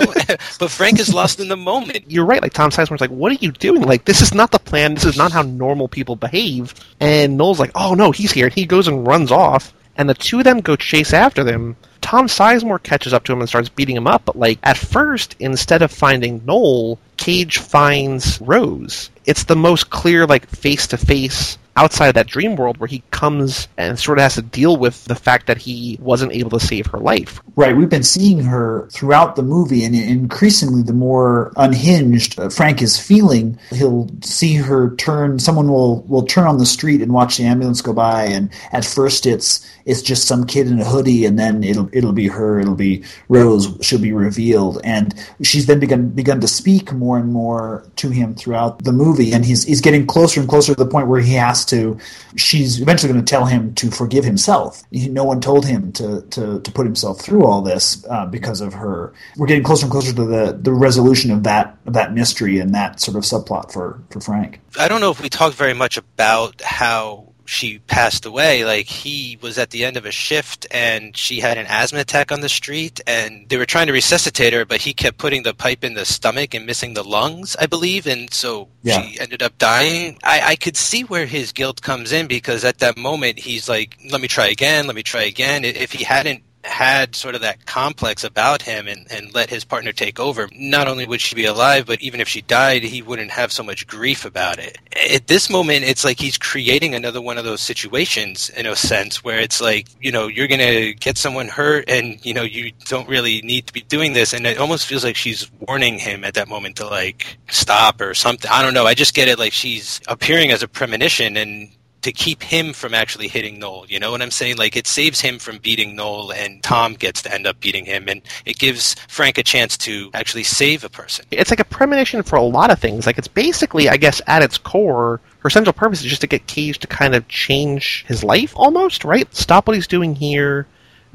[0.60, 2.04] but Frank is lost in the moment.
[2.08, 2.42] You're right.
[2.42, 3.82] Like Tom Sizemore's like, "What are you doing?
[3.82, 4.94] Like this is not the plan.
[4.94, 8.54] This is not how normal people behave." And Noel's like, "Oh no, he's here!" And
[8.54, 9.74] he goes and runs off.
[9.96, 11.76] And the two of them go chase after them.
[12.00, 14.24] Tom Sizemore catches up to him and starts beating him up.
[14.24, 19.10] But like at first, instead of finding Noel, Cage finds Rose.
[19.24, 23.02] It's the most clear, like face to face outside of that dream world where he
[23.10, 26.60] comes and sort of has to deal with the fact that he wasn't able to
[26.60, 27.40] save her life.
[27.54, 32.98] Right, we've been seeing her throughout the movie, and increasingly, the more unhinged Frank is
[32.98, 35.38] feeling, he'll see her turn.
[35.38, 38.84] Someone will will turn on the street and watch the ambulance go by, and at
[38.84, 42.60] first, it's it's just some kid in a hoodie, and then it'll it'll be her.
[42.60, 43.68] It'll be Rose.
[43.80, 48.34] She'll be revealed, and she's then begun begun to speak more and more to him
[48.34, 51.34] throughout the movie, and he's he's getting closer and closer to the point where he
[51.34, 51.96] has to.
[52.36, 54.82] She's eventually going to tell him to forgive himself.
[54.90, 58.60] He- No one told him to to to put himself through all this uh, because
[58.60, 59.14] of her.
[59.36, 62.74] We're getting closer and closer to the the resolution of that of that mystery and
[62.74, 64.60] that sort of subplot for for Frank.
[64.78, 68.64] I don't know if we talked very much about how she passed away.
[68.64, 72.30] Like he was at the end of a shift and she had an asthma attack
[72.32, 75.54] on the street and they were trying to resuscitate her, but he kept putting the
[75.54, 79.00] pipe in the stomach and missing the lungs, I believe, and so Yeah.
[79.02, 80.18] she ended up dying.
[80.24, 83.96] I, I could see where his guilt comes in because at that moment he's like,
[84.10, 85.64] Let me try again, let me try again.
[85.64, 89.92] If he hadn't had sort of that complex about him and, and let his partner
[89.92, 93.30] take over, not only would she be alive, but even if she died, he wouldn't
[93.30, 94.78] have so much grief about it.
[95.10, 99.22] At this moment, it's like he's creating another one of those situations in a sense
[99.22, 102.72] where it's like, you know, you're going to get someone hurt and, you know, you
[102.86, 104.32] don't really need to be doing this.
[104.32, 108.14] And it almost feels like she's warning him at that moment to like stop or
[108.14, 108.50] something.
[108.50, 108.86] I don't know.
[108.86, 111.70] I just get it like she's appearing as a premonition and
[112.06, 113.84] to keep him from actually hitting Noel.
[113.88, 114.58] You know what I'm saying?
[114.58, 118.08] Like it saves him from beating Noel, and Tom gets to end up beating him,
[118.08, 121.26] and it gives Frank a chance to actually save a person.
[121.32, 123.06] It's like a premonition for a lot of things.
[123.06, 126.46] Like it's basically, I guess, at its core, her central purpose is just to get
[126.46, 129.32] Cage to kind of change his life, almost, right?
[129.34, 130.68] Stop what he's doing here,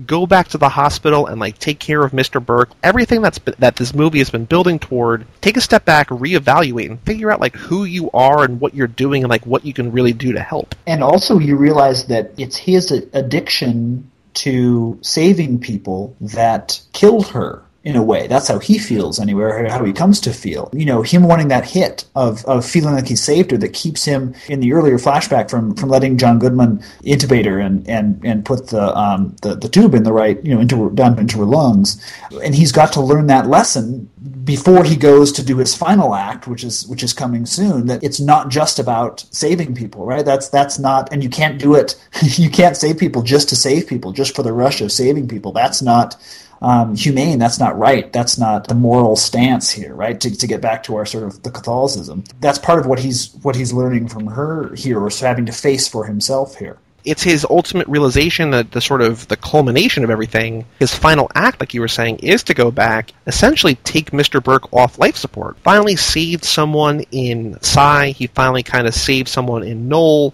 [0.05, 2.43] go back to the hospital and like take care of Mr.
[2.43, 2.69] Burke.
[2.83, 5.25] Everything that's been, that this movie has been building toward.
[5.41, 8.87] Take a step back, reevaluate, and figure out like who you are and what you're
[8.87, 10.75] doing and like what you can really do to help.
[10.87, 17.63] And also, you realize that it's his addiction to saving people that killed her.
[17.83, 20.69] In a way, that's how he feels anywhere, how he comes to feel.
[20.71, 24.05] You know, him wanting that hit of, of feeling like he saved her that keeps
[24.05, 28.45] him in the earlier flashback from, from letting John Goodman intubate her and, and, and
[28.45, 31.37] put the, um, the the tube in the right, you know, into her, down into
[31.39, 32.03] her lungs.
[32.43, 34.09] And he's got to learn that lesson
[34.43, 38.03] before he goes to do his final act, which is which is coming soon, that
[38.03, 40.25] it's not just about saving people, right?
[40.25, 41.95] That's that's not, and you can't do it.
[42.23, 45.51] you can't save people just to save people, just for the rush of saving people.
[45.51, 46.15] That's not
[46.61, 47.39] um, humane.
[47.39, 48.11] That's not right.
[48.13, 50.19] That's not the moral stance here, right?
[50.19, 53.33] To, to get back to our sort of the Catholicism, that's part of what he's
[53.41, 57.45] what he's learning from her here, or having to face for himself here it's his
[57.49, 61.81] ultimate realization that the sort of the culmination of everything his final act like you
[61.81, 66.43] were saying is to go back essentially take mr burke off life support finally saved
[66.43, 68.09] someone in Cy.
[68.09, 70.33] he finally kind of saved someone in noel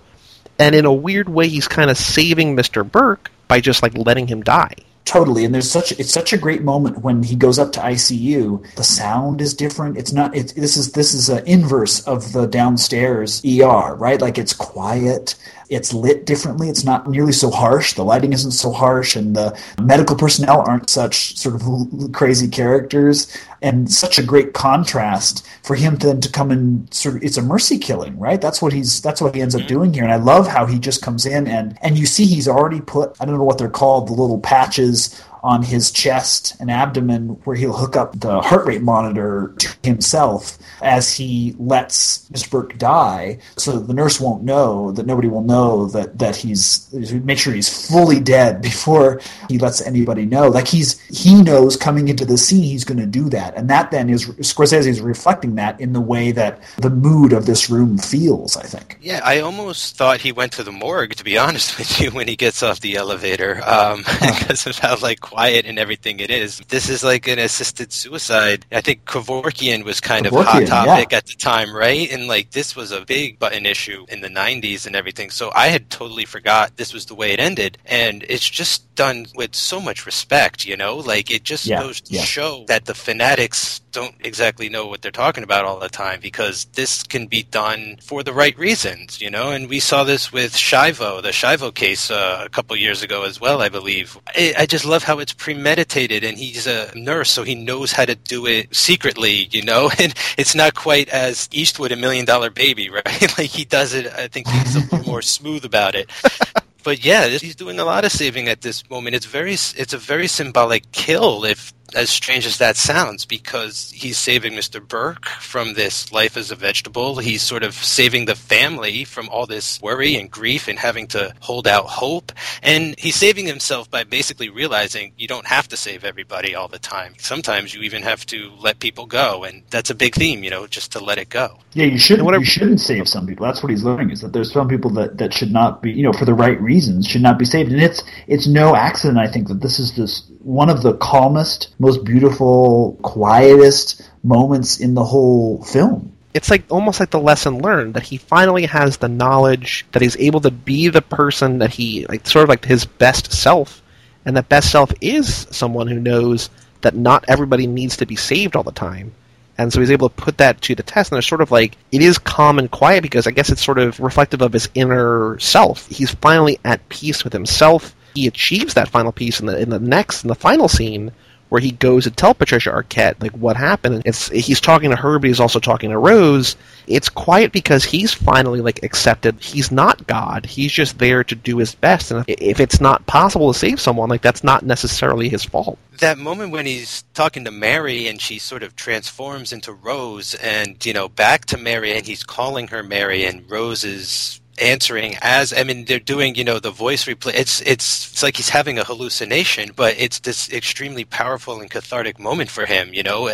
[0.59, 4.27] and in a weird way he's kind of saving mr burke by just like letting
[4.27, 4.75] him die
[5.07, 8.75] totally and there's such it's such a great moment when he goes up to ICU
[8.75, 9.97] the sound is different.
[9.97, 14.19] It's not it, this is this is an inverse of the downstairs ER right?
[14.19, 15.35] Like it's quiet
[15.69, 16.69] it's lit differently.
[16.69, 17.93] It's not nearly so harsh.
[17.93, 23.27] The lighting isn't so harsh and the medical personnel aren't such sort of crazy characters.
[23.59, 27.37] And such a great contrast for him to then to come and sort of it's
[27.37, 28.39] a mercy killing right?
[28.39, 29.67] That's what he's that's what he ends up mm-hmm.
[29.67, 30.03] doing here.
[30.03, 33.15] And i love how he just comes in and and you see he's already put
[33.19, 37.55] i don't know what they're called the little patches on his chest and abdomen where
[37.55, 42.51] he'll hook up the heart rate monitor to himself as he lets Mr.
[42.51, 47.39] Burke die so the nurse won't know, that nobody will know that, that he's, make
[47.39, 50.49] sure he's fully dead before he lets anybody know.
[50.49, 53.55] Like he's, he knows coming into the scene he's going to do that.
[53.55, 57.45] And that then is, Scorsese is reflecting that in the way that the mood of
[57.45, 58.97] this room feels, I think.
[58.99, 62.27] Yeah, I almost thought he went to the morgue, to be honest with you, when
[62.27, 66.59] he gets off the elevator, um, because of how like quiet and everything it is.
[66.67, 68.65] This is like an assisted suicide.
[68.71, 71.17] I think Kevorkian was kind Kevorkian, of hot topic yeah.
[71.17, 72.11] at the time, right?
[72.11, 75.29] And like this was a big button issue in the '90s and everything.
[75.29, 79.27] So I had totally forgot this was the way it ended, and it's just done
[79.35, 80.65] with so much respect.
[80.65, 82.23] You know, like it just Yeah, goes to yeah.
[82.23, 86.65] show that the fanatics don't exactly know what they're talking about all the time because
[86.73, 89.49] this can be done for the right reasons, you know.
[89.49, 93.41] And we saw this with Schiavo, the Schiavo case, uh, a couple years ago as
[93.41, 94.15] well, I believe.
[94.27, 98.05] I, I just love how it's premeditated, and he's a nurse, so he knows how
[98.05, 99.89] to do it secretly, you know.
[99.99, 103.37] And it's not quite as Eastwood, a Million Dollar Baby, right?
[103.39, 104.05] like he does it.
[104.13, 106.11] I think he's a little more smooth about it
[106.87, 109.13] but yeah, he's doing a lot of saving at this moment.
[109.13, 114.17] It's very, it's a very symbolic kill, if as strange as that sounds, because he's
[114.17, 114.85] saving Mr.
[114.85, 117.17] Burke from this life as a vegetable.
[117.17, 121.33] He's sort of saving the family from all this worry and grief and having to
[121.39, 122.31] hold out hope.
[122.61, 126.79] And he's saving himself by basically realizing you don't have to save everybody all the
[126.79, 127.13] time.
[127.17, 130.67] Sometimes you even have to let people go, and that's a big theme, you know,
[130.67, 131.59] just to let it go.
[131.73, 132.25] Yeah, you shouldn't.
[132.25, 133.45] what I- you shouldn't save some people.
[133.45, 136.03] That's what he's learning is that there's some people that, that should not be, you
[136.03, 137.71] know, for the right reasons, should not be saved.
[137.71, 141.69] And it's it's no accident, I think, that this is this one of the calmest,
[141.79, 146.11] most beautiful, quietest moments in the whole film.
[146.33, 150.17] it's like almost like the lesson learned that he finally has the knowledge that he's
[150.17, 153.81] able to be the person that he like sort of like his best self
[154.25, 156.49] and that best self is someone who knows
[156.81, 159.13] that not everybody needs to be saved all the time.
[159.57, 161.77] And so he's able to put that to the test and there's sort of like
[161.91, 165.39] it is calm and quiet because i guess it's sort of reflective of his inner
[165.39, 165.87] self.
[165.87, 167.95] He's finally at peace with himself.
[168.13, 171.11] He achieves that final piece in the in the next in the final scene
[171.49, 174.03] where he goes to tell Patricia Arquette like what happened.
[174.05, 176.55] It's he's talking to her, but he's also talking to Rose.
[176.87, 180.45] It's quiet because he's finally like accepted he's not God.
[180.45, 183.79] He's just there to do his best, and if, if it's not possible to save
[183.79, 185.77] someone, like that's not necessarily his fault.
[185.99, 190.83] that moment when he's talking to Mary and she sort of transforms into Rose and
[190.85, 195.53] you know back to Mary and he's calling her Mary and Rose is answering as
[195.53, 197.33] I mean they're doing you know the voice replay.
[197.35, 202.19] It's it's it's like he's having a hallucination but it's this extremely powerful and cathartic
[202.19, 203.29] moment for him you know?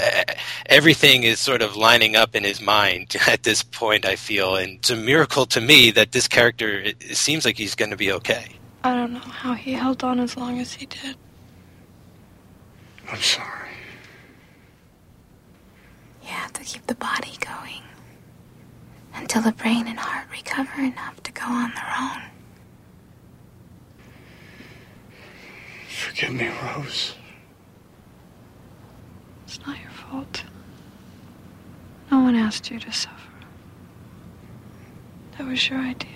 [0.68, 4.56] Everything is sort of lining up in his mind at this point I feel.
[4.56, 7.92] And it's a miracle to me that this character it, it seems like he's going
[7.92, 8.48] to be okay.
[8.84, 11.16] I don't know how he held on as long as he did.
[13.10, 13.70] I'm sorry.
[16.24, 17.83] You have to keep the body going
[19.16, 22.22] until the brain and heart recover enough to go on their own.
[25.88, 27.16] Forgive me, Rose.
[29.46, 30.44] It's not your fault.
[32.12, 33.32] No one asked you to suffer.
[35.38, 36.10] That was your idea.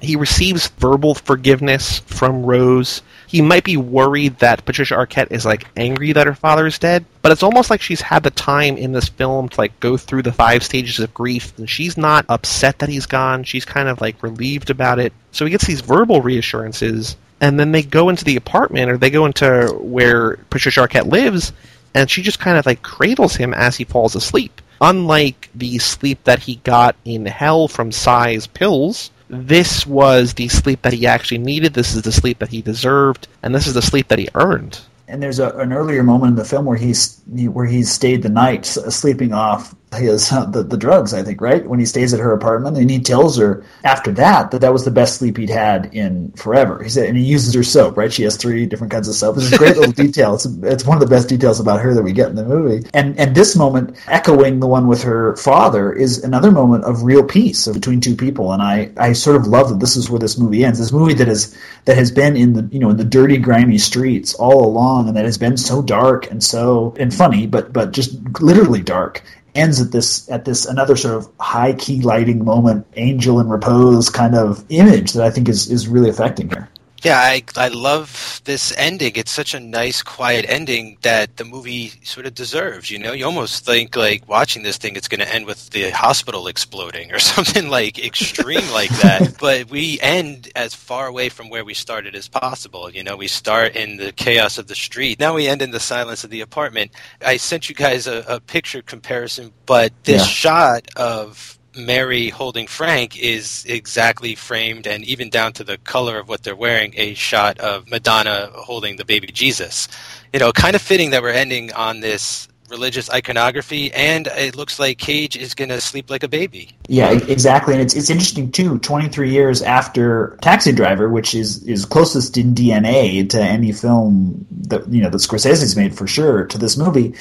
[0.00, 3.02] He receives verbal forgiveness from Rose.
[3.26, 7.04] He might be worried that Patricia Arquette is like angry that her father is dead,
[7.22, 10.22] but it's almost like she's had the time in this film to like go through
[10.22, 13.42] the five stages of grief, and she's not upset that he's gone.
[13.44, 15.12] She's kind of like relieved about it.
[15.32, 19.10] So he gets these verbal reassurances, and then they go into the apartment or they
[19.10, 21.52] go into where Patricia Arquette lives,
[21.94, 24.60] and she just kind of like cradles him as he falls asleep.
[24.80, 30.82] Unlike the sleep that he got in hell from Cy's pills, this was the sleep
[30.82, 31.74] that he actually needed.
[31.74, 34.80] This is the sleep that he deserved, and this is the sleep that he earned.
[35.08, 38.28] And there's a, an earlier moment in the film where he's where he's stayed the
[38.28, 41.14] night sleeping off his the, the drugs.
[41.14, 44.50] I think right when he stays at her apartment, and he tells her after that
[44.50, 46.82] that that was the best sleep he'd had in forever.
[46.82, 47.96] He said, and he uses her soap.
[47.96, 49.36] Right, she has three different kinds of soap.
[49.36, 50.34] It's a great little detail.
[50.34, 52.88] It's, it's one of the best details about her that we get in the movie.
[52.94, 57.22] And and this moment, echoing the one with her father, is another moment of real
[57.22, 58.52] peace between two people.
[58.52, 60.78] And I I sort of love that this is where this movie ends.
[60.78, 63.78] This movie that is that has been in the you know in the dirty, grimy
[63.78, 67.92] streets all along, and that has been so dark and so and funny, but but
[67.92, 69.22] just literally dark.
[69.56, 74.10] Ends at this at this another sort of high key lighting moment, angel in repose
[74.10, 76.68] kind of image that I think is is really affecting here.
[77.04, 79.12] Yeah, I I love this ending.
[79.16, 82.90] It's such a nice, quiet ending that the movie sort of deserves.
[82.90, 85.90] You know, you almost think like watching this thing, it's going to end with the
[85.90, 89.36] hospital exploding or something like extreme like that.
[89.38, 92.90] But we end as far away from where we started as possible.
[92.90, 95.20] You know, we start in the chaos of the street.
[95.20, 96.90] Now we end in the silence of the apartment.
[97.24, 100.26] I sent you guys a, a picture comparison, but this Yeah.
[100.26, 106.28] shot of Mary holding Frank is exactly framed and even down to the color of
[106.28, 109.88] what they're wearing, a shot of Madonna holding the baby Jesus.
[110.32, 114.78] You know, kind of fitting that we're ending on this religious iconography, and it looks
[114.78, 116.75] like Cage is going to sleep like a baby.
[116.88, 118.78] Yeah, exactly, and it's it's interesting too.
[118.78, 124.46] Twenty three years after Taxi Driver, which is is closest in DNA to any film
[124.68, 127.14] that you know that Scorsese's made for sure to this movie.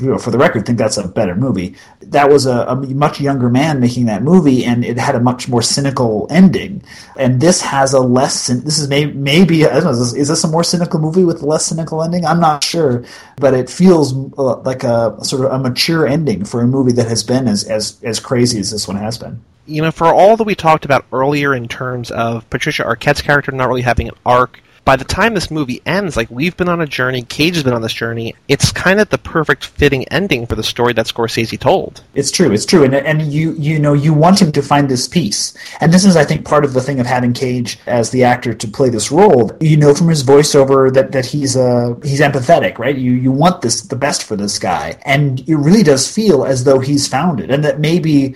[0.00, 1.76] You know, for the record, think that's a better movie.
[2.00, 5.48] That was a, a much younger man making that movie, and it had a much
[5.48, 6.82] more cynical ending.
[7.16, 8.46] And this has a less.
[8.46, 9.90] This is may, maybe I don't know.
[9.90, 12.24] Is this, is this a more cynical movie with a less cynical ending?
[12.24, 13.04] I'm not sure,
[13.36, 17.08] but it feels uh, like a sort of a mature ending for a movie that
[17.08, 19.42] has been as as as crazy as this one has been.
[19.66, 23.52] you know, for all that we talked about earlier in terms of Patricia Arquette's character
[23.52, 26.80] not really having an arc, by the time this movie ends, like we've been on
[26.80, 28.34] a journey, Cage has been on this journey.
[28.48, 32.02] It's kind of the perfect fitting ending for the story that Scorsese told.
[32.16, 32.50] It's true.
[32.50, 35.92] It's true, and and you you know you want him to find this peace, and
[35.92, 38.66] this is I think part of the thing of having Cage as the actor to
[38.66, 39.52] play this role.
[39.60, 42.98] You know from his voiceover that that he's uh he's empathetic, right?
[42.98, 46.64] You you want this the best for this guy, and it really does feel as
[46.64, 48.34] though he's found it, and that maybe.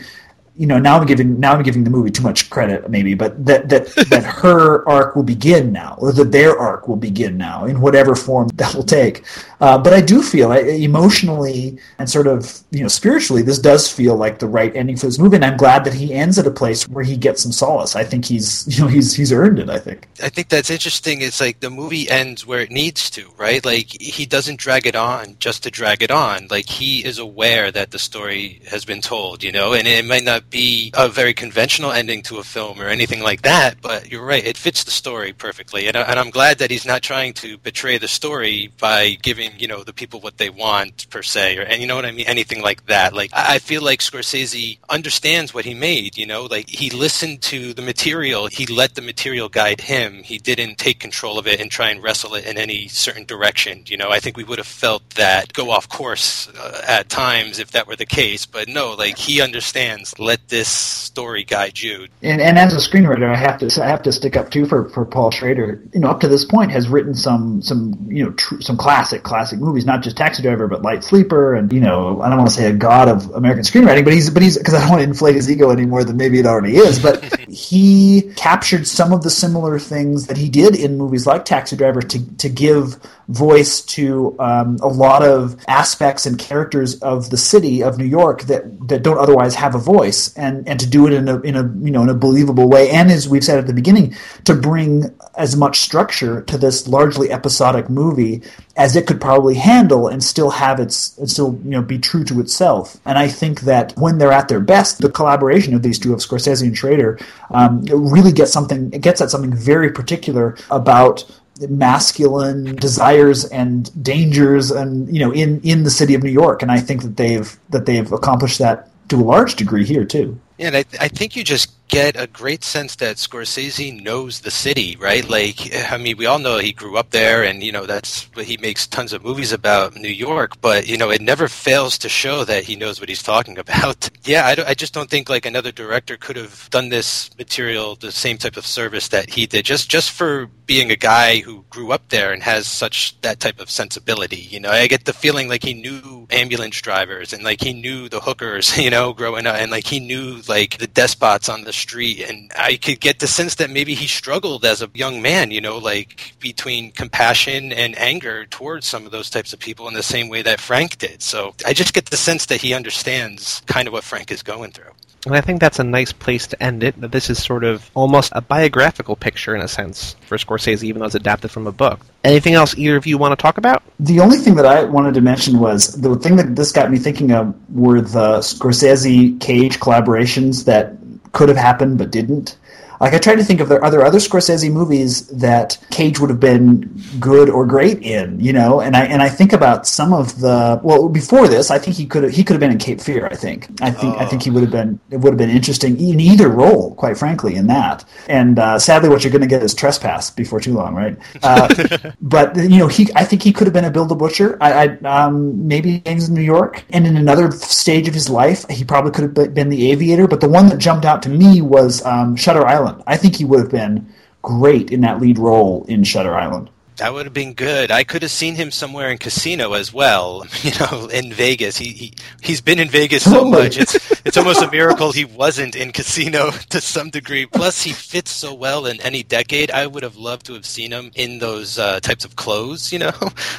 [0.56, 3.44] You know, now I'm giving now I'm giving the movie too much credit, maybe, but
[3.44, 7.64] that that that her arc will begin now, or that their arc will begin now,
[7.64, 9.24] in whatever form that will take.
[9.60, 13.90] Uh, but I do feel I, emotionally and sort of you know spiritually, this does
[13.90, 16.46] feel like the right ending for this movie, and I'm glad that he ends at
[16.46, 17.96] a place where he gets some solace.
[17.96, 19.70] I think he's you know he's he's earned it.
[19.70, 20.08] I think.
[20.22, 21.20] I think that's interesting.
[21.20, 23.64] It's like the movie ends where it needs to, right?
[23.64, 26.48] Like he doesn't drag it on just to drag it on.
[26.50, 30.24] Like he is aware that the story has been told, you know, and it might
[30.24, 34.24] not be a very conventional ending to a film or anything like that, but you're
[34.24, 34.44] right.
[34.44, 35.86] It fits the story perfectly.
[35.88, 39.66] And, and I'm glad that he's not trying to betray the story by giving, you
[39.66, 42.26] know, the people what they want per se, or, and you know what I mean?
[42.26, 43.12] Anything like that.
[43.12, 47.40] Like I I feel like Scorsese understands what he made, you know, like he listened
[47.42, 48.48] to the material.
[48.48, 50.22] He let the material guide him.
[50.22, 53.84] He didn't take control of it and try and wrestle it in any certain direction.
[53.86, 57.58] You know, I think we would have felt that go off course uh, at times
[57.58, 58.44] if that were the case.
[58.44, 60.18] But no, like he understands.
[60.18, 62.08] Let this story guide you.
[62.22, 64.88] And, and as a screenwriter, I have to I have to stick up too for,
[64.90, 65.82] for Paul Schrader.
[65.92, 69.22] You know, up to this point, has written some some you know tr- some classic
[69.22, 72.50] classic movies, not just Taxi Driver, but Light Sleeper, and you know I don't want
[72.50, 75.00] to say a god of American screenwriting, but he's but he's because I don't want
[75.00, 76.98] to inflate his ego any more than maybe it already is.
[76.98, 81.76] But he captured some of the similar things that he did in movies like Taxi
[81.76, 82.96] Driver to to give
[83.28, 88.42] voice to um, a lot of aspects and characters of the city of New York
[88.42, 91.56] that that don't otherwise have a voice, and and to do it in a in
[91.56, 94.54] a you know in a believable way, and as we've said at the beginning, to
[94.54, 98.42] bring as much structure to this largely episodic movie
[98.76, 102.24] as it could probably handle, and still have its and still you know be true
[102.24, 102.96] to itself.
[103.04, 106.20] And I think that when they're at their best, the collaboration of these two of
[106.20, 107.18] Scorsese and Schrader
[107.50, 111.24] um, really gets something it gets at something very particular about
[111.68, 116.70] masculine desires and dangers and you know in in the city of New York and
[116.70, 120.38] I think that they've that they've accomplished that to a large degree here too.
[120.58, 124.96] Yeah, I, I think you just get a great sense that Scorsese knows the city,
[124.96, 125.28] right?
[125.28, 128.46] Like, I mean, we all know he grew up there, and you know that's what
[128.46, 130.60] he makes tons of movies about New York.
[130.60, 134.10] But you know, it never fails to show that he knows what he's talking about.
[134.24, 138.12] yeah, I, I just don't think like another director could have done this material the
[138.12, 139.64] same type of service that he did.
[139.64, 143.60] Just just for being a guy who grew up there and has such that type
[143.60, 144.36] of sensibility.
[144.36, 148.08] You know, I get the feeling like he knew ambulance drivers and like he knew
[148.08, 148.76] the hookers.
[148.86, 152.50] You know, growing up, and like he knew like the despots on the street and
[152.58, 155.78] i could get the sense that maybe he struggled as a young man you know
[155.78, 160.28] like between compassion and anger towards some of those types of people in the same
[160.28, 163.92] way that frank did so i just get the sense that he understands kind of
[163.92, 164.92] what frank is going through
[165.26, 166.98] And I think that's a nice place to end it.
[167.00, 171.00] That this is sort of almost a biographical picture in a sense for Scorsese, even
[171.00, 172.00] though it's adapted from a book.
[172.22, 173.82] Anything else either of you want to talk about?
[173.98, 176.98] The only thing that I wanted to mention was the thing that this got me
[176.98, 180.94] thinking of were the Scorsese Cage collaborations that
[181.36, 182.56] could have happened but didn't.
[183.00, 186.30] Like I tried to think of there are there other Scorsese movies that Cage would
[186.30, 190.12] have been good or great in, you know, and I and I think about some
[190.12, 192.78] of the well before this, I think he could have he could have been in
[192.78, 193.28] Cape Fear.
[193.30, 195.98] I think I think I think he would have been it would have been interesting
[196.00, 198.04] in either role, quite frankly, in that.
[198.28, 201.16] And uh, sadly, what you're going to get is Trespass before too long, right?
[201.42, 204.56] Uh, but you know, he I think he could have been a Bill the Butcher.
[204.60, 208.68] I, I um, maybe Gangs in New York, and in another stage of his life,
[208.68, 210.26] he probably could have been the Aviator.
[210.26, 212.85] But the one that jumped out to me was um, Shutter Island.
[213.06, 216.70] I think he would have been great in that lead role in Shutter Island.
[216.96, 217.90] That would have been good.
[217.90, 220.46] I could have seen him somewhere in Casino as well.
[220.66, 221.76] You know, in Vegas.
[221.76, 222.12] He he
[222.42, 223.50] he's been in Vegas so Totally.
[223.52, 223.76] much.
[223.78, 223.94] It's
[224.26, 227.46] it's almost a miracle he wasn't in Casino to some degree.
[227.46, 229.70] Plus, he fits so well in any decade.
[229.70, 232.92] I would have loved to have seen him in those uh, types of clothes.
[232.92, 233.12] You know,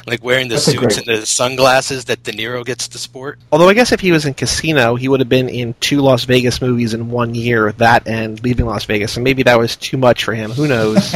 [0.06, 3.38] like wearing the That's suits great- and the sunglasses that De Niro gets to sport.
[3.52, 6.24] Although I guess if he was in Casino, he would have been in two Las
[6.24, 9.96] Vegas movies in one year, that and Leaving Las Vegas, and maybe that was too
[9.96, 10.50] much for him.
[10.50, 11.14] Who knows?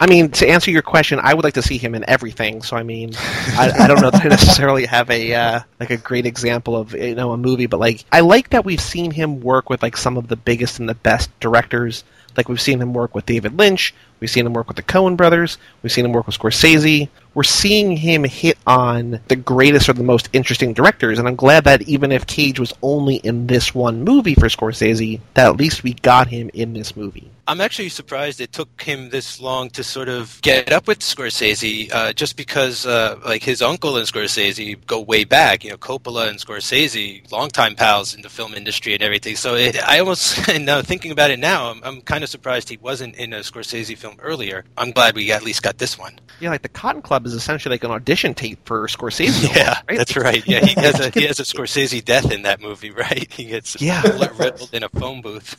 [0.00, 2.62] I mean, to answer your question, I would like to see him in everything.
[2.62, 5.98] So I mean, I, I don't know that I necessarily have a uh, like a
[5.98, 9.40] great example of you know a movie, but like I like that we've seen him
[9.40, 12.02] work with like some of the biggest and the best directors.
[12.34, 15.18] Like we've seen him work with David Lynch, we've seen him work with the Coen
[15.18, 17.10] brothers, we've seen him work with Scorsese.
[17.34, 21.64] We're seeing him hit on the greatest or the most interesting directors, and I'm glad
[21.64, 25.82] that even if Cage was only in this one movie for Scorsese, that at least
[25.82, 27.30] we got him in this movie.
[27.48, 31.90] I'm actually surprised it took him this long to sort of get up with Scorsese,
[31.90, 35.64] uh, just because uh, like his uncle and Scorsese go way back.
[35.64, 39.34] You know, Coppola and Scorsese, longtime pals in the film industry and everything.
[39.34, 42.76] So it, I almost, now thinking about it now, I'm, I'm kind of surprised he
[42.76, 44.64] wasn't in a Scorsese film earlier.
[44.76, 46.18] I'm glad we at least got this one.
[46.40, 49.48] Yeah, like the Cotton Club is essentially like an audition tape for Scorsese.
[49.56, 49.96] Yeah, right?
[49.96, 50.46] that's right.
[50.46, 53.26] Yeah, he has a he has a Scorsese death in that movie, right?
[53.32, 54.02] He gets Yeah.
[54.38, 55.56] riddled in a phone booth.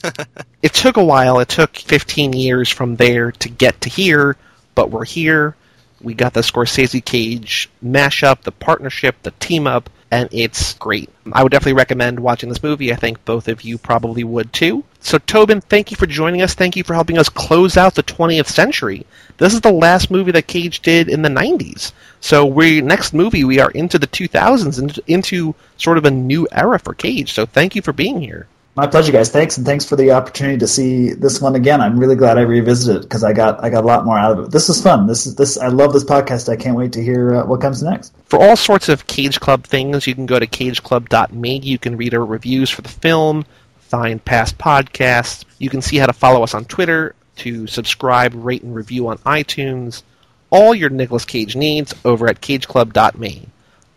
[0.61, 1.39] it took a while.
[1.39, 4.35] It took 15 years from there to get to here,
[4.75, 5.55] but we're here.
[6.01, 11.09] We got the Scorsese Cage mashup, the partnership, the team up, and it's great.
[11.31, 12.91] I would definitely recommend watching this movie.
[12.91, 14.83] I think both of you probably would too.
[15.01, 16.53] So, Tobin, thank you for joining us.
[16.53, 19.05] Thank you for helping us close out the 20th century.
[19.37, 21.91] This is the last movie that Cage did in the 90s.
[22.21, 26.47] So, we next movie we are into the 2000s and into sort of a new
[26.51, 27.33] era for Cage.
[27.33, 28.47] So, thank you for being here.
[28.79, 29.29] My pleasure, guys.
[29.29, 31.81] Thanks, and thanks for the opportunity to see this one again.
[31.81, 34.31] I'm really glad I revisited it because I got I got a lot more out
[34.31, 34.51] of it.
[34.51, 35.05] This is fun.
[35.05, 35.57] This is this.
[35.57, 36.47] I love this podcast.
[36.47, 38.13] I can't wait to hear uh, what comes next.
[38.23, 41.59] For all sorts of Cage Club things, you can go to cageclub.me.
[41.59, 43.43] You can read our reviews for the film,
[43.79, 45.43] find past podcasts.
[45.57, 49.17] You can see how to follow us on Twitter, to subscribe, rate, and review on
[49.19, 50.03] iTunes.
[50.51, 53.49] All your Nicolas Cage needs over at cageclub.me.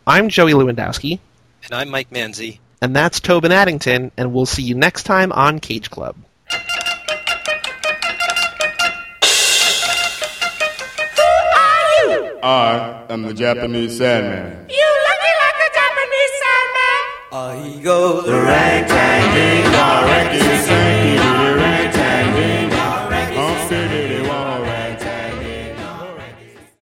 [0.09, 1.21] I'm Joey Lewandowski,
[1.67, 2.59] and I'm Mike Manzi.
[2.83, 6.17] And that's Tobin Addington, and we'll see you next time on Cage Club.
[12.45, 14.67] I am the Japanese Sandman.
[14.69, 16.99] You looking like a Japanese Sandman.
[17.31, 21.72] Uh, he goes The ragtag king, our ranking